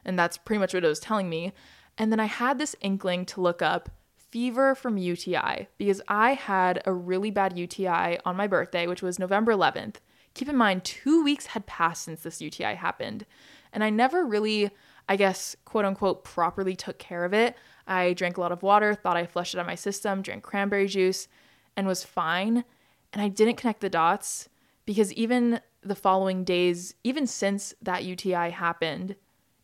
And 0.05 0.17
that's 0.17 0.37
pretty 0.37 0.59
much 0.59 0.73
what 0.73 0.83
it 0.83 0.87
was 0.87 0.99
telling 0.99 1.29
me. 1.29 1.53
And 1.97 2.11
then 2.11 2.19
I 2.19 2.25
had 2.25 2.57
this 2.57 2.75
inkling 2.81 3.25
to 3.27 3.41
look 3.41 3.61
up 3.61 3.89
fever 4.15 4.75
from 4.75 4.97
UTI 4.97 5.67
because 5.77 6.01
I 6.07 6.33
had 6.33 6.81
a 6.85 6.93
really 6.93 7.31
bad 7.31 7.57
UTI 7.57 8.19
on 8.25 8.35
my 8.35 8.47
birthday, 8.47 8.87
which 8.87 9.01
was 9.01 9.19
November 9.19 9.51
11th. 9.51 9.95
Keep 10.33 10.49
in 10.49 10.55
mind 10.55 10.83
2 10.83 11.23
weeks 11.23 11.47
had 11.47 11.65
passed 11.65 12.03
since 12.03 12.21
this 12.21 12.41
UTI 12.41 12.75
happened. 12.75 13.25
And 13.73 13.83
I 13.83 13.89
never 13.89 14.25
really 14.25 14.71
I 15.09 15.15
guess, 15.15 15.55
quote 15.65 15.85
unquote, 15.85 16.23
properly 16.23 16.75
took 16.75 16.97
care 16.97 17.25
of 17.25 17.33
it. 17.33 17.55
I 17.87 18.13
drank 18.13 18.37
a 18.37 18.41
lot 18.41 18.51
of 18.51 18.63
water, 18.63 18.93
thought 18.93 19.17
I 19.17 19.25
flushed 19.25 19.53
it 19.53 19.57
out 19.57 19.61
of 19.61 19.67
my 19.67 19.75
system, 19.75 20.21
drank 20.21 20.43
cranberry 20.43 20.87
juice, 20.87 21.27
and 21.75 21.87
was 21.87 22.03
fine. 22.03 22.65
And 23.13 23.21
I 23.21 23.29
didn't 23.29 23.55
connect 23.55 23.81
the 23.81 23.89
dots 23.89 24.49
because 24.85 25.13
even 25.13 25.61
the 25.81 25.95
following 25.95 26.43
days, 26.43 26.93
even 27.03 27.25
since 27.25 27.73
that 27.81 28.03
UTI 28.03 28.49
happened, 28.49 29.15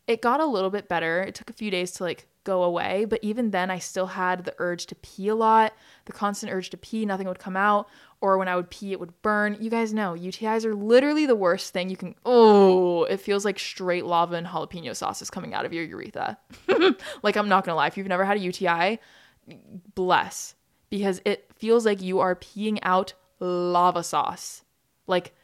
it 0.06 0.22
got 0.22 0.40
a 0.40 0.46
little 0.46 0.70
bit 0.70 0.88
better. 0.88 1.22
It 1.22 1.34
took 1.34 1.50
a 1.50 1.54
few 1.54 1.70
days 1.70 1.92
to 1.92 2.04
like 2.04 2.26
go 2.44 2.62
away, 2.62 3.04
but 3.06 3.20
even 3.22 3.50
then 3.50 3.70
I 3.70 3.78
still 3.78 4.06
had 4.06 4.44
the 4.44 4.54
urge 4.58 4.86
to 4.86 4.94
pee 4.96 5.28
a 5.28 5.34
lot, 5.34 5.72
the 6.04 6.12
constant 6.12 6.52
urge 6.52 6.70
to 6.70 6.76
pee, 6.76 7.06
nothing 7.06 7.26
would 7.26 7.38
come 7.38 7.56
out, 7.56 7.88
or 8.24 8.38
when 8.38 8.48
I 8.48 8.56
would 8.56 8.70
pee 8.70 8.92
it 8.92 8.98
would 9.00 9.20
burn. 9.20 9.58
You 9.60 9.68
guys 9.68 9.92
know, 9.92 10.14
UTIs 10.14 10.64
are 10.64 10.74
literally 10.74 11.26
the 11.26 11.36
worst 11.36 11.74
thing 11.74 11.90
you 11.90 11.96
can 11.96 12.14
Oh, 12.24 13.04
it 13.04 13.18
feels 13.18 13.44
like 13.44 13.58
straight 13.58 14.06
lava 14.06 14.36
and 14.36 14.46
jalapeno 14.46 14.96
sauce 14.96 15.20
is 15.20 15.28
coming 15.28 15.52
out 15.52 15.66
of 15.66 15.74
your 15.74 15.84
urethra. 15.84 16.38
like 17.22 17.36
I'm 17.36 17.50
not 17.50 17.66
to 17.66 17.74
lie, 17.74 17.86
if 17.86 17.98
you've 17.98 18.06
never 18.06 18.24
had 18.24 18.38
a 18.38 18.40
UTI, 18.40 18.98
bless 19.94 20.54
because 20.88 21.20
it 21.26 21.50
feels 21.54 21.84
like 21.84 22.00
you 22.00 22.20
are 22.20 22.34
peeing 22.34 22.78
out 22.82 23.12
lava 23.40 24.02
sauce. 24.02 24.62
Like 25.06 25.34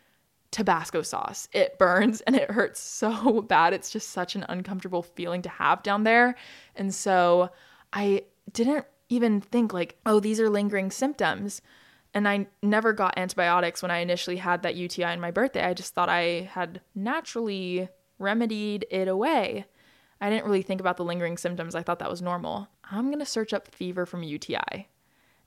Tabasco 0.51 1.03
sauce. 1.03 1.49
It 1.53 1.79
burns 1.79 2.23
and 2.23 2.35
it 2.35 2.51
hurts 2.51 2.81
so 2.81 3.43
bad. 3.49 3.75
It's 3.75 3.91
just 3.91 4.09
such 4.09 4.35
an 4.37 4.47
uncomfortable 4.49 5.03
feeling 5.03 5.43
to 5.43 5.51
have 5.51 5.83
down 5.83 6.05
there. 6.05 6.35
And 6.75 6.95
so 6.95 7.51
I 7.93 8.23
didn't 8.51 8.87
even 9.11 9.43
think, 9.43 9.75
like, 9.75 9.99
oh, 10.07 10.19
these 10.19 10.41
are 10.41 10.49
lingering 10.49 10.91
symptoms. 10.91 11.61
And 12.13 12.27
I 12.27 12.47
never 12.63 12.93
got 12.93 13.17
antibiotics 13.17 13.83
when 13.83 13.91
I 13.91 13.99
initially 13.99 14.37
had 14.37 14.63
that 14.63 14.75
UTI 14.75 15.05
on 15.05 15.21
my 15.21 15.31
birthday. 15.31 15.65
I 15.65 15.75
just 15.75 15.95
thought 15.95 16.09
I 16.09 16.51
had 16.53 16.81
naturally 16.95 17.89
remedied 18.19 18.87
it 18.91 19.07
away. 19.09 19.67
I 20.21 20.29
didn't 20.29 20.45
really 20.45 20.63
think 20.63 20.81
about 20.81 20.97
the 20.97 21.05
lingering 21.05 21.39
symptoms. 21.39 21.75
I 21.75 21.83
thought 21.83 22.01
that 22.01 22.11
was 22.11 22.21
normal. 22.21 22.69
I'm 22.91 23.07
going 23.07 23.21
to 23.21 23.27
search 23.27 23.53
up 23.53 23.69
fever 23.69 24.07
from 24.07 24.23
UTI. 24.23 24.89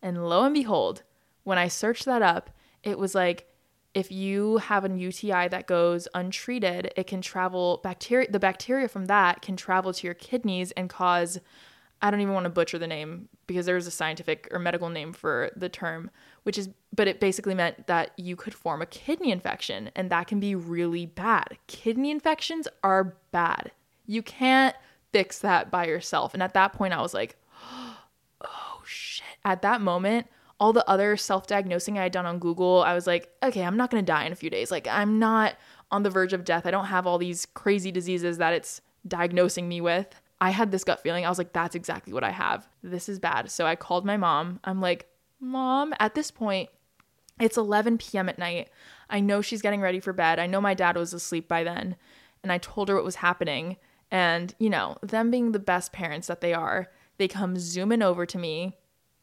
And 0.02 0.28
lo 0.28 0.44
and 0.46 0.54
behold, 0.54 1.04
when 1.44 1.58
I 1.58 1.68
searched 1.68 2.06
that 2.06 2.22
up, 2.22 2.50
it 2.82 2.98
was 2.98 3.14
like 3.14 3.48
if 3.94 4.12
you 4.12 4.58
have 4.58 4.86
an 4.86 4.98
UTI 4.98 5.48
that 5.50 5.68
goes 5.68 6.08
untreated, 6.16 6.92
it 6.96 7.06
can 7.06 7.22
travel 7.22 7.80
bacteria 7.84 8.30
the 8.30 8.40
bacteria 8.40 8.88
from 8.88 9.06
that 9.06 9.42
can 9.42 9.56
travel 9.56 9.94
to 9.94 10.08
your 10.08 10.16
kidneys 10.16 10.72
and 10.72 10.90
cause 10.90 11.40
I 12.04 12.12
don't 12.12 12.20
even 12.20 12.34
want 12.34 12.44
to 12.44 12.50
butcher 12.50 12.78
the 12.78 12.86
name 12.86 13.30
because 13.48 13.66
there's 13.66 13.88
a 13.88 13.92
scientific 13.92 14.50
or 14.52 14.60
medical 14.60 14.90
name 14.90 15.14
for 15.14 15.50
the 15.56 15.70
term, 15.70 16.12
which 16.44 16.58
is 16.58 16.70
but 16.94 17.08
it 17.08 17.22
basically 17.22 17.56
meant 17.56 17.88
that 17.88 18.12
you 18.18 18.36
could 18.36 18.54
form 18.54 18.82
a 18.82 18.86
kidney 18.86 19.32
infection 19.32 19.90
and 19.96 20.10
that 20.10 20.28
can 20.28 20.40
be 20.40 20.54
really 20.54 21.06
bad. 21.06 21.58
Kidney 21.68 22.12
infections 22.12 22.68
are 22.84 23.16
bad. 23.32 23.72
You 24.06 24.22
can't 24.22 24.76
fix 25.14 25.40
that 25.40 25.72
by 25.72 25.88
yourself. 25.88 26.34
And 26.34 26.44
at 26.44 26.54
that 26.54 26.74
point 26.74 26.94
I 26.94 27.02
was 27.02 27.14
like, 27.14 27.38
"Oh 28.42 28.82
shit." 28.86 29.24
At 29.46 29.62
that 29.62 29.80
moment, 29.80 30.28
all 30.60 30.74
the 30.74 30.88
other 30.90 31.16
self 31.18 31.48
diagnosing 31.48 31.98
I 31.98 32.04
had 32.04 32.12
done 32.12 32.26
on 32.26 32.40
Google, 32.40 32.84
I 32.84 32.94
was 32.94 33.08
like, 33.08 33.30
okay, 33.42 33.64
I'm 33.64 33.78
not 33.78 33.92
going 33.92 34.04
to 34.04 34.12
die 34.12 34.26
in 34.26 34.32
a 34.32 34.36
few 34.36 34.50
days. 34.50 34.72
Like, 34.72 34.88
I'm 34.88 35.20
not 35.20 35.56
on 35.92 36.04
the 36.04 36.10
verge 36.10 36.34
of 36.34 36.46
death. 36.46 36.66
I 36.66 36.72
don't 36.72 36.86
have 36.86 37.08
all 37.08 37.18
these 37.18 37.46
crazy 37.46 37.92
diseases 37.92 38.38
that 38.38 38.54
it's 38.54 38.82
diagnosing 39.08 39.68
me 39.68 39.82
with. 39.82 40.22
I 40.44 40.50
had 40.50 40.72
this 40.72 40.84
gut 40.84 41.02
feeling. 41.02 41.26
I 41.26 41.30
was 41.30 41.38
like, 41.38 41.54
that's 41.54 41.76
exactly 41.76 42.14
what 42.14 42.24
I 42.24 42.32
have. 42.32 42.68
This 42.84 43.08
is 43.08 43.20
bad. 43.20 43.50
So 43.50 43.66
I 43.66 43.76
called 43.76 44.06
my 44.06 44.18
mom. 44.18 44.60
I'm 44.64 44.82
like, 44.82 45.08
Mom, 45.40 45.94
at 46.00 46.16
this 46.16 46.32
point, 46.32 46.70
it's 47.40 47.58
11 47.58 47.98
p.m. 47.98 48.30
at 48.30 48.40
night. 48.40 48.70
I 49.10 49.20
know 49.20 49.42
she's 49.42 49.62
getting 49.62 49.82
ready 49.82 50.00
for 50.00 50.14
bed. 50.14 50.40
I 50.40 50.48
know 50.48 50.62
my 50.62 50.74
dad 50.74 50.96
was 50.96 51.14
asleep 51.14 51.48
by 51.48 51.64
then. 51.64 51.96
And 52.44 52.52
I 52.52 52.58
told 52.58 52.90
her 52.90 52.96
what 52.96 53.04
was 53.04 53.16
happening. 53.16 53.78
And, 54.10 54.54
you 54.60 54.70
know, 54.70 54.98
them 55.02 55.32
being 55.32 55.52
the 55.52 55.60
best 55.60 55.92
parents 55.92 56.28
that 56.28 56.42
they 56.42 56.54
are, 56.54 56.90
they 57.18 57.28
come 57.28 57.58
zooming 57.58 58.02
over 58.02 58.26
to 58.26 58.38
me 58.38 58.78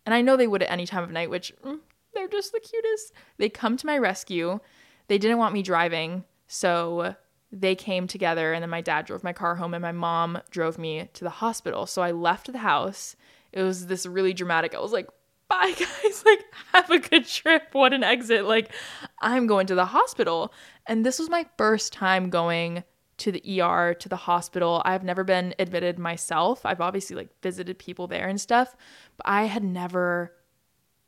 and 0.07 0.15
I 0.15 0.23
know 0.23 0.37
they 0.37 0.47
would 0.47 0.63
at 0.63 0.71
any 0.71 0.87
time 0.87 1.05
of 1.05 1.11
night, 1.11 1.31
which 1.31 1.53
mm, 1.65 1.79
they're 2.15 2.29
just 2.29 2.53
the 2.53 2.61
cutest. 2.61 3.13
They 3.39 3.49
come 3.49 3.77
to 3.77 3.87
my 3.87 3.99
rescue. 3.99 4.61
They 5.09 5.19
didn't 5.19 5.39
want 5.39 5.55
me 5.55 5.63
driving, 5.63 6.25
so 6.47 7.15
they 7.53 7.75
came 7.75 8.07
together 8.07 8.53
and 8.53 8.63
then 8.63 8.71
my 8.71 8.81
dad 8.81 9.07
drove 9.07 9.25
my 9.25 9.33
car 9.33 9.57
home 9.57 9.75
and 9.75 9.83
my 9.83 9.93
mom 9.93 10.41
drove 10.51 10.79
me 10.79 11.09
to 11.15 11.25
the 11.25 11.31
hospital. 11.31 11.87
So 11.87 12.03
I 12.03 12.13
left 12.13 12.53
the 12.53 12.59
house. 12.59 13.17
It 13.53 13.63
was 13.63 13.87
this 13.87 14.07
really 14.07 14.33
dramatic. 14.33 14.75
I 14.75 14.81
was 14.81 14.93
like, 14.93 15.09
"Bye 15.49 15.75
guys. 15.79 16.25
Like 16.25 16.45
have 16.73 16.91
a 16.91 16.99
good 16.99 17.27
trip. 17.27 17.69
What 17.73 17.93
an 17.93 18.05
exit. 18.05 18.45
Like 18.45 18.73
I'm 19.21 19.47
going 19.47 19.67
to 19.67 19.75
the 19.75 19.87
hospital." 19.87 20.53
And 20.87 21.05
this 21.05 21.19
was 21.19 21.29
my 21.29 21.47
first 21.59 21.93
time 21.93 22.31
going 22.31 22.85
to 23.19 23.33
the 23.33 23.61
ER, 23.61 23.95
to 23.95 24.09
the 24.09 24.17
hospital. 24.17 24.81
I've 24.85 25.05
never 25.05 25.25
been 25.25 25.55
admitted 25.59 25.99
myself. 25.99 26.65
I've 26.65 26.81
obviously 26.81 27.17
like 27.17 27.29
visited 27.43 27.79
people 27.79 28.07
there 28.07 28.29
and 28.29 28.41
stuff, 28.41 28.75
but 29.17 29.29
I 29.29 29.45
had 29.45 29.63
never 29.63 30.33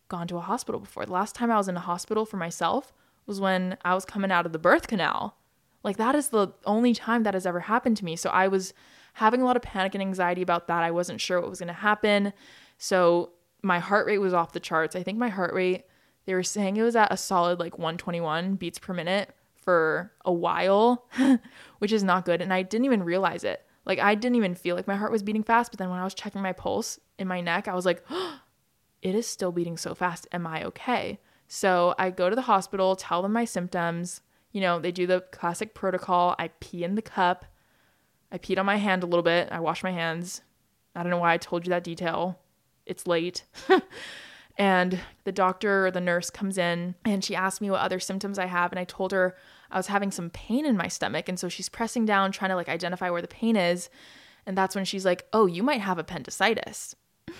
gone 0.08 0.28
to 0.28 0.36
a 0.36 0.42
hospital 0.42 0.78
before. 0.78 1.06
The 1.06 1.12
last 1.12 1.34
time 1.34 1.50
I 1.50 1.56
was 1.56 1.68
in 1.68 1.76
a 1.76 1.80
hospital 1.80 2.26
for 2.26 2.36
myself 2.36 2.92
was 3.26 3.40
when 3.40 3.78
I 3.82 3.94
was 3.94 4.04
coming 4.04 4.30
out 4.30 4.44
of 4.44 4.52
the 4.52 4.58
birth 4.58 4.88
canal. 4.88 5.36
Like 5.82 5.96
that 5.96 6.14
is 6.14 6.28
the 6.28 6.48
only 6.64 6.94
time 6.94 7.22
that 7.24 7.34
has 7.34 7.46
ever 7.46 7.60
happened 7.60 7.96
to 7.98 8.04
me. 8.04 8.16
So 8.16 8.30
I 8.30 8.48
was 8.48 8.72
having 9.14 9.42
a 9.42 9.44
lot 9.44 9.56
of 9.56 9.62
panic 9.62 9.94
and 9.94 10.02
anxiety 10.02 10.42
about 10.42 10.68
that. 10.68 10.82
I 10.82 10.90
wasn't 10.90 11.20
sure 11.20 11.40
what 11.40 11.50
was 11.50 11.58
going 11.58 11.68
to 11.68 11.72
happen. 11.74 12.32
So 12.78 13.32
my 13.62 13.78
heart 13.78 14.06
rate 14.06 14.18
was 14.18 14.34
off 14.34 14.52
the 14.52 14.60
charts. 14.60 14.96
I 14.96 15.02
think 15.02 15.18
my 15.18 15.28
heart 15.28 15.54
rate 15.54 15.84
they 16.24 16.34
were 16.34 16.42
saying 16.42 16.76
it 16.76 16.82
was 16.82 16.96
at 16.96 17.12
a 17.12 17.16
solid 17.16 17.58
like 17.58 17.78
121 17.78 18.54
beats 18.54 18.78
per 18.78 18.94
minute 18.94 19.34
for 19.56 20.12
a 20.24 20.32
while, 20.32 21.06
which 21.78 21.92
is 21.92 22.04
not 22.04 22.24
good. 22.24 22.40
And 22.40 22.52
I 22.52 22.62
didn't 22.62 22.84
even 22.84 23.02
realize 23.02 23.44
it. 23.44 23.64
Like, 23.84 23.98
I 23.98 24.14
didn't 24.14 24.36
even 24.36 24.54
feel 24.54 24.76
like 24.76 24.86
my 24.86 24.96
heart 24.96 25.12
was 25.12 25.22
beating 25.22 25.42
fast. 25.42 25.72
But 25.72 25.78
then 25.78 25.90
when 25.90 25.98
I 25.98 26.04
was 26.04 26.14
checking 26.14 26.42
my 26.42 26.52
pulse 26.52 27.00
in 27.18 27.26
my 27.26 27.40
neck, 27.40 27.68
I 27.68 27.74
was 27.74 27.86
like, 27.86 28.04
oh, 28.10 28.40
it 29.02 29.14
is 29.14 29.26
still 29.26 29.52
beating 29.52 29.76
so 29.76 29.94
fast. 29.94 30.28
Am 30.32 30.46
I 30.46 30.64
okay? 30.64 31.18
So 31.48 31.94
I 31.98 32.10
go 32.10 32.30
to 32.30 32.36
the 32.36 32.42
hospital, 32.42 32.96
tell 32.96 33.22
them 33.22 33.32
my 33.32 33.44
symptoms. 33.44 34.20
You 34.52 34.60
know, 34.60 34.78
they 34.78 34.92
do 34.92 35.06
the 35.06 35.22
classic 35.32 35.74
protocol. 35.74 36.34
I 36.38 36.48
pee 36.60 36.84
in 36.84 36.94
the 36.94 37.02
cup. 37.02 37.44
I 38.30 38.38
peed 38.38 38.58
on 38.58 38.66
my 38.66 38.76
hand 38.76 39.02
a 39.02 39.06
little 39.06 39.22
bit. 39.22 39.48
I 39.50 39.60
wash 39.60 39.82
my 39.82 39.92
hands. 39.92 40.42
I 40.94 41.02
don't 41.02 41.10
know 41.10 41.18
why 41.18 41.32
I 41.32 41.38
told 41.38 41.66
you 41.66 41.70
that 41.70 41.84
detail. 41.84 42.38
It's 42.86 43.06
late. 43.06 43.44
And 44.58 45.00
the 45.24 45.32
doctor 45.32 45.86
or 45.86 45.90
the 45.90 46.00
nurse 46.00 46.30
comes 46.30 46.58
in 46.58 46.94
and 47.04 47.24
she 47.24 47.34
asked 47.34 47.60
me 47.60 47.70
what 47.70 47.80
other 47.80 48.00
symptoms 48.00 48.38
I 48.38 48.46
have. 48.46 48.72
And 48.72 48.78
I 48.78 48.84
told 48.84 49.12
her 49.12 49.36
I 49.70 49.76
was 49.76 49.86
having 49.86 50.10
some 50.10 50.30
pain 50.30 50.66
in 50.66 50.76
my 50.76 50.88
stomach. 50.88 51.28
And 51.28 51.38
so 51.38 51.48
she's 51.48 51.68
pressing 51.68 52.04
down, 52.04 52.32
trying 52.32 52.50
to 52.50 52.56
like 52.56 52.68
identify 52.68 53.10
where 53.10 53.22
the 53.22 53.28
pain 53.28 53.56
is. 53.56 53.88
And 54.46 54.56
that's 54.56 54.74
when 54.74 54.84
she's 54.84 55.04
like, 55.04 55.26
oh, 55.32 55.46
you 55.46 55.62
might 55.62 55.80
have 55.80 55.98
appendicitis, 55.98 56.94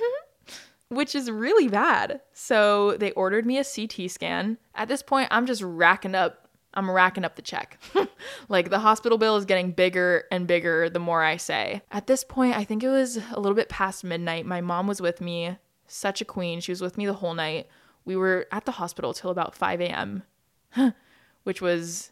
which 0.88 1.14
is 1.14 1.30
really 1.30 1.68
bad. 1.68 2.20
So 2.32 2.96
they 2.96 3.10
ordered 3.12 3.44
me 3.44 3.58
a 3.58 3.64
CT 3.64 4.10
scan. 4.10 4.56
At 4.74 4.88
this 4.88 5.02
point, 5.02 5.28
I'm 5.30 5.46
just 5.46 5.62
racking 5.62 6.14
up 6.14 6.41
I'm 6.74 6.90
racking 6.90 7.24
up 7.24 7.36
the 7.36 7.42
check. 7.42 7.78
like 8.48 8.70
the 8.70 8.78
hospital 8.78 9.18
bill 9.18 9.36
is 9.36 9.44
getting 9.44 9.72
bigger 9.72 10.24
and 10.30 10.46
bigger 10.46 10.88
the 10.88 10.98
more 10.98 11.22
I 11.22 11.36
say. 11.36 11.82
At 11.90 12.06
this 12.06 12.24
point, 12.24 12.56
I 12.56 12.64
think 12.64 12.82
it 12.82 12.88
was 12.88 13.18
a 13.32 13.40
little 13.40 13.54
bit 13.54 13.68
past 13.68 14.04
midnight. 14.04 14.46
My 14.46 14.60
mom 14.60 14.86
was 14.86 15.00
with 15.00 15.20
me, 15.20 15.58
such 15.86 16.20
a 16.20 16.24
queen. 16.24 16.60
She 16.60 16.72
was 16.72 16.80
with 16.80 16.96
me 16.96 17.06
the 17.06 17.14
whole 17.14 17.34
night. 17.34 17.68
We 18.04 18.16
were 18.16 18.46
at 18.50 18.64
the 18.64 18.72
hospital 18.72 19.12
till 19.12 19.30
about 19.30 19.54
5 19.54 19.80
a.m., 19.80 20.22
which 21.44 21.60
was 21.60 22.10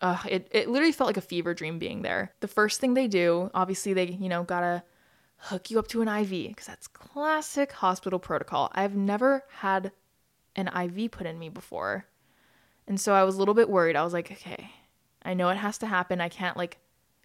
uh, 0.00 0.18
it, 0.28 0.48
it 0.50 0.68
literally 0.68 0.92
felt 0.92 1.08
like 1.08 1.16
a 1.16 1.22
fever 1.22 1.54
dream 1.54 1.78
being 1.78 2.02
there. 2.02 2.32
The 2.40 2.48
first 2.48 2.80
thing 2.80 2.94
they 2.94 3.08
do, 3.08 3.50
obviously, 3.54 3.92
they, 3.92 4.08
you 4.08 4.28
know, 4.28 4.42
gotta 4.44 4.82
hook 5.38 5.70
you 5.70 5.78
up 5.78 5.88
to 5.88 6.02
an 6.02 6.08
IV 6.08 6.48
because 6.48 6.66
that's 6.66 6.86
classic 6.86 7.72
hospital 7.72 8.18
protocol. 8.18 8.70
I've 8.74 8.94
never 8.94 9.44
had 9.50 9.92
an 10.54 10.68
IV 10.68 11.10
put 11.10 11.26
in 11.26 11.38
me 11.38 11.48
before. 11.48 12.06
And 12.88 13.00
so 13.00 13.14
I 13.14 13.24
was 13.24 13.34
a 13.34 13.38
little 13.38 13.54
bit 13.54 13.68
worried. 13.68 13.96
I 13.96 14.04
was 14.04 14.12
like, 14.12 14.30
okay, 14.30 14.70
I 15.22 15.34
know 15.34 15.48
it 15.48 15.56
has 15.56 15.78
to 15.78 15.86
happen. 15.86 16.20
I 16.20 16.28
can't 16.28 16.56
like 16.56 16.78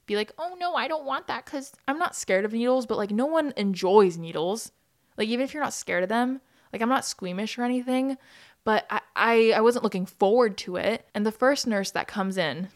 be 0.06 0.16
like, 0.16 0.34
oh 0.38 0.56
no, 0.60 0.76
I 0.76 0.88
don't 0.88 1.06
want 1.06 1.28
that 1.28 1.46
because 1.46 1.74
I'm 1.88 2.00
not 2.00 2.16
scared 2.16 2.46
of 2.46 2.54
needles, 2.54 2.86
but 2.86 2.98
like 2.98 3.12
no 3.12 3.26
one 3.28 3.54
enjoys 3.56 4.18
needles. 4.18 4.72
Like 5.18 5.28
even 5.28 5.44
if 5.44 5.54
you're 5.54 5.64
not 5.64 5.74
scared 5.74 6.04
of 6.04 6.10
them, 6.10 6.42
like 6.74 6.82
I'm 6.82 6.90
not 6.90 7.06
squeamish 7.06 7.58
or 7.58 7.64
anything, 7.64 8.18
but 8.64 8.86
I, 8.90 9.02
I, 9.16 9.52
I 9.58 9.62
wasn't 9.62 9.84
looking 9.84 10.06
forward 10.06 10.58
to 10.60 10.78
it. 10.78 11.08
And 11.14 11.26
the 11.26 11.32
first 11.32 11.68
nurse 11.68 11.92
that 11.92 12.08
comes 12.08 12.38
in, 12.38 12.70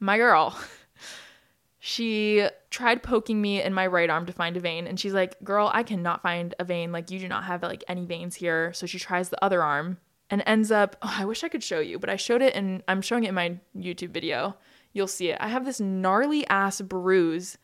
my 0.00 0.18
girl, 0.18 0.58
she 1.78 2.46
tried 2.70 3.02
poking 3.02 3.40
me 3.40 3.62
in 3.62 3.72
my 3.72 3.86
right 3.86 4.10
arm 4.10 4.26
to 4.26 4.32
find 4.32 4.56
a 4.56 4.60
vein 4.60 4.86
and 4.86 4.98
she's 4.98 5.14
like 5.14 5.42
girl 5.44 5.70
i 5.72 5.82
cannot 5.82 6.20
find 6.20 6.52
a 6.58 6.64
vein 6.64 6.90
like 6.90 7.10
you 7.10 7.18
do 7.18 7.28
not 7.28 7.44
have 7.44 7.62
like 7.62 7.84
any 7.86 8.04
veins 8.04 8.34
here 8.34 8.72
so 8.72 8.86
she 8.86 8.98
tries 8.98 9.28
the 9.28 9.44
other 9.44 9.62
arm 9.62 9.96
and 10.30 10.42
ends 10.46 10.70
up 10.70 10.96
oh, 11.02 11.14
i 11.18 11.24
wish 11.24 11.44
i 11.44 11.48
could 11.48 11.62
show 11.62 11.80
you 11.80 11.98
but 11.98 12.10
i 12.10 12.16
showed 12.16 12.42
it 12.42 12.54
and 12.54 12.82
i'm 12.88 13.02
showing 13.02 13.24
it 13.24 13.28
in 13.28 13.34
my 13.34 13.58
youtube 13.76 14.10
video. 14.10 14.56
You'll 14.92 15.06
see 15.06 15.28
it. 15.28 15.36
I 15.40 15.48
have 15.48 15.66
this 15.66 15.78
gnarly 15.78 16.46
ass 16.46 16.80
bruise. 16.80 17.58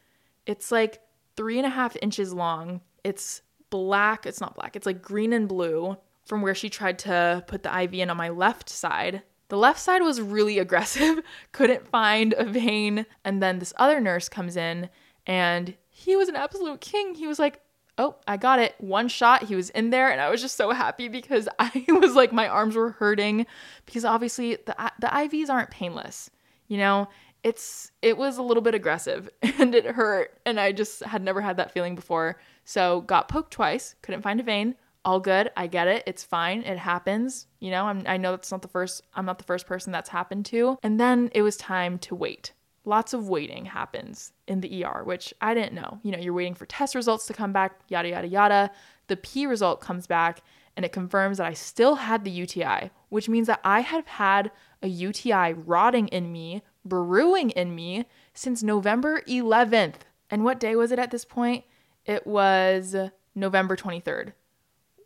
It's 0.44 0.70
like 0.70 1.00
three 1.34 1.56
and 1.56 1.66
a 1.66 1.70
half 1.70 1.96
inches 2.02 2.34
long. 2.34 2.82
It's 3.04 3.40
black 3.70 4.26
it's 4.26 4.38
not 4.38 4.54
black 4.54 4.76
it's 4.76 4.84
like 4.84 5.00
green 5.00 5.32
and 5.32 5.48
blue 5.48 5.96
from 6.26 6.42
where 6.42 6.54
she 6.54 6.68
tried 6.68 6.98
to 6.98 7.42
put 7.46 7.62
the 7.62 7.82
iv 7.82 7.94
in 7.94 8.10
on 8.10 8.18
my 8.18 8.28
left 8.28 8.68
side. 8.68 9.22
The 9.48 9.56
left 9.56 9.80
side 9.80 10.02
was 10.02 10.20
really 10.20 10.58
aggressive, 10.66 11.20
couldn't 11.52 11.88
find 11.88 12.34
a 12.36 12.44
vein. 12.44 13.06
And 13.24 13.42
then 13.42 13.58
this 13.58 13.72
other 13.76 14.00
nurse 14.00 14.28
comes 14.28 14.56
in 14.56 14.90
and 15.26 15.74
he 15.88 16.16
was 16.16 16.28
an 16.28 16.36
absolute 16.36 16.80
king. 16.80 17.14
He 17.14 17.26
was 17.26 17.38
like, 17.38 17.60
Oh, 17.98 18.16
I 18.26 18.36
got 18.36 18.58
it. 18.58 18.74
One 18.78 19.08
shot. 19.08 19.44
He 19.44 19.54
was 19.54 19.70
in 19.70 19.90
there, 19.90 20.10
and 20.10 20.20
I 20.20 20.30
was 20.30 20.40
just 20.40 20.56
so 20.56 20.70
happy 20.70 21.08
because 21.08 21.48
I 21.58 21.84
was 21.88 22.14
like, 22.14 22.32
my 22.32 22.48
arms 22.48 22.74
were 22.74 22.90
hurting 22.90 23.46
because 23.86 24.04
obviously 24.04 24.56
the 24.56 24.74
the 25.00 25.08
IVs 25.08 25.50
aren't 25.50 25.70
painless. 25.70 26.30
You 26.68 26.78
know, 26.78 27.08
it's 27.42 27.90
it 28.00 28.16
was 28.16 28.38
a 28.38 28.42
little 28.42 28.62
bit 28.62 28.74
aggressive 28.74 29.28
and 29.42 29.74
it 29.74 29.84
hurt, 29.86 30.38
and 30.46 30.58
I 30.58 30.72
just 30.72 31.02
had 31.04 31.22
never 31.22 31.40
had 31.40 31.56
that 31.58 31.72
feeling 31.72 31.94
before. 31.94 32.40
So 32.64 33.02
got 33.02 33.28
poked 33.28 33.52
twice, 33.52 33.94
couldn't 34.02 34.22
find 34.22 34.40
a 34.40 34.44
vein 34.44 34.76
all 35.04 35.20
good. 35.20 35.50
I 35.56 35.66
get 35.66 35.88
it. 35.88 36.04
It's 36.06 36.22
fine. 36.22 36.62
It 36.62 36.78
happens. 36.78 37.46
You 37.60 37.70
know, 37.70 37.86
I'm, 37.86 38.04
I 38.06 38.16
know 38.16 38.32
that's 38.32 38.50
not 38.50 38.62
the 38.62 38.68
first, 38.68 39.02
I'm 39.14 39.24
not 39.24 39.38
the 39.38 39.44
first 39.44 39.66
person 39.66 39.92
that's 39.92 40.08
happened 40.08 40.46
to. 40.46 40.78
And 40.82 40.98
then 40.98 41.30
it 41.34 41.42
was 41.42 41.56
time 41.56 41.98
to 42.00 42.14
wait. 42.14 42.52
Lots 42.84 43.12
of 43.12 43.28
waiting 43.28 43.66
happens 43.66 44.32
in 44.48 44.60
the 44.60 44.84
ER, 44.84 45.02
which 45.04 45.32
I 45.40 45.54
didn't 45.54 45.74
know. 45.74 46.00
You 46.02 46.12
know, 46.12 46.18
you're 46.18 46.32
waiting 46.32 46.54
for 46.54 46.66
test 46.66 46.94
results 46.94 47.26
to 47.26 47.32
come 47.32 47.52
back, 47.52 47.80
yada, 47.88 48.08
yada, 48.08 48.28
yada. 48.28 48.70
The 49.06 49.16
pee 49.16 49.46
result 49.46 49.80
comes 49.80 50.06
back 50.06 50.42
and 50.76 50.84
it 50.84 50.92
confirms 50.92 51.38
that 51.38 51.46
I 51.46 51.52
still 51.52 51.96
had 51.96 52.24
the 52.24 52.30
UTI, 52.30 52.90
which 53.08 53.28
means 53.28 53.46
that 53.46 53.60
I 53.62 53.80
have 53.80 54.06
had 54.06 54.50
a 54.82 54.88
UTI 54.88 55.52
rotting 55.52 56.08
in 56.08 56.32
me, 56.32 56.62
brewing 56.84 57.50
in 57.50 57.74
me 57.74 58.06
since 58.34 58.62
November 58.62 59.22
11th. 59.28 59.96
And 60.30 60.44
what 60.44 60.58
day 60.58 60.74
was 60.74 60.90
it 60.90 60.98
at 60.98 61.10
this 61.10 61.24
point? 61.24 61.64
It 62.04 62.26
was 62.26 62.96
November 63.34 63.76
23rd. 63.76 64.32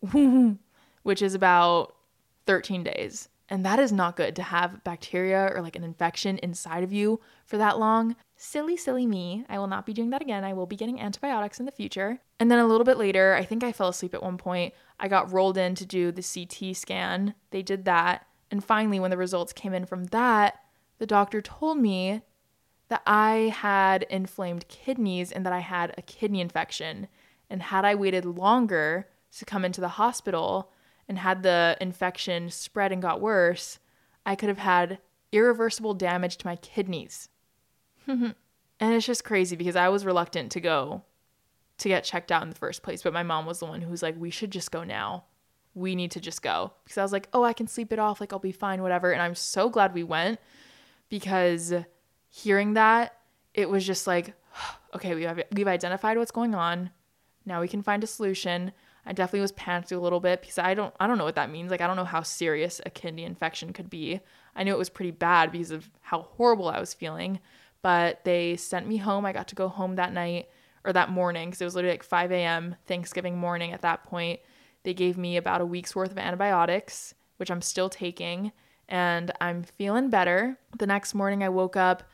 which 1.03 1.23
is 1.23 1.35
about 1.35 1.95
13 2.47 2.83
days. 2.83 3.29
And 3.49 3.65
that 3.65 3.79
is 3.79 3.93
not 3.93 4.17
good 4.17 4.35
to 4.37 4.43
have 4.43 4.83
bacteria 4.83 5.51
or 5.55 5.63
like 5.63 5.77
an 5.77 5.85
infection 5.85 6.39
inside 6.39 6.83
of 6.83 6.93
you 6.93 7.21
for 7.45 7.57
that 7.59 7.79
long. 7.79 8.17
Silly, 8.37 8.77
silly 8.77 9.07
me. 9.07 9.45
I 9.49 9.59
will 9.59 9.69
not 9.69 9.87
be 9.87 9.93
doing 9.93 10.11
that 10.11 10.23
again. 10.23 10.45
I 10.45 10.53
will 10.53 10.67
be 10.67 10.77
getting 10.77 11.01
antibiotics 11.01 11.61
in 11.61 11.67
the 11.67 11.73
future. 11.73 12.21
And 12.41 12.51
then 12.51 12.59
a 12.59 12.67
little 12.67 12.85
bit 12.85 12.99
later, 12.99 13.35
I 13.35 13.45
think 13.45 13.63
I 13.63 13.73
fell 13.73 13.89
asleep 13.89 14.15
at 14.15 14.23
one 14.23 14.37
point. 14.37 14.75
I 14.99 15.09
got 15.09 15.33
rolled 15.33 15.57
in 15.57 15.75
to 15.77 15.87
do 15.87 16.11
the 16.11 16.23
CT 16.23 16.77
scan. 16.77 17.35
They 17.51 17.63
did 17.63 17.85
that. 17.85 18.27
And 18.51 18.65
finally, 18.65 18.99
when 18.99 19.11
the 19.11 19.17
results 19.17 19.53
came 19.53 19.75
in 19.75 19.87
from 19.87 20.07
that, 20.07 20.61
the 20.99 21.07
doctor 21.07 21.41
told 21.41 21.79
me 21.79 22.23
that 22.89 23.03
I 23.07 23.53
had 23.55 24.05
inflamed 24.05 24.69
kidneys 24.69 25.31
and 25.31 25.47
that 25.47 25.53
I 25.53 25.59
had 25.61 25.95
a 25.97 26.03
kidney 26.03 26.41
infection. 26.41 27.09
And 27.49 27.63
had 27.63 27.85
I 27.85 27.95
waited 27.95 28.25
longer, 28.25 29.09
to 29.39 29.45
come 29.45 29.65
into 29.65 29.81
the 29.81 29.89
hospital 29.89 30.71
and 31.09 31.19
had 31.19 31.43
the 31.43 31.77
infection 31.81 32.51
spread 32.51 32.93
and 32.93 33.03
got 33.03 33.21
worse, 33.21 33.79
I 34.25 34.35
could 34.35 34.49
have 34.49 34.59
had 34.59 34.99
irreversible 35.33 35.95
damage 35.95 36.37
to 36.39 36.47
my 36.47 36.57
kidneys. 36.57 37.29
and 38.07 38.35
it's 38.81 39.07
just 39.07 39.25
crazy 39.25 39.57
because 39.57 39.77
I 39.77 39.89
was 39.89 40.05
reluctant 40.05 40.53
to 40.53 40.61
go 40.61 41.03
to 41.79 41.89
get 41.89 42.05
checked 42.05 42.33
out 42.33 42.43
in 42.43 42.49
the 42.49 42.57
first 42.57 42.83
place, 42.83 43.03
but 43.03 43.13
my 43.13 43.23
mom 43.23 43.47
was 43.47 43.59
the 43.59 43.67
one 43.67 43.83
who 43.83 43.91
was 43.91 44.03
like, 44.03 44.19
"We 44.19 44.31
should 44.31 44.51
just 44.51 44.71
go 44.71 44.83
now. 44.85 45.25
We 45.75 45.95
need 45.95 46.11
to 46.13 46.21
just 46.21 46.43
go." 46.43 46.73
Because 46.85 46.99
I 46.99 47.03
was 47.03 47.13
like, 47.13 47.29
"Oh, 47.33 47.43
I 47.43 47.53
can 47.53 47.67
sleep 47.67 47.93
it 47.93 47.99
off, 47.99 48.21
like 48.21 48.33
I'll 48.33 48.39
be 48.39 48.53
fine, 48.53 48.83
whatever." 48.83 49.13
And 49.13 49.21
I'm 49.21 49.35
so 49.35 49.69
glad 49.69 49.93
we 49.93 50.05
went 50.05 50.41
because 51.09 51.73
hearing 52.29 52.75
that, 52.75 53.19
it 53.55 53.69
was 53.69 53.87
just 53.87 54.07
like, 54.07 54.35
"Okay, 54.95 55.15
we 55.15 55.25
have 55.25 55.43
we've 55.53 55.69
identified 55.69 56.17
what's 56.17 56.31
going 56.31 56.55
on. 56.55 56.91
Now 57.45 57.61
we 57.61 57.69
can 57.69 57.83
find 57.83 58.03
a 58.03 58.07
solution." 58.07 58.73
I 59.07 59.13
definitely 59.13 59.41
was 59.41 59.53
panicked 59.53 59.93
a 59.93 60.01
little 60.01 60.21
bit 60.21 60.41
because 60.41 60.59
I 60.59 60.75
don't 60.75 60.95
I 60.99 61.07
don't 61.07 61.19
know 61.19 61.25
what 61.25 61.37
that 61.37 61.51
means. 61.51 61.71
Like 61.71 61.81
I 61.81 61.87
don't 61.87 61.97
know 61.97 62.05
how 62.05 62.23
serious 62.23 62.81
a 62.85 62.91
kidney 62.91 63.25
infection 63.25 63.73
could 63.73 63.89
be. 63.89 64.21
I 64.55 64.65
knew 64.65 64.73
it 64.73 64.79
was 64.79 64.91
pretty 64.91 65.13
bad 65.13 65.53
because 65.53 65.71
of 65.71 65.89
how 66.01 66.23
horrible 66.23 66.69
I 66.69 66.81
was 66.81 66.95
feeling. 66.95 67.41
But 67.83 68.25
they 68.25 68.57
sent 68.57 68.89
me 68.89 68.97
home. 68.97 69.25
I 69.25 69.33
got 69.33 69.49
to 69.49 69.55
go 69.55 69.69
home 69.69 69.95
that 69.97 70.13
night 70.13 70.49
or 70.85 70.93
that 70.93 71.11
morning 71.11 71.49
because 71.49 71.61
it 71.61 71.65
was 71.65 71.75
literally 71.75 71.95
like 71.95 72.03
5 72.03 72.33
a.m. 72.33 72.77
Thanksgiving 72.87 73.39
morning 73.39 73.73
at 73.73 73.83
that 73.83 74.05
point. 74.05 74.41
They 74.83 74.95
gave 74.95 75.17
me 75.19 75.37
about 75.37 75.61
a 75.61 75.67
week's 75.67 75.95
worth 75.95 76.11
of 76.11 76.19
antibiotics, 76.19 77.15
which 77.37 77.51
I'm 77.51 77.63
still 77.63 77.89
taking, 77.89 78.53
and 78.89 79.33
I'm 79.41 79.65
feeling 79.65 80.11
better. 80.11 80.59
The 80.79 80.87
next 80.87 81.13
morning 81.13 81.43
I 81.43 81.49
woke 81.49 81.77
up, 81.77 82.05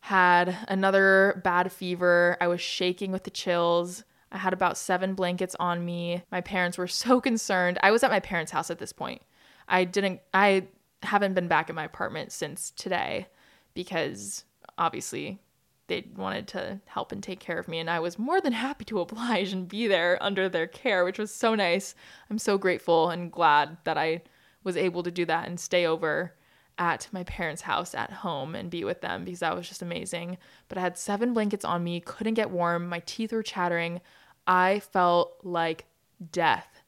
had 0.00 0.56
another 0.68 1.40
bad 1.44 1.70
fever. 1.72 2.36
I 2.40 2.46
was 2.46 2.60
shaking 2.60 3.12
with 3.12 3.24
the 3.24 3.30
chills. 3.30 4.04
I 4.32 4.38
had 4.38 4.52
about 4.52 4.78
seven 4.78 5.14
blankets 5.14 5.56
on 5.58 5.84
me. 5.84 6.22
My 6.30 6.40
parents 6.40 6.78
were 6.78 6.86
so 6.88 7.20
concerned. 7.20 7.78
I 7.82 7.90
was 7.90 8.02
at 8.02 8.10
my 8.10 8.20
parents' 8.20 8.52
house 8.52 8.70
at 8.70 8.78
this 8.78 8.92
point. 8.92 9.22
I 9.68 9.84
didn't, 9.84 10.20
I 10.34 10.68
haven't 11.02 11.34
been 11.34 11.48
back 11.48 11.68
at 11.68 11.76
my 11.76 11.84
apartment 11.84 12.32
since 12.32 12.70
today 12.72 13.28
because 13.74 14.44
obviously 14.78 15.38
they 15.86 16.06
wanted 16.16 16.46
to 16.48 16.80
help 16.86 17.12
and 17.12 17.22
take 17.22 17.40
care 17.40 17.58
of 17.58 17.68
me. 17.68 17.78
And 17.78 17.90
I 17.90 18.00
was 18.00 18.18
more 18.18 18.40
than 18.40 18.52
happy 18.52 18.84
to 18.86 19.00
oblige 19.00 19.52
and 19.52 19.68
be 19.68 19.86
there 19.86 20.18
under 20.20 20.48
their 20.48 20.66
care, 20.66 21.04
which 21.04 21.18
was 21.18 21.34
so 21.34 21.54
nice. 21.54 21.94
I'm 22.30 22.38
so 22.38 22.58
grateful 22.58 23.10
and 23.10 23.30
glad 23.30 23.76
that 23.84 23.98
I 23.98 24.22
was 24.62 24.76
able 24.76 25.02
to 25.02 25.10
do 25.10 25.24
that 25.24 25.48
and 25.48 25.58
stay 25.58 25.86
over 25.86 26.34
at 26.78 27.08
my 27.12 27.22
parents' 27.24 27.62
house 27.62 27.94
at 27.94 28.10
home 28.10 28.54
and 28.54 28.70
be 28.70 28.84
with 28.84 29.02
them 29.02 29.24
because 29.24 29.40
that 29.40 29.54
was 29.54 29.68
just 29.68 29.82
amazing. 29.82 30.38
But 30.68 30.78
I 30.78 30.80
had 30.80 30.96
seven 30.96 31.34
blankets 31.34 31.64
on 31.64 31.84
me, 31.84 32.00
couldn't 32.00 32.34
get 32.34 32.50
warm, 32.50 32.88
my 32.88 33.02
teeth 33.04 33.32
were 33.32 33.42
chattering. 33.42 34.00
I 34.46 34.80
felt 34.80 35.38
like 35.42 35.86
death. 36.32 36.82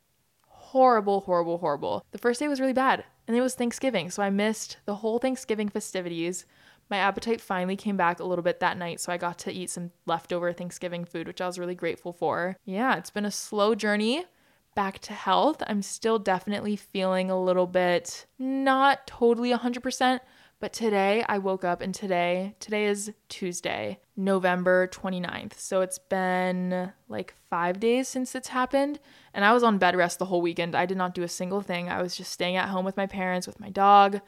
Horrible, 0.46 1.20
horrible, 1.20 1.58
horrible. 1.58 2.04
The 2.12 2.18
first 2.18 2.40
day 2.40 2.48
was 2.48 2.60
really 2.60 2.72
bad, 2.72 3.04
and 3.28 3.36
it 3.36 3.40
was 3.40 3.54
Thanksgiving, 3.54 4.10
so 4.10 4.22
I 4.22 4.30
missed 4.30 4.78
the 4.84 4.96
whole 4.96 5.18
Thanksgiving 5.18 5.68
festivities. 5.68 6.46
My 6.90 6.96
appetite 6.98 7.40
finally 7.40 7.76
came 7.76 7.96
back 7.96 8.20
a 8.20 8.24
little 8.24 8.42
bit 8.42 8.60
that 8.60 8.76
night, 8.76 9.00
so 9.00 9.12
I 9.12 9.16
got 9.16 9.38
to 9.40 9.52
eat 9.52 9.70
some 9.70 9.92
leftover 10.06 10.52
Thanksgiving 10.52 11.04
food, 11.04 11.26
which 11.26 11.40
I 11.40 11.46
was 11.46 11.58
really 11.58 11.74
grateful 11.74 12.12
for. 12.12 12.56
Yeah, 12.64 12.96
it's 12.96 13.10
been 13.10 13.24
a 13.24 13.30
slow 13.30 13.74
journey 13.74 14.24
back 14.74 14.98
to 15.00 15.12
health. 15.12 15.62
I'm 15.66 15.82
still 15.82 16.18
definitely 16.18 16.76
feeling 16.76 17.30
a 17.30 17.42
little 17.42 17.66
bit 17.66 18.26
not 18.38 19.06
totally 19.06 19.52
100%, 19.52 20.20
but 20.62 20.72
today 20.72 21.24
I 21.28 21.38
woke 21.38 21.64
up 21.64 21.80
and 21.80 21.92
today, 21.92 22.54
today 22.60 22.86
is 22.86 23.12
Tuesday, 23.28 23.98
November 24.16 24.86
29th. 24.86 25.54
So 25.58 25.80
it's 25.80 25.98
been 25.98 26.92
like 27.08 27.34
five 27.50 27.80
days 27.80 28.06
since 28.06 28.36
it's 28.36 28.46
happened. 28.46 29.00
And 29.34 29.44
I 29.44 29.54
was 29.54 29.64
on 29.64 29.78
bed 29.78 29.96
rest 29.96 30.20
the 30.20 30.26
whole 30.26 30.40
weekend. 30.40 30.76
I 30.76 30.86
did 30.86 30.96
not 30.96 31.16
do 31.16 31.24
a 31.24 31.28
single 31.28 31.62
thing. 31.62 31.88
I 31.88 32.00
was 32.00 32.16
just 32.16 32.30
staying 32.30 32.54
at 32.54 32.68
home 32.68 32.84
with 32.84 32.96
my 32.96 33.08
parents, 33.08 33.48
with 33.48 33.58
my 33.58 33.70
dog. 33.70 34.20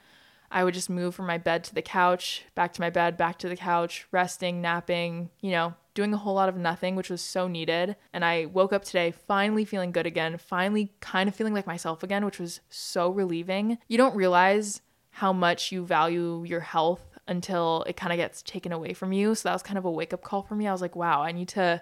I 0.51 0.65
would 0.65 0.75
just 0.75 0.91
move 0.91 1.15
from 1.15 1.29
my 1.29 1.39
bed 1.39 1.63
to 1.65 1.75
the 1.75 1.83
couch, 1.83 2.43
back 2.57 2.73
to 2.73 2.81
my 2.81 2.91
bed, 2.91 3.17
back 3.17 3.39
to 3.39 3.49
the 3.49 3.57
couch, 3.57 4.09
resting, 4.11 4.61
napping, 4.61 5.31
you 5.41 5.53
know, 5.53 5.75
doing 5.95 6.13
a 6.13 6.17
whole 6.17 6.35
lot 6.35 6.49
of 6.49 6.57
nothing, 6.57 6.97
which 6.97 7.11
was 7.11 7.23
so 7.23 7.47
needed. 7.47 7.95
And 8.13 8.25
I 8.25 8.47
woke 8.47 8.73
up 8.73 8.85
today 8.85 9.13
finally 9.13 9.65
feeling 9.65 9.93
good 9.93 10.05
again, 10.05 10.39
finally 10.39 10.95
kind 10.99 11.29
of 11.29 11.37
feeling 11.37 11.55
like 11.55 11.69
myself 11.69 12.03
again, 12.03 12.25
which 12.25 12.41
was 12.41 12.61
so 12.71 13.09
relieving. 13.09 13.79
You 13.87 13.99
don't 13.99 14.17
realize 14.17 14.81
how 15.15 15.33
much 15.33 15.71
you 15.71 15.87
value 15.87 16.43
your 16.45 16.59
health 16.59 17.01
until 17.29 17.85
it 17.87 17.97
kind 17.97 18.13
of 18.13 18.17
gets 18.17 18.43
taken 18.43 18.73
away 18.73 18.93
from 18.93 19.13
you. 19.13 19.33
So 19.37 19.49
that 19.49 19.53
was 19.53 19.63
kind 19.63 19.79
of 19.79 19.85
a 19.85 19.91
wake 19.91 20.13
up 20.13 20.23
call 20.23 20.43
for 20.43 20.57
me. 20.57 20.67
I 20.67 20.73
was 20.73 20.81
like, 20.81 20.97
wow, 20.97 21.23
I 21.23 21.31
need 21.31 21.47
to 21.51 21.81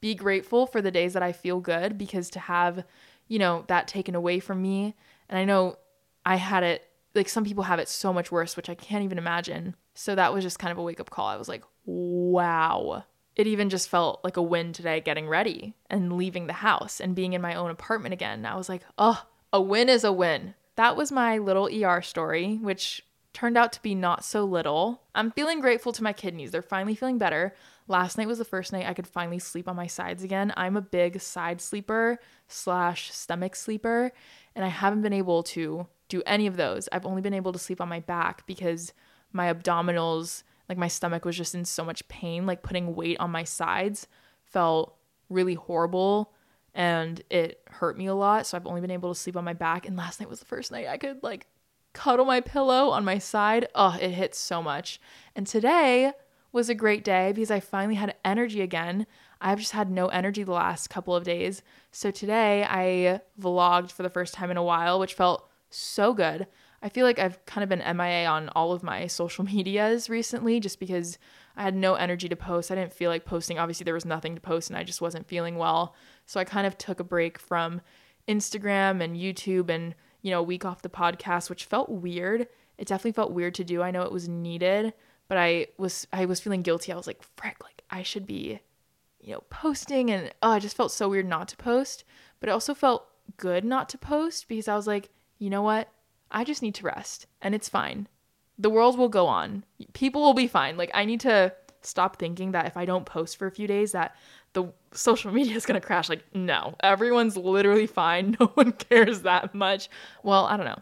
be 0.00 0.14
grateful 0.14 0.66
for 0.66 0.80
the 0.80 0.90
days 0.90 1.12
that 1.12 1.22
I 1.22 1.32
feel 1.32 1.60
good 1.60 1.98
because 1.98 2.30
to 2.30 2.38
have, 2.38 2.84
you 3.28 3.38
know, 3.38 3.66
that 3.68 3.86
taken 3.86 4.14
away 4.14 4.40
from 4.40 4.62
me. 4.62 4.96
And 5.28 5.38
I 5.38 5.44
know 5.44 5.76
I 6.24 6.36
had 6.36 6.62
it, 6.62 6.88
like 7.14 7.28
some 7.28 7.44
people 7.44 7.64
have 7.64 7.78
it 7.80 7.88
so 7.88 8.14
much 8.14 8.32
worse, 8.32 8.56
which 8.56 8.70
I 8.70 8.74
can't 8.74 9.04
even 9.04 9.18
imagine. 9.18 9.76
So 9.94 10.14
that 10.14 10.32
was 10.32 10.42
just 10.42 10.58
kind 10.58 10.72
of 10.72 10.78
a 10.78 10.82
wake 10.82 11.00
up 11.00 11.10
call. 11.10 11.26
I 11.26 11.36
was 11.36 11.50
like, 11.50 11.64
wow. 11.84 13.04
It 13.36 13.46
even 13.46 13.68
just 13.68 13.90
felt 13.90 14.24
like 14.24 14.38
a 14.38 14.42
win 14.42 14.72
today 14.72 15.02
getting 15.02 15.28
ready 15.28 15.74
and 15.90 16.14
leaving 16.14 16.46
the 16.46 16.54
house 16.54 16.98
and 16.98 17.14
being 17.14 17.34
in 17.34 17.42
my 17.42 17.54
own 17.54 17.70
apartment 17.70 18.14
again. 18.14 18.46
I 18.46 18.56
was 18.56 18.70
like, 18.70 18.82
oh, 18.96 19.22
a 19.52 19.60
win 19.60 19.90
is 19.90 20.02
a 20.02 20.12
win. 20.12 20.54
That 20.76 20.96
was 20.96 21.12
my 21.12 21.38
little 21.38 21.68
ER 21.68 22.02
story, 22.02 22.56
which 22.56 23.02
turned 23.32 23.56
out 23.56 23.72
to 23.72 23.82
be 23.82 23.94
not 23.94 24.24
so 24.24 24.44
little. 24.44 25.02
I'm 25.14 25.30
feeling 25.30 25.60
grateful 25.60 25.92
to 25.92 26.02
my 26.02 26.12
kidneys. 26.12 26.50
They're 26.50 26.62
finally 26.62 26.94
feeling 26.94 27.18
better. 27.18 27.54
Last 27.86 28.18
night 28.18 28.26
was 28.26 28.38
the 28.38 28.44
first 28.44 28.72
night 28.72 28.86
I 28.86 28.94
could 28.94 29.06
finally 29.06 29.38
sleep 29.38 29.68
on 29.68 29.76
my 29.76 29.86
sides 29.86 30.24
again. 30.24 30.52
I'm 30.56 30.76
a 30.76 30.82
big 30.82 31.20
side 31.20 31.60
sleeper 31.60 32.18
slash 32.48 33.12
stomach 33.12 33.54
sleeper, 33.54 34.12
and 34.54 34.64
I 34.64 34.68
haven't 34.68 35.02
been 35.02 35.12
able 35.12 35.42
to 35.44 35.86
do 36.08 36.22
any 36.26 36.46
of 36.46 36.56
those. 36.56 36.88
I've 36.90 37.06
only 37.06 37.22
been 37.22 37.34
able 37.34 37.52
to 37.52 37.58
sleep 37.58 37.80
on 37.80 37.88
my 37.88 38.00
back 38.00 38.46
because 38.46 38.92
my 39.32 39.52
abdominals, 39.52 40.42
like 40.68 40.78
my 40.78 40.88
stomach 40.88 41.24
was 41.24 41.36
just 41.36 41.54
in 41.54 41.64
so 41.64 41.84
much 41.84 42.06
pain. 42.08 42.46
Like 42.46 42.62
putting 42.62 42.96
weight 42.96 43.18
on 43.20 43.30
my 43.30 43.44
sides 43.44 44.08
felt 44.44 44.96
really 45.28 45.54
horrible 45.54 46.32
and 46.74 47.22
it 47.30 47.60
hurt 47.68 47.96
me 47.96 48.06
a 48.06 48.14
lot. 48.14 48.46
So 48.46 48.56
I've 48.56 48.66
only 48.66 48.80
been 48.80 48.90
able 48.90 49.12
to 49.12 49.18
sleep 49.18 49.36
on 49.36 49.44
my 49.44 49.52
back. 49.52 49.86
And 49.86 49.96
last 49.96 50.20
night 50.20 50.28
was 50.28 50.40
the 50.40 50.46
first 50.46 50.70
night 50.70 50.86
I 50.86 50.96
could 50.96 51.22
like 51.22 51.46
cuddle 51.92 52.24
my 52.24 52.40
pillow 52.40 52.90
on 52.90 53.04
my 53.04 53.18
side. 53.18 53.68
Oh, 53.74 53.96
it 54.00 54.10
hits 54.10 54.38
so 54.38 54.62
much. 54.62 55.00
And 55.34 55.46
today 55.46 56.12
was 56.52 56.68
a 56.68 56.74
great 56.74 57.04
day 57.04 57.32
because 57.32 57.50
I 57.50 57.60
finally 57.60 57.94
had 57.94 58.16
energy 58.24 58.60
again. 58.60 59.06
I've 59.40 59.58
just 59.58 59.72
had 59.72 59.90
no 59.90 60.08
energy 60.08 60.42
the 60.42 60.52
last 60.52 60.90
couple 60.90 61.14
of 61.14 61.24
days. 61.24 61.62
So 61.92 62.10
today 62.10 62.64
I 62.68 63.20
vlogged 63.40 63.92
for 63.92 64.02
the 64.02 64.10
first 64.10 64.34
time 64.34 64.50
in 64.50 64.56
a 64.56 64.62
while, 64.62 64.98
which 64.98 65.14
felt 65.14 65.48
so 65.70 66.12
good. 66.12 66.46
I 66.82 66.88
feel 66.88 67.04
like 67.04 67.18
I've 67.18 67.44
kind 67.46 67.62
of 67.62 67.68
been 67.68 67.96
MIA 67.96 68.26
on 68.26 68.48
all 68.50 68.72
of 68.72 68.82
my 68.82 69.06
social 69.06 69.44
medias 69.54 70.08
recently 70.08 70.60
just 70.60 70.80
because 70.80 71.18
I 71.60 71.64
had 71.64 71.76
no 71.76 71.94
energy 71.94 72.26
to 72.26 72.36
post. 72.36 72.70
I 72.70 72.74
didn't 72.74 72.94
feel 72.94 73.10
like 73.10 73.26
posting. 73.26 73.58
Obviously, 73.58 73.84
there 73.84 73.92
was 73.92 74.06
nothing 74.06 74.34
to 74.34 74.40
post 74.40 74.70
and 74.70 74.78
I 74.78 74.82
just 74.82 75.02
wasn't 75.02 75.28
feeling 75.28 75.58
well. 75.58 75.94
So 76.24 76.40
I 76.40 76.44
kind 76.44 76.66
of 76.66 76.78
took 76.78 77.00
a 77.00 77.04
break 77.04 77.38
from 77.38 77.82
Instagram 78.26 79.02
and 79.02 79.14
YouTube 79.14 79.68
and 79.68 79.94
you 80.22 80.30
know, 80.30 80.40
a 80.40 80.42
week 80.42 80.64
off 80.64 80.80
the 80.80 80.88
podcast, 80.88 81.50
which 81.50 81.66
felt 81.66 81.90
weird. 81.90 82.48
It 82.78 82.88
definitely 82.88 83.12
felt 83.12 83.32
weird 83.32 83.54
to 83.56 83.64
do. 83.64 83.82
I 83.82 83.90
know 83.90 84.02
it 84.02 84.12
was 84.12 84.26
needed, 84.26 84.94
but 85.28 85.36
I 85.36 85.66
was 85.76 86.06
I 86.14 86.24
was 86.24 86.40
feeling 86.40 86.62
guilty. 86.62 86.92
I 86.92 86.96
was 86.96 87.06
like, 87.06 87.22
frick, 87.36 87.62
like 87.62 87.82
I 87.90 88.04
should 88.04 88.26
be, 88.26 88.60
you 89.20 89.34
know, 89.34 89.44
posting 89.50 90.10
and 90.10 90.32
oh, 90.42 90.52
I 90.52 90.60
just 90.60 90.78
felt 90.78 90.92
so 90.92 91.10
weird 91.10 91.26
not 91.26 91.48
to 91.48 91.58
post. 91.58 92.04
But 92.40 92.48
it 92.48 92.52
also 92.52 92.72
felt 92.72 93.06
good 93.36 93.66
not 93.66 93.90
to 93.90 93.98
post 93.98 94.48
because 94.48 94.66
I 94.66 94.76
was 94.76 94.86
like, 94.86 95.10
you 95.38 95.50
know 95.50 95.62
what? 95.62 95.92
I 96.30 96.42
just 96.42 96.62
need 96.62 96.74
to 96.76 96.86
rest 96.86 97.26
and 97.42 97.54
it's 97.54 97.68
fine. 97.68 98.08
The 98.60 98.70
world 98.70 98.98
will 98.98 99.08
go 99.08 99.26
on. 99.26 99.64
People 99.94 100.20
will 100.20 100.34
be 100.34 100.46
fine. 100.46 100.76
Like 100.76 100.90
I 100.92 101.04
need 101.04 101.20
to 101.20 101.54
stop 101.82 102.16
thinking 102.16 102.52
that 102.52 102.66
if 102.66 102.76
I 102.76 102.84
don't 102.84 103.06
post 103.06 103.38
for 103.38 103.46
a 103.46 103.50
few 103.50 103.66
days 103.66 103.92
that 103.92 104.14
the 104.52 104.72
social 104.92 105.32
media 105.38 105.56
is 105.56 105.66
going 105.66 105.80
to 105.80 105.86
crash. 105.86 106.08
Like, 106.08 106.24
no, 106.34 106.74
everyone's 106.82 107.36
literally 107.36 107.86
fine. 107.86 108.36
No 108.40 108.46
one 108.48 108.72
cares 108.72 109.22
that 109.22 109.54
much. 109.54 109.88
Well, 110.22 110.46
I 110.46 110.56
don't 110.56 110.66
know. 110.66 110.80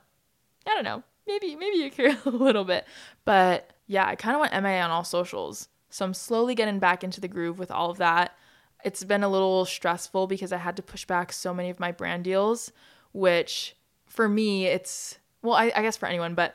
I 0.67 0.75
don't 0.75 0.85
know. 0.85 1.03
Maybe, 1.27 1.57
maybe 1.57 1.79
you 1.79 1.91
care 1.91 2.17
a 2.25 2.31
little 2.31 2.64
bit. 2.64 2.87
But 3.25 3.73
yeah, 3.87 4.07
I 4.07 4.17
kind 4.17 4.35
of 4.35 4.41
want 4.41 4.53
MIA 4.53 4.83
on 4.83 4.91
all 4.91 5.05
socials. 5.05 5.69
So 5.91 6.05
I'm 6.05 6.14
slowly 6.14 6.55
getting 6.55 6.79
back 6.79 7.03
into 7.03 7.21
the 7.21 7.29
groove 7.29 7.59
with 7.59 7.71
all 7.71 7.91
of 7.91 7.99
that. 7.99 8.37
It's 8.85 9.05
been 9.05 9.25
a 9.25 9.29
little 9.29 9.64
stressful 9.64 10.27
because 10.27 10.53
I 10.53 10.59
had 10.59 10.77
to 10.77 10.83
push 10.83 11.05
back 11.05 11.33
so 11.33 11.53
many 11.53 11.71
of 11.71 11.81
my 11.81 11.91
brand 11.91 12.25
deals, 12.25 12.71
which 13.12 13.75
for 14.07 14.29
me, 14.29 14.67
it's, 14.67 15.19
well, 15.43 15.55
I, 15.55 15.73
I 15.75 15.83
guess 15.83 15.97
for 15.97 16.07
anyone, 16.07 16.35
but 16.35 16.55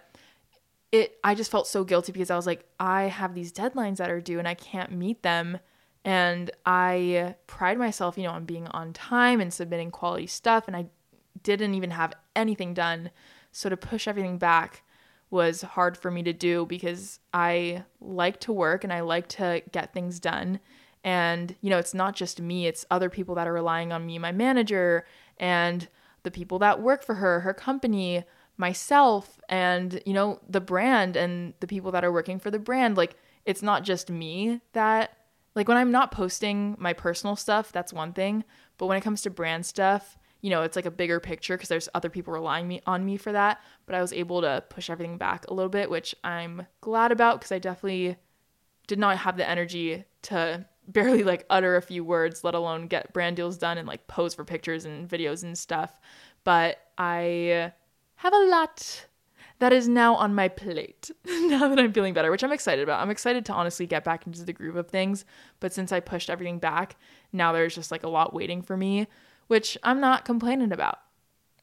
it, 0.93 1.17
I 1.23 1.33
just 1.33 1.49
felt 1.49 1.65
so 1.65 1.83
guilty 1.83 2.11
because 2.11 2.29
I 2.29 2.35
was 2.35 2.45
like, 2.45 2.65
I 2.79 3.05
have 3.05 3.33
these 3.33 3.51
deadlines 3.51 3.97
that 3.97 4.11
are 4.11 4.21
due 4.21 4.37
and 4.37 4.47
I 4.47 4.53
can't 4.53 4.91
meet 4.91 5.23
them 5.23 5.57
and 6.05 6.51
I 6.67 7.33
pride 7.47 7.79
myself, 7.79 8.15
you 8.15 8.23
know, 8.23 8.31
on 8.31 8.45
being 8.45 8.67
on 8.67 8.93
time 8.93 9.41
and 9.41 9.51
submitting 9.51 9.89
quality 9.89 10.27
stuff. 10.27 10.67
And 10.67 10.75
I 10.75 10.85
didn't 11.41 11.73
even 11.73 11.89
have 11.89 12.13
anything 12.35 12.75
done. 12.75 13.09
So 13.51 13.69
to 13.69 13.77
push 13.77 14.07
everything 14.07 14.37
back 14.37 14.83
was 15.31 15.63
hard 15.63 15.97
for 15.97 16.11
me 16.11 16.21
to 16.23 16.33
do 16.33 16.67
because 16.67 17.19
I 17.33 17.85
like 17.99 18.39
to 18.41 18.53
work 18.53 18.83
and 18.83 18.93
I 18.93 18.99
like 18.99 19.27
to 19.29 19.63
get 19.71 19.93
things 19.93 20.19
done. 20.19 20.59
And, 21.03 21.55
you 21.61 21.71
know, 21.71 21.79
it's 21.79 21.95
not 21.95 22.15
just 22.15 22.39
me, 22.39 22.67
it's 22.67 22.85
other 22.91 23.09
people 23.09 23.33
that 23.33 23.47
are 23.47 23.53
relying 23.53 23.91
on 23.91 24.05
me, 24.05 24.19
my 24.19 24.31
manager, 24.31 25.07
and 25.37 25.87
the 26.21 26.29
people 26.29 26.59
that 26.59 26.83
work 26.83 27.03
for 27.03 27.15
her, 27.15 27.39
her 27.39 27.53
company, 27.53 28.25
myself, 28.57 29.39
and, 29.49 30.01
you 30.05 30.13
know, 30.13 30.39
the 30.47 30.61
brand 30.61 31.15
and 31.15 31.53
the 31.59 31.67
people 31.67 31.91
that 31.91 32.03
are 32.03 32.11
working 32.11 32.39
for 32.39 32.51
the 32.51 32.59
brand. 32.59 32.97
Like, 32.97 33.15
it's 33.45 33.61
not 33.61 33.83
just 33.83 34.09
me 34.09 34.61
that 34.73 35.17
like 35.55 35.67
when 35.67 35.77
I'm 35.77 35.91
not 35.91 36.11
posting 36.11 36.75
my 36.79 36.93
personal 36.93 37.35
stuff, 37.35 37.71
that's 37.71 37.93
one 37.93 38.13
thing. 38.13 38.43
But 38.77 38.87
when 38.87 38.97
it 38.97 39.01
comes 39.01 39.21
to 39.21 39.29
brand 39.29 39.65
stuff, 39.65 40.17
you 40.41 40.49
know, 40.49 40.63
it's 40.63 40.75
like 40.75 40.85
a 40.85 40.91
bigger 40.91 41.19
picture 41.19 41.55
because 41.55 41.69
there's 41.69 41.89
other 41.93 42.09
people 42.09 42.33
relying 42.33 42.67
me 42.67 42.81
on 42.85 43.05
me 43.05 43.17
for 43.17 43.31
that. 43.31 43.61
But 43.85 43.95
I 43.95 44.01
was 44.01 44.11
able 44.13 44.41
to 44.41 44.63
push 44.69 44.89
everything 44.89 45.17
back 45.17 45.45
a 45.47 45.53
little 45.53 45.69
bit, 45.69 45.89
which 45.89 46.15
I'm 46.23 46.65
glad 46.81 47.11
about 47.11 47.39
because 47.39 47.51
I 47.51 47.59
definitely 47.59 48.17
did 48.87 48.99
not 48.99 49.17
have 49.19 49.37
the 49.37 49.47
energy 49.47 50.05
to 50.23 50.65
barely 50.87 51.23
like 51.23 51.45
utter 51.49 51.75
a 51.77 51.81
few 51.81 52.03
words, 52.03 52.43
let 52.43 52.55
alone 52.55 52.87
get 52.87 53.13
brand 53.13 53.37
deals 53.37 53.57
done 53.57 53.77
and 53.77 53.87
like 53.87 54.07
pose 54.07 54.33
for 54.33 54.43
pictures 54.43 54.85
and 54.85 55.07
videos 55.07 55.43
and 55.43 55.57
stuff. 55.57 55.99
But 56.43 56.77
I 56.97 57.71
have 58.23 58.33
a 58.33 58.45
lot 58.45 59.07
that 59.59 59.73
is 59.73 59.89
now 59.89 60.15
on 60.15 60.33
my 60.33 60.47
plate 60.47 61.11
now 61.25 61.67
that 61.67 61.77
I'm 61.77 61.91
feeling 61.91 62.13
better, 62.13 62.31
which 62.31 62.41
I'm 62.41 62.53
excited 62.53 62.81
about. 62.81 63.01
I'm 63.01 63.09
excited 63.09 63.43
to 63.45 63.53
honestly 63.53 63.85
get 63.85 64.05
back 64.05 64.25
into 64.25 64.45
the 64.45 64.53
groove 64.53 64.77
of 64.77 64.87
things. 64.87 65.25
But 65.59 65.73
since 65.73 65.91
I 65.91 65.99
pushed 65.99 66.29
everything 66.29 66.57
back, 66.57 66.95
now 67.33 67.51
there's 67.51 67.75
just 67.75 67.91
like 67.91 68.03
a 68.03 68.09
lot 68.09 68.33
waiting 68.33 68.61
for 68.61 68.77
me, 68.77 69.07
which 69.47 69.77
I'm 69.83 69.99
not 69.99 70.23
complaining 70.23 70.71
about. 70.71 70.99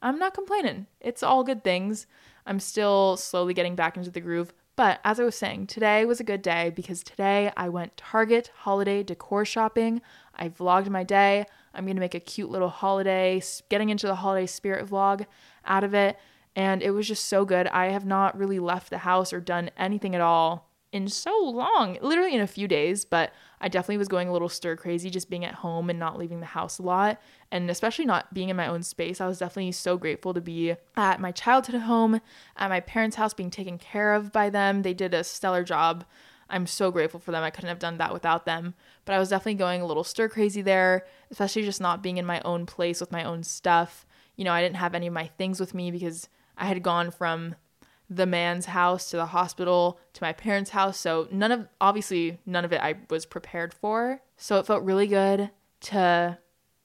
I'm 0.03 0.19
not 0.19 0.35
complaining. 0.35 0.85
It's 0.99 1.23
all 1.23 1.43
good 1.43 1.63
things. 1.63 2.05
I'm 2.45 2.59
still 2.59 3.17
slowly 3.17 3.55
getting 3.55 3.75
back 3.75 3.97
into 3.97 4.11
the 4.11 4.21
groove. 4.21 4.53
But 4.75 4.99
as 5.03 5.19
I 5.19 5.23
was 5.23 5.35
saying, 5.35 5.65
today 5.65 6.05
was 6.05 6.19
a 6.19 6.23
good 6.23 6.43
day 6.43 6.71
because 6.75 7.01
today 7.01 7.51
I 7.57 7.69
went 7.69 7.97
Target 7.97 8.51
holiday 8.53 9.01
decor 9.01 9.45
shopping. 9.45 9.99
I 10.35 10.49
vlogged 10.49 10.89
my 10.89 11.03
day. 11.03 11.45
I'm 11.73 11.85
going 11.85 11.95
to 11.95 12.01
make 12.01 12.15
a 12.15 12.19
cute 12.19 12.51
little 12.51 12.69
holiday, 12.69 13.41
getting 13.69 13.89
into 13.89 14.05
the 14.05 14.15
holiday 14.15 14.45
spirit 14.45 14.87
vlog 14.87 15.25
out 15.65 15.83
of 15.83 15.95
it 15.95 16.17
and 16.55 16.81
it 16.81 16.91
was 16.91 17.07
just 17.07 17.25
so 17.25 17.45
good. 17.45 17.67
I 17.67 17.87
have 17.87 18.05
not 18.05 18.37
really 18.37 18.59
left 18.59 18.89
the 18.89 18.99
house 18.99 19.31
or 19.33 19.39
done 19.39 19.71
anything 19.77 20.15
at 20.15 20.21
all 20.21 20.71
in 20.91 21.07
so 21.07 21.37
long, 21.41 21.97
literally 22.01 22.35
in 22.35 22.41
a 22.41 22.47
few 22.47 22.67
days, 22.67 23.05
but 23.05 23.31
I 23.61 23.69
definitely 23.69 23.97
was 23.97 24.09
going 24.09 24.27
a 24.27 24.33
little 24.33 24.49
stir 24.49 24.75
crazy 24.75 25.09
just 25.09 25.29
being 25.29 25.45
at 25.45 25.55
home 25.55 25.89
and 25.89 25.97
not 25.97 26.17
leaving 26.17 26.41
the 26.41 26.47
house 26.47 26.79
a 26.79 26.83
lot. 26.83 27.21
And 27.51 27.69
especially 27.69 28.05
not 28.05 28.33
being 28.33 28.49
in 28.49 28.57
my 28.57 28.67
own 28.67 28.83
space. 28.83 29.21
I 29.21 29.27
was 29.27 29.39
definitely 29.39 29.71
so 29.71 29.97
grateful 29.97 30.33
to 30.33 30.41
be 30.41 30.75
at 30.97 31.21
my 31.21 31.31
childhood 31.31 31.81
home, 31.81 32.19
at 32.57 32.69
my 32.69 32.81
parents' 32.81 33.15
house, 33.15 33.33
being 33.33 33.49
taken 33.49 33.77
care 33.77 34.13
of 34.13 34.31
by 34.33 34.49
them. 34.49 34.81
They 34.81 34.93
did 34.93 35.13
a 35.13 35.23
stellar 35.23 35.63
job. 35.63 36.03
I'm 36.49 36.67
so 36.67 36.91
grateful 36.91 37.21
for 37.21 37.31
them. 37.31 37.43
I 37.43 37.51
couldn't 37.51 37.69
have 37.69 37.79
done 37.79 37.97
that 37.99 38.11
without 38.11 38.45
them. 38.45 38.73
But 39.05 39.15
I 39.15 39.19
was 39.19 39.29
definitely 39.29 39.55
going 39.55 39.81
a 39.81 39.85
little 39.85 40.03
stir 40.03 40.27
crazy 40.27 40.61
there, 40.61 41.05
especially 41.29 41.63
just 41.63 41.79
not 41.79 42.03
being 42.03 42.17
in 42.17 42.25
my 42.25 42.41
own 42.41 42.65
place 42.65 42.99
with 42.99 43.13
my 43.13 43.23
own 43.23 43.43
stuff. 43.43 44.05
You 44.35 44.43
know, 44.43 44.51
I 44.51 44.61
didn't 44.61 44.75
have 44.75 44.93
any 44.93 45.07
of 45.07 45.13
my 45.13 45.27
things 45.27 45.61
with 45.61 45.73
me 45.73 45.91
because 45.91 46.27
I 46.57 46.65
had 46.65 46.83
gone 46.83 47.11
from 47.11 47.55
the 48.09 48.25
man's 48.25 48.65
house 48.65 49.09
to 49.09 49.15
the 49.15 49.27
hospital 49.27 49.97
to 50.13 50.23
my 50.23 50.33
parents' 50.33 50.71
house. 50.71 50.99
So 50.99 51.29
none 51.31 51.51
of 51.51 51.67
obviously 51.79 52.39
none 52.45 52.65
of 52.65 52.73
it 52.73 52.81
I 52.81 52.95
was 53.09 53.25
prepared 53.25 53.73
for. 53.73 54.21
So 54.35 54.59
it 54.59 54.65
felt 54.65 54.83
really 54.83 55.07
good 55.07 55.49
to 55.81 56.37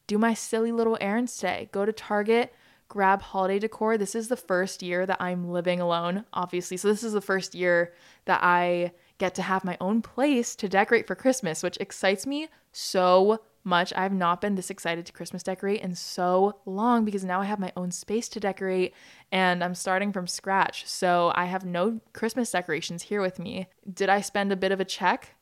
do 0.06 0.18
my 0.18 0.34
silly 0.34 0.70
little 0.70 0.96
errands 1.00 1.36
today. 1.36 1.68
Go 1.72 1.84
to 1.84 1.92
Target, 1.92 2.54
grab 2.88 3.22
holiday 3.22 3.58
decor. 3.58 3.98
This 3.98 4.14
is 4.14 4.28
the 4.28 4.36
first 4.36 4.82
year 4.82 5.04
that 5.04 5.20
I'm 5.20 5.50
living 5.50 5.80
alone, 5.80 6.24
obviously. 6.32 6.76
So 6.76 6.86
this 6.86 7.02
is 7.02 7.12
the 7.12 7.20
first 7.20 7.56
year 7.56 7.92
that 8.26 8.40
I 8.44 8.92
get 9.18 9.34
to 9.34 9.42
have 9.42 9.64
my 9.64 9.76
own 9.80 10.02
place 10.02 10.54
to 10.56 10.68
decorate 10.68 11.08
for 11.08 11.16
Christmas, 11.16 11.62
which 11.62 11.78
excites 11.78 12.24
me 12.24 12.48
so 12.70 13.40
much. 13.66 13.92
I've 13.96 14.12
not 14.12 14.40
been 14.40 14.54
this 14.54 14.70
excited 14.70 15.04
to 15.06 15.12
Christmas 15.12 15.42
decorate 15.42 15.80
in 15.80 15.94
so 15.94 16.60
long 16.64 17.04
because 17.04 17.24
now 17.24 17.40
I 17.40 17.44
have 17.44 17.58
my 17.58 17.72
own 17.76 17.90
space 17.90 18.28
to 18.30 18.40
decorate 18.40 18.94
and 19.32 19.62
I'm 19.62 19.74
starting 19.74 20.12
from 20.12 20.26
scratch. 20.26 20.86
So 20.86 21.32
I 21.34 21.46
have 21.46 21.64
no 21.64 22.00
Christmas 22.12 22.50
decorations 22.50 23.02
here 23.02 23.20
with 23.20 23.38
me. 23.38 23.66
Did 23.92 24.08
I 24.08 24.20
spend 24.20 24.52
a 24.52 24.56
bit 24.56 24.72
of 24.72 24.80
a 24.80 24.84
check 24.84 25.34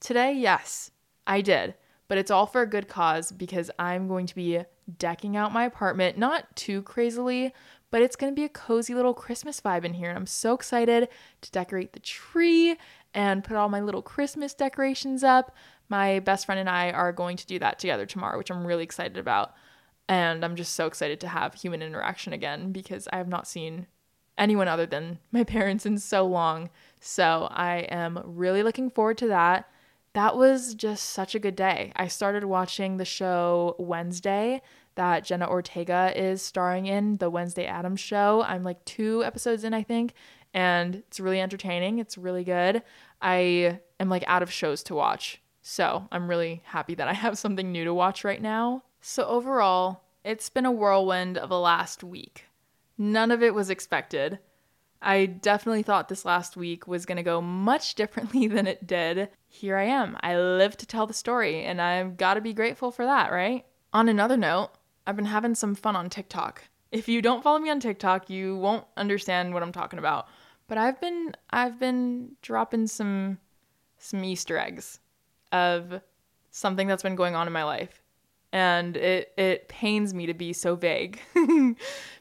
today? 0.00 0.32
Yes, 0.32 0.90
I 1.26 1.42
did. 1.42 1.74
But 2.08 2.18
it's 2.18 2.30
all 2.30 2.46
for 2.46 2.62
a 2.62 2.66
good 2.66 2.88
cause 2.88 3.30
because 3.30 3.70
I'm 3.78 4.08
going 4.08 4.26
to 4.26 4.34
be 4.34 4.62
decking 4.96 5.36
out 5.36 5.52
my 5.52 5.64
apartment, 5.64 6.16
not 6.16 6.56
too 6.56 6.80
crazily, 6.82 7.52
but 7.90 8.02
it's 8.02 8.16
going 8.16 8.32
to 8.32 8.36
be 8.36 8.44
a 8.44 8.50
cozy 8.50 8.94
little 8.94 9.14
Christmas 9.14 9.60
vibe 9.60 9.84
in 9.84 9.94
here. 9.94 10.08
And 10.08 10.18
I'm 10.18 10.26
so 10.26 10.54
excited 10.54 11.08
to 11.42 11.50
decorate 11.50 11.92
the 11.92 12.00
tree 12.00 12.76
and 13.14 13.44
put 13.44 13.56
all 13.56 13.68
my 13.68 13.80
little 13.80 14.02
Christmas 14.02 14.54
decorations 14.54 15.22
up. 15.22 15.54
My 15.88 16.20
best 16.20 16.46
friend 16.46 16.58
and 16.58 16.68
I 16.68 16.90
are 16.90 17.12
going 17.12 17.36
to 17.36 17.46
do 17.46 17.58
that 17.58 17.78
together 17.78 18.06
tomorrow, 18.06 18.38
which 18.38 18.50
I'm 18.50 18.66
really 18.66 18.84
excited 18.84 19.16
about. 19.16 19.54
And 20.08 20.44
I'm 20.44 20.56
just 20.56 20.74
so 20.74 20.86
excited 20.86 21.20
to 21.20 21.28
have 21.28 21.54
human 21.54 21.82
interaction 21.82 22.32
again 22.32 22.72
because 22.72 23.08
I 23.12 23.18
have 23.18 23.28
not 23.28 23.46
seen 23.46 23.86
anyone 24.38 24.68
other 24.68 24.86
than 24.86 25.18
my 25.32 25.44
parents 25.44 25.84
in 25.84 25.98
so 25.98 26.26
long. 26.26 26.70
So 27.00 27.48
I 27.50 27.78
am 27.90 28.20
really 28.24 28.62
looking 28.62 28.90
forward 28.90 29.18
to 29.18 29.28
that. 29.28 29.68
That 30.14 30.36
was 30.36 30.74
just 30.74 31.10
such 31.10 31.34
a 31.34 31.38
good 31.38 31.54
day. 31.54 31.92
I 31.94 32.08
started 32.08 32.44
watching 32.44 32.96
the 32.96 33.04
show 33.04 33.76
Wednesday 33.78 34.62
that 34.94 35.24
Jenna 35.24 35.48
Ortega 35.48 36.12
is 36.16 36.42
starring 36.42 36.86
in, 36.86 37.18
the 37.18 37.30
Wednesday 37.30 37.66
Addams 37.66 38.00
show. 38.00 38.42
I'm 38.42 38.64
like 38.64 38.84
two 38.84 39.22
episodes 39.22 39.62
in, 39.62 39.74
I 39.74 39.82
think, 39.82 40.14
and 40.52 40.96
it's 40.96 41.20
really 41.20 41.40
entertaining. 41.40 41.98
It's 41.98 42.18
really 42.18 42.42
good. 42.42 42.82
I 43.22 43.78
am 44.00 44.08
like 44.08 44.24
out 44.26 44.42
of 44.42 44.50
shows 44.50 44.82
to 44.84 44.94
watch. 44.94 45.40
So 45.70 46.08
I'm 46.10 46.30
really 46.30 46.62
happy 46.64 46.94
that 46.94 47.08
I 47.08 47.12
have 47.12 47.36
something 47.36 47.70
new 47.70 47.84
to 47.84 47.92
watch 47.92 48.24
right 48.24 48.40
now. 48.40 48.84
So 49.02 49.26
overall, 49.26 50.00
it's 50.24 50.48
been 50.48 50.64
a 50.64 50.72
whirlwind 50.72 51.36
of 51.36 51.50
a 51.50 51.58
last 51.58 52.02
week. 52.02 52.46
None 52.96 53.30
of 53.30 53.42
it 53.42 53.52
was 53.52 53.68
expected. 53.68 54.38
I 55.02 55.26
definitely 55.26 55.82
thought 55.82 56.08
this 56.08 56.24
last 56.24 56.56
week 56.56 56.88
was 56.88 57.04
going 57.04 57.16
to 57.16 57.22
go 57.22 57.42
much 57.42 57.94
differently 57.96 58.48
than 58.48 58.66
it 58.66 58.86
did. 58.86 59.28
Here 59.46 59.76
I 59.76 59.82
am. 59.82 60.16
I 60.22 60.38
live 60.38 60.78
to 60.78 60.86
tell 60.86 61.06
the 61.06 61.12
story, 61.12 61.62
and 61.62 61.82
I've 61.82 62.16
got 62.16 62.34
to 62.34 62.40
be 62.40 62.54
grateful 62.54 62.90
for 62.90 63.04
that, 63.04 63.30
right? 63.30 63.66
On 63.92 64.08
another 64.08 64.38
note, 64.38 64.70
I've 65.06 65.16
been 65.16 65.26
having 65.26 65.54
some 65.54 65.74
fun 65.74 65.96
on 65.96 66.08
TikTok. 66.08 66.64
If 66.92 67.10
you 67.10 67.20
don't 67.20 67.42
follow 67.42 67.58
me 67.58 67.68
on 67.68 67.78
TikTok, 67.78 68.30
you 68.30 68.56
won't 68.56 68.86
understand 68.96 69.52
what 69.52 69.62
I'm 69.62 69.72
talking 69.72 69.98
about. 69.98 70.28
But 70.66 70.78
I've 70.78 70.98
been 70.98 71.34
I've 71.50 71.78
been 71.78 72.36
dropping 72.40 72.86
some 72.86 73.36
some 73.98 74.24
Easter 74.24 74.56
eggs 74.56 75.00
of 75.52 76.00
something 76.50 76.86
that's 76.86 77.02
been 77.02 77.16
going 77.16 77.34
on 77.34 77.46
in 77.46 77.52
my 77.52 77.64
life. 77.64 78.02
And 78.52 78.96
it 78.96 79.32
it 79.36 79.68
pains 79.68 80.14
me 80.14 80.26
to 80.26 80.34
be 80.34 80.52
so 80.54 80.74
vague 80.74 81.20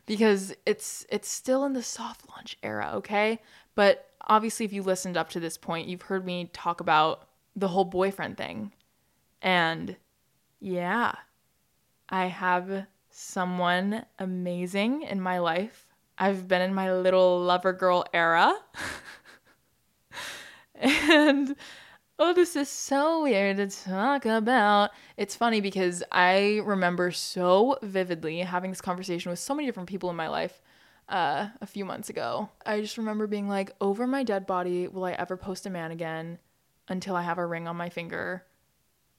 because 0.05 0.53
it's 0.65 1.05
it's 1.09 1.29
still 1.29 1.63
in 1.63 1.73
the 1.73 1.83
soft 1.83 2.27
launch 2.29 2.57
era, 2.61 2.91
okay? 2.95 3.39
But 3.75 4.09
obviously 4.27 4.65
if 4.65 4.73
you 4.73 4.83
listened 4.83 5.15
up 5.15 5.29
to 5.29 5.39
this 5.39 5.57
point, 5.57 5.87
you've 5.87 6.03
heard 6.03 6.25
me 6.25 6.49
talk 6.51 6.81
about 6.81 7.29
the 7.55 7.69
whole 7.69 7.85
boyfriend 7.85 8.37
thing. 8.37 8.73
And 9.41 9.95
yeah, 10.59 11.13
I 12.09 12.25
have 12.25 12.87
someone 13.09 14.05
amazing 14.19 15.03
in 15.03 15.21
my 15.21 15.39
life. 15.39 15.85
I've 16.17 16.47
been 16.47 16.61
in 16.61 16.73
my 16.73 16.93
little 16.93 17.39
lover 17.39 17.73
girl 17.73 18.05
era. 18.13 18.53
and 20.75 21.55
oh, 22.19 22.33
this 22.33 22.55
is 22.55 22.69
so 22.69 23.23
weird 23.23 23.57
to 23.57 23.67
talk 23.67 24.25
about. 24.25 24.91
It's 25.17 25.35
funny 25.35 25.61
because 25.61 26.03
I 26.11 26.61
remember 26.63 27.11
so 27.11 27.77
vividly 27.83 28.39
having 28.39 28.71
this 28.71 28.81
conversation 28.81 29.29
with 29.29 29.39
so 29.39 29.53
many 29.53 29.67
different 29.67 29.89
people 29.89 30.09
in 30.09 30.15
my 30.15 30.27
life 30.27 30.61
uh, 31.09 31.49
a 31.61 31.67
few 31.67 31.85
months 31.85 32.09
ago. 32.09 32.49
I 32.65 32.81
just 32.81 32.97
remember 32.97 33.27
being 33.27 33.47
like, 33.47 33.71
over 33.79 34.07
my 34.07 34.23
dead 34.23 34.47
body, 34.47 34.87
will 34.87 35.05
I 35.05 35.11
ever 35.13 35.37
post 35.37 35.65
a 35.65 35.69
man 35.69 35.91
again 35.91 36.39
until 36.87 37.15
I 37.15 37.21
have 37.21 37.37
a 37.37 37.45
ring 37.45 37.67
on 37.67 37.75
my 37.75 37.89
finger? 37.89 38.45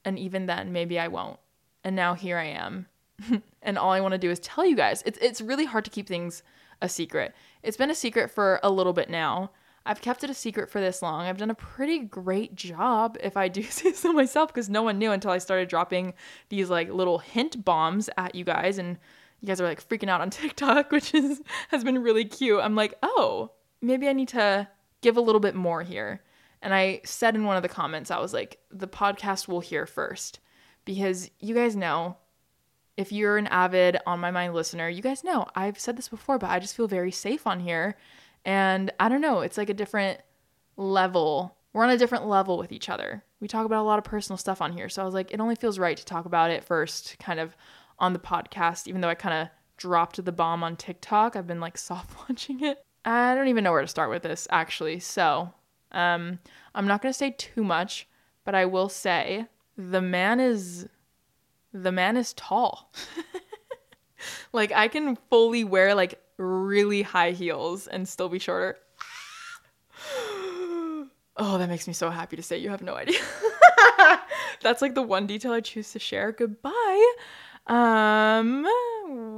And 0.03 0.19
even 0.19 0.45
then, 0.45 0.71
maybe 0.71 0.99
I 0.99 1.07
won't. 1.07 1.39
And 1.83 1.95
now 1.95 2.13
here 2.13 2.37
I 2.37 2.45
am. 2.45 2.87
and 3.61 3.77
all 3.77 3.91
I 3.91 4.01
want 4.01 4.13
to 4.13 4.17
do 4.17 4.29
is 4.29 4.39
tell 4.39 4.65
you 4.65 4.75
guys. 4.75 5.03
It's 5.05 5.17
it's 5.21 5.41
really 5.41 5.65
hard 5.65 5.85
to 5.85 5.91
keep 5.91 6.07
things 6.07 6.43
a 6.81 6.87
secret. 6.87 7.33
It's 7.63 7.77
been 7.77 7.91
a 7.91 7.95
secret 7.95 8.31
for 8.31 8.59
a 8.63 8.69
little 8.69 8.93
bit 8.93 9.09
now. 9.09 9.51
I've 9.89 10.01
kept 10.01 10.23
it 10.23 10.29
a 10.29 10.35
secret 10.35 10.69
for 10.69 10.79
this 10.79 11.01
long. 11.01 11.25
I've 11.25 11.39
done 11.39 11.49
a 11.49 11.55
pretty 11.55 11.97
great 11.97 12.53
job, 12.53 13.17
if 13.23 13.35
I 13.35 13.47
do 13.47 13.63
say 13.69 13.91
so 13.91 14.13
myself, 14.13 14.53
because 14.53 14.69
no 14.69 14.83
one 14.83 14.99
knew 14.99 15.11
until 15.11 15.31
I 15.31 15.39
started 15.39 15.67
dropping 15.67 16.13
these 16.49 16.69
like 16.69 16.91
little 16.91 17.17
hint 17.17 17.65
bombs 17.65 18.07
at 18.15 18.35
you 18.35 18.43
guys, 18.45 18.77
and 18.77 18.99
you 19.41 19.47
guys 19.47 19.59
are 19.59 19.67
like 19.67 19.87
freaking 19.87 20.07
out 20.07 20.21
on 20.21 20.29
TikTok, 20.29 20.91
which 20.91 21.15
is 21.15 21.41
has 21.69 21.83
been 21.83 22.03
really 22.03 22.23
cute. 22.23 22.61
I'm 22.61 22.75
like, 22.75 22.93
oh, 23.01 23.51
maybe 23.81 24.07
I 24.07 24.13
need 24.13 24.27
to 24.29 24.67
give 25.01 25.17
a 25.17 25.21
little 25.21 25.41
bit 25.41 25.55
more 25.55 25.81
here. 25.81 26.21
And 26.61 26.71
I 26.71 27.01
said 27.03 27.33
in 27.33 27.45
one 27.45 27.57
of 27.57 27.63
the 27.63 27.69
comments, 27.69 28.11
I 28.11 28.19
was 28.19 28.31
like, 28.31 28.59
the 28.69 28.87
podcast 28.87 29.47
will 29.47 29.61
hear 29.61 29.87
first 29.87 30.39
because 30.85 31.31
you 31.39 31.55
guys 31.55 31.75
know 31.75 32.17
if 32.95 33.11
you're 33.11 33.37
an 33.37 33.47
avid 33.47 33.97
on 34.05 34.19
my 34.19 34.29
mind 34.29 34.53
listener, 34.53 34.87
you 34.87 35.01
guys 35.01 35.23
know 35.23 35.47
I've 35.55 35.79
said 35.79 35.97
this 35.97 36.09
before, 36.09 36.37
but 36.37 36.49
I 36.51 36.59
just 36.59 36.75
feel 36.75 36.87
very 36.87 37.11
safe 37.11 37.47
on 37.47 37.61
here. 37.61 37.95
And 38.45 38.91
I 38.99 39.09
don't 39.09 39.21
know, 39.21 39.41
it's 39.41 39.57
like 39.57 39.69
a 39.69 39.73
different 39.73 40.19
level. 40.77 41.55
We're 41.73 41.83
on 41.83 41.89
a 41.89 41.97
different 41.97 42.27
level 42.27 42.57
with 42.57 42.71
each 42.71 42.89
other. 42.89 43.23
We 43.39 43.47
talk 43.47 43.65
about 43.65 43.81
a 43.81 43.87
lot 43.87 43.99
of 43.99 44.05
personal 44.05 44.37
stuff 44.37 44.61
on 44.61 44.73
here. 44.73 44.89
So 44.89 45.01
I 45.01 45.05
was 45.05 45.13
like, 45.13 45.31
it 45.31 45.39
only 45.39 45.55
feels 45.55 45.79
right 45.79 45.95
to 45.95 46.05
talk 46.05 46.25
about 46.25 46.51
it 46.51 46.63
first, 46.63 47.17
kind 47.19 47.39
of 47.39 47.55
on 47.99 48.13
the 48.13 48.19
podcast, 48.19 48.87
even 48.87 49.01
though 49.01 49.09
I 49.09 49.15
kind 49.15 49.43
of 49.43 49.49
dropped 49.77 50.23
the 50.23 50.31
bomb 50.31 50.63
on 50.63 50.75
TikTok. 50.75 51.35
I've 51.35 51.47
been 51.47 51.59
like 51.59 51.77
soft 51.77 52.17
launching 52.17 52.63
it. 52.63 52.83
I 53.05 53.33
don't 53.35 53.47
even 53.47 53.63
know 53.63 53.71
where 53.71 53.81
to 53.81 53.87
start 53.87 54.09
with 54.09 54.23
this, 54.23 54.47
actually. 54.51 54.99
So 54.99 55.53
um, 55.91 56.39
I'm 56.75 56.87
not 56.87 57.01
going 57.01 57.11
to 57.11 57.17
say 57.17 57.31
too 57.31 57.63
much, 57.63 58.07
but 58.45 58.55
I 58.55 58.65
will 58.65 58.89
say 58.89 59.47
the 59.77 60.01
man 60.01 60.39
is 60.39 60.87
the 61.71 61.91
man 61.91 62.17
is 62.17 62.33
tall. 62.33 62.91
like 64.53 64.71
I 64.71 64.87
can 64.87 65.17
fully 65.29 65.63
wear 65.63 65.95
like 65.95 66.21
really 66.39 67.01
high 67.01 67.31
heels 67.31 67.87
and 67.87 68.07
still 68.07 68.29
be 68.29 68.39
shorter. 68.39 68.77
oh, 71.37 71.57
that 71.57 71.69
makes 71.69 71.87
me 71.87 71.93
so 71.93 72.09
happy 72.09 72.35
to 72.35 72.43
say 72.43 72.57
you 72.57 72.69
have 72.69 72.81
no 72.81 72.95
idea. 72.95 73.19
That's 74.61 74.81
like 74.81 74.95
the 74.95 75.01
one 75.01 75.27
detail 75.27 75.51
I 75.51 75.61
choose 75.61 75.91
to 75.91 75.99
share. 75.99 76.31
Goodbye. 76.31 77.13
Um, 77.67 78.65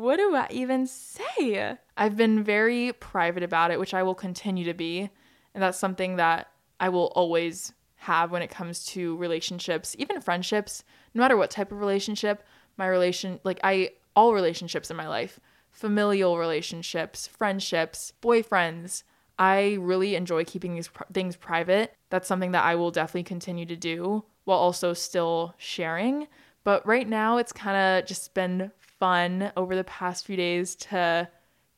what 0.01 0.17
do 0.17 0.35
I 0.35 0.47
even 0.51 0.87
say? 0.87 1.77
I've 1.97 2.15
been 2.15 2.43
very 2.43 2.93
private 2.93 3.43
about 3.43 3.71
it, 3.71 3.79
which 3.79 3.93
I 3.93 4.03
will 4.03 4.15
continue 4.15 4.65
to 4.65 4.73
be. 4.73 5.09
And 5.53 5.61
that's 5.61 5.77
something 5.77 6.15
that 6.15 6.47
I 6.79 6.89
will 6.89 7.07
always 7.07 7.73
have 7.95 8.31
when 8.31 8.41
it 8.41 8.49
comes 8.49 8.85
to 8.85 9.15
relationships, 9.17 9.95
even 9.99 10.21
friendships, 10.21 10.83
no 11.13 11.21
matter 11.21 11.37
what 11.37 11.51
type 11.51 11.71
of 11.71 11.79
relationship, 11.79 12.43
my 12.77 12.87
relation, 12.87 13.39
like 13.43 13.59
I, 13.63 13.91
all 14.15 14.33
relationships 14.33 14.89
in 14.89 14.97
my 14.97 15.07
life, 15.07 15.39
familial 15.71 16.37
relationships, 16.37 17.27
friendships, 17.27 18.13
boyfriends, 18.21 19.03
I 19.39 19.77
really 19.79 20.15
enjoy 20.15 20.43
keeping 20.45 20.75
these 20.75 20.89
pr- 20.89 21.03
things 21.11 21.35
private. 21.35 21.95
That's 22.09 22.27
something 22.27 22.51
that 22.51 22.63
I 22.63 22.75
will 22.75 22.91
definitely 22.91 23.23
continue 23.23 23.65
to 23.65 23.75
do 23.75 24.23
while 24.43 24.59
also 24.59 24.93
still 24.93 25.55
sharing. 25.57 26.27
But 26.63 26.85
right 26.85 27.07
now, 27.07 27.37
it's 27.37 27.51
kind 27.51 27.75
of 27.75 28.07
just 28.07 28.33
been 28.33 28.71
fun 28.77 29.51
over 29.57 29.75
the 29.75 29.83
past 29.83 30.25
few 30.25 30.35
days 30.35 30.75
to 30.75 31.27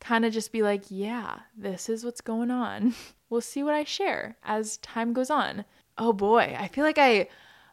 kind 0.01 0.25
of 0.25 0.33
just 0.33 0.51
be 0.51 0.61
like, 0.61 0.83
yeah, 0.89 1.39
this 1.55 1.87
is 1.87 2.03
what's 2.03 2.19
going 2.19 2.51
on. 2.51 2.95
we'll 3.29 3.39
see 3.39 3.63
what 3.63 3.73
I 3.73 3.85
share 3.85 4.35
as 4.43 4.77
time 4.77 5.13
goes 5.13 5.29
on 5.29 5.63
oh 5.97 6.13
boy, 6.13 6.55
I 6.57 6.67
feel 6.67 6.83
like 6.83 6.97
I, 6.97 7.27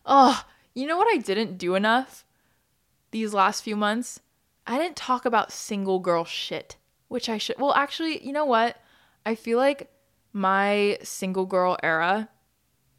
oh, 0.06 0.44
you 0.74 0.86
know 0.86 0.96
what 0.96 1.12
I 1.12 1.18
didn't 1.18 1.58
do 1.58 1.74
enough 1.74 2.24
these 3.10 3.34
last 3.34 3.62
few 3.62 3.76
months? 3.76 4.20
I 4.70 4.78
didn't 4.78 4.94
talk 4.94 5.24
about 5.24 5.50
single 5.50 5.98
girl 5.98 6.24
shit, 6.24 6.76
which 7.08 7.28
I 7.28 7.38
should. 7.38 7.56
Well, 7.58 7.74
actually, 7.74 8.24
you 8.24 8.32
know 8.32 8.44
what? 8.44 8.76
I 9.26 9.34
feel 9.34 9.58
like 9.58 9.90
my 10.32 10.96
single 11.02 11.44
girl 11.44 11.76
era, 11.82 12.28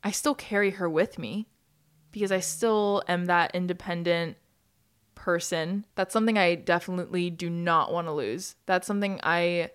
I 0.04 0.12
still 0.12 0.36
carry 0.36 0.72
her 0.72 0.90
with 0.90 1.18
me 1.18 1.48
because 2.12 2.30
I 2.30 2.42
still 2.42 3.04
am 3.08 3.26
that 3.26 3.56
independent 3.56 4.36
person. 5.16 5.86
That's 5.96 6.12
something 6.12 6.38
I 6.38 6.56
definitely 6.56 7.30
do 7.30 7.50
not 7.50 7.94
want 7.94 8.08
to 8.08 8.12
lose. 8.12 8.58
That's 8.66 8.86
something 8.86 9.22
I 9.24 9.72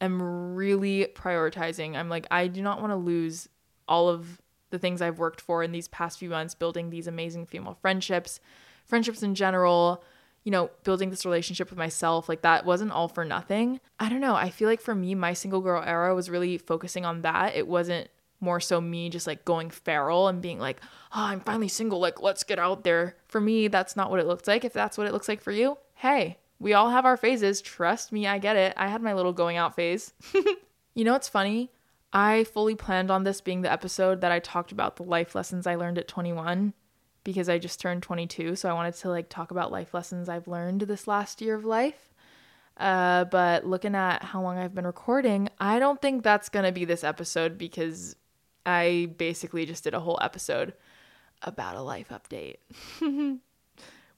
am 0.00 0.56
really 0.56 1.06
prioritizing. 1.14 1.94
I'm 1.94 2.08
like, 2.08 2.26
I 2.28 2.48
do 2.48 2.60
not 2.60 2.80
want 2.80 2.90
to 2.90 2.96
lose 2.96 3.48
all 3.86 4.08
of 4.08 4.42
the 4.70 4.80
things 4.80 5.00
I've 5.00 5.20
worked 5.20 5.40
for 5.40 5.62
in 5.62 5.70
these 5.70 5.86
past 5.86 6.18
few 6.18 6.30
months, 6.30 6.56
building 6.56 6.90
these 6.90 7.06
amazing 7.06 7.46
female 7.46 7.78
friendships, 7.80 8.40
friendships 8.84 9.22
in 9.22 9.36
general, 9.36 10.02
you 10.46 10.52
know, 10.52 10.70
building 10.84 11.10
this 11.10 11.26
relationship 11.26 11.70
with 11.70 11.78
myself, 11.78 12.28
like 12.28 12.42
that 12.42 12.64
wasn't 12.64 12.92
all 12.92 13.08
for 13.08 13.24
nothing. 13.24 13.80
I 13.98 14.08
don't 14.08 14.20
know. 14.20 14.36
I 14.36 14.50
feel 14.50 14.68
like 14.68 14.80
for 14.80 14.94
me, 14.94 15.12
my 15.16 15.32
single 15.32 15.60
girl 15.60 15.82
era 15.84 16.14
was 16.14 16.30
really 16.30 16.56
focusing 16.56 17.04
on 17.04 17.22
that. 17.22 17.56
It 17.56 17.66
wasn't 17.66 18.08
more 18.38 18.60
so 18.60 18.80
me 18.80 19.10
just 19.10 19.26
like 19.26 19.44
going 19.44 19.70
feral 19.70 20.28
and 20.28 20.40
being 20.40 20.60
like, 20.60 20.80
oh, 21.12 21.24
I'm 21.24 21.40
finally 21.40 21.66
single. 21.66 21.98
Like, 21.98 22.22
let's 22.22 22.44
get 22.44 22.60
out 22.60 22.84
there. 22.84 23.16
For 23.26 23.40
me, 23.40 23.66
that's 23.66 23.96
not 23.96 24.08
what 24.08 24.20
it 24.20 24.26
looks 24.28 24.46
like. 24.46 24.64
If 24.64 24.72
that's 24.72 24.96
what 24.96 25.08
it 25.08 25.12
looks 25.12 25.26
like 25.26 25.42
for 25.42 25.50
you, 25.50 25.78
hey, 25.94 26.38
we 26.60 26.74
all 26.74 26.90
have 26.90 27.04
our 27.04 27.16
phases. 27.16 27.60
Trust 27.60 28.12
me, 28.12 28.28
I 28.28 28.38
get 28.38 28.54
it. 28.54 28.72
I 28.76 28.86
had 28.86 29.02
my 29.02 29.14
little 29.14 29.32
going 29.32 29.56
out 29.56 29.74
phase. 29.74 30.12
you 30.94 31.02
know 31.02 31.14
what's 31.14 31.28
funny? 31.28 31.72
I 32.12 32.44
fully 32.44 32.76
planned 32.76 33.10
on 33.10 33.24
this 33.24 33.40
being 33.40 33.62
the 33.62 33.72
episode 33.72 34.20
that 34.20 34.30
I 34.30 34.38
talked 34.38 34.70
about 34.70 34.94
the 34.94 35.02
life 35.02 35.34
lessons 35.34 35.66
I 35.66 35.74
learned 35.74 35.98
at 35.98 36.06
21 36.06 36.72
because 37.26 37.48
I 37.48 37.58
just 37.58 37.80
turned 37.80 38.04
22, 38.04 38.54
so 38.54 38.70
I 38.70 38.72
wanted 38.72 38.94
to 38.94 39.08
like 39.08 39.28
talk 39.28 39.50
about 39.50 39.72
life 39.72 39.92
lessons 39.92 40.28
I've 40.28 40.46
learned 40.46 40.82
this 40.82 41.08
last 41.08 41.42
year 41.42 41.56
of 41.56 41.64
life. 41.64 42.14
Uh, 42.76 43.24
but 43.24 43.66
looking 43.66 43.96
at 43.96 44.22
how 44.22 44.40
long 44.40 44.58
I've 44.58 44.76
been 44.76 44.86
recording, 44.86 45.48
I 45.58 45.80
don't 45.80 46.00
think 46.00 46.22
that's 46.22 46.48
to 46.48 46.70
be 46.70 46.84
this 46.84 47.02
episode 47.02 47.58
because 47.58 48.14
I 48.64 49.10
basically 49.18 49.66
just 49.66 49.82
did 49.82 49.92
a 49.92 49.98
whole 49.98 50.20
episode 50.22 50.74
about 51.42 51.74
a 51.74 51.82
life 51.82 52.10
update. 52.10 52.58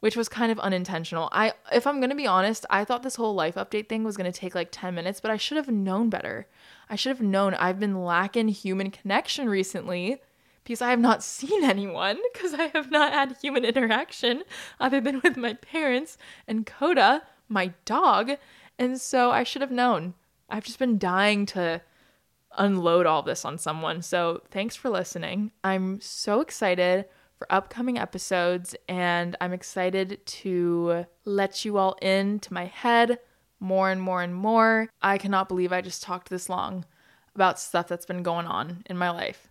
Which 0.00 0.14
was 0.14 0.28
kind 0.28 0.52
of 0.52 0.60
unintentional. 0.60 1.28
I 1.32 1.54
if 1.72 1.86
I'm 1.86 2.00
going 2.00 2.10
to 2.10 2.14
be 2.14 2.26
honest, 2.26 2.66
I 2.68 2.84
thought 2.84 3.02
this 3.02 3.16
whole 3.16 3.34
life 3.34 3.54
update 3.54 3.88
thing 3.88 4.04
was 4.04 4.16
going 4.18 4.30
to 4.30 4.38
take 4.38 4.54
like 4.54 4.68
10 4.70 4.94
minutes, 4.94 5.18
but 5.18 5.30
I 5.30 5.38
should 5.38 5.56
have 5.56 5.68
known 5.68 6.08
better. 6.10 6.46
I 6.90 6.94
should 6.94 7.10
have 7.10 7.22
known 7.22 7.54
I've 7.54 7.80
been 7.80 8.04
lacking 8.04 8.48
human 8.48 8.90
connection 8.90 9.48
recently 9.48 10.20
because 10.68 10.82
I 10.82 10.90
have 10.90 11.00
not 11.00 11.22
seen 11.22 11.64
anyone 11.64 12.18
because 12.30 12.52
I 12.52 12.66
have 12.74 12.90
not 12.90 13.14
had 13.14 13.38
human 13.40 13.64
interaction 13.64 14.42
other 14.78 15.00
than 15.00 15.22
with 15.24 15.38
my 15.38 15.54
parents 15.54 16.18
and 16.46 16.66
Coda, 16.66 17.22
my 17.48 17.72
dog. 17.86 18.32
And 18.78 19.00
so 19.00 19.30
I 19.30 19.44
should 19.44 19.62
have 19.62 19.70
known. 19.70 20.12
I've 20.50 20.64
just 20.64 20.78
been 20.78 20.98
dying 20.98 21.46
to 21.46 21.80
unload 22.58 23.06
all 23.06 23.22
this 23.22 23.46
on 23.46 23.56
someone. 23.56 24.02
So 24.02 24.42
thanks 24.50 24.76
for 24.76 24.90
listening. 24.90 25.52
I'm 25.64 26.02
so 26.02 26.42
excited 26.42 27.06
for 27.38 27.50
upcoming 27.50 27.98
episodes 27.98 28.76
and 28.90 29.36
I'm 29.40 29.54
excited 29.54 30.20
to 30.26 31.06
let 31.24 31.64
you 31.64 31.78
all 31.78 31.94
into 32.02 32.52
my 32.52 32.66
head 32.66 33.18
more 33.58 33.90
and 33.90 34.02
more 34.02 34.22
and 34.22 34.34
more. 34.34 34.90
I 35.00 35.16
cannot 35.16 35.48
believe 35.48 35.72
I 35.72 35.80
just 35.80 36.02
talked 36.02 36.28
this 36.28 36.50
long 36.50 36.84
about 37.34 37.58
stuff 37.58 37.88
that's 37.88 38.04
been 38.04 38.22
going 38.22 38.46
on 38.46 38.82
in 38.84 38.98
my 38.98 39.08
life. 39.08 39.47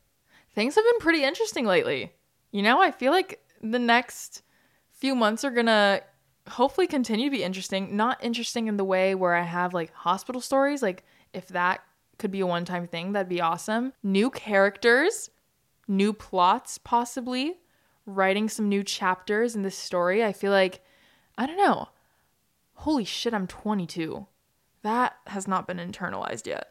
Things 0.57 0.73
have 0.73 0.83
been 0.85 0.99
pretty 1.01 1.23
interesting 1.23 1.67
lately. 1.67 2.13
You 2.49 2.63
know, 2.63 2.81
I 2.81 2.89
feel 2.89 3.11
like 3.11 3.45
the 3.61 3.77
next 3.77 4.41
few 4.89 5.13
months 5.13 5.45
are 5.45 5.51
to 5.67 6.01
hopefully 6.49 6.87
continue 6.87 7.27
to 7.27 7.31
be 7.37 7.43
interesting. 7.43 7.95
Not 7.95 8.23
interesting 8.23 8.67
in 8.67 8.75
the 8.75 8.83
way 8.83 9.13
where 9.13 9.35
I 9.35 9.43
have 9.43 9.75
like 9.75 9.93
hospital 9.93 10.41
stories, 10.41 10.81
like 10.81 11.03
if 11.31 11.47
that 11.49 11.81
could 12.17 12.31
be 12.31 12.39
a 12.39 12.47
one 12.47 12.65
time 12.65 12.87
thing, 12.87 13.11
that'd 13.11 13.29
be 13.29 13.39
awesome. 13.39 13.93
New 14.01 14.31
characters, 14.31 15.29
new 15.87 16.11
plots, 16.11 16.79
possibly, 16.79 17.59
writing 18.07 18.49
some 18.49 18.67
new 18.67 18.81
chapters 18.81 19.55
in 19.55 19.61
this 19.61 19.77
story. 19.77 20.23
I 20.23 20.33
feel 20.33 20.51
like, 20.51 20.83
I 21.37 21.45
don't 21.45 21.57
know. 21.57 21.89
Holy 22.73 23.05
shit, 23.05 23.35
I'm 23.35 23.45
22. 23.45 24.25
That 24.81 25.17
has 25.27 25.47
not 25.47 25.67
been 25.67 25.77
internalized 25.77 26.47
yet. 26.47 26.69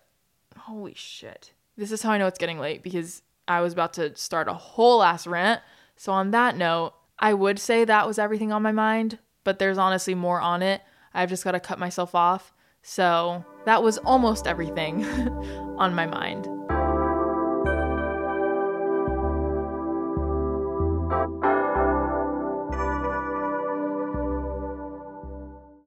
Holy 0.59 0.95
shit. 0.97 1.53
This 1.77 1.93
is 1.93 2.03
how 2.03 2.11
I 2.11 2.19
know 2.19 2.27
it's 2.27 2.37
getting 2.37 2.59
late 2.59 2.83
because 2.83 3.23
I 3.49 3.61
was 3.61 3.73
about 3.73 3.93
to 3.95 4.15
start 4.17 4.49
a 4.49 4.55
whole 4.55 5.03
ass 5.03 5.27
rant. 5.27 5.61
So, 5.97 6.13
on 6.13 6.31
that 6.33 6.57
note, 6.57 6.95
I 7.19 7.35
would 7.35 7.59
say 7.59 7.85
that 7.85 8.07
was 8.07 8.19
everything 8.19 8.53
on 8.53 8.63
my 8.63 8.73
mind, 8.73 9.19
but 9.45 9.59
there's 9.59 9.79
honestly 9.79 10.15
more 10.15 10.41
on 10.41 10.63
it. 10.63 10.83
I've 11.15 11.31
just 11.31 11.45
got 11.45 11.53
to 11.53 11.61
cut 11.61 11.79
myself 11.79 12.15
off. 12.15 12.53
So, 12.83 13.45
that 13.65 13.83
was 13.83 13.99
almost 13.99 14.47
everything 14.47 15.05
on 15.79 15.95
my 15.95 16.07
mind. 16.07 16.47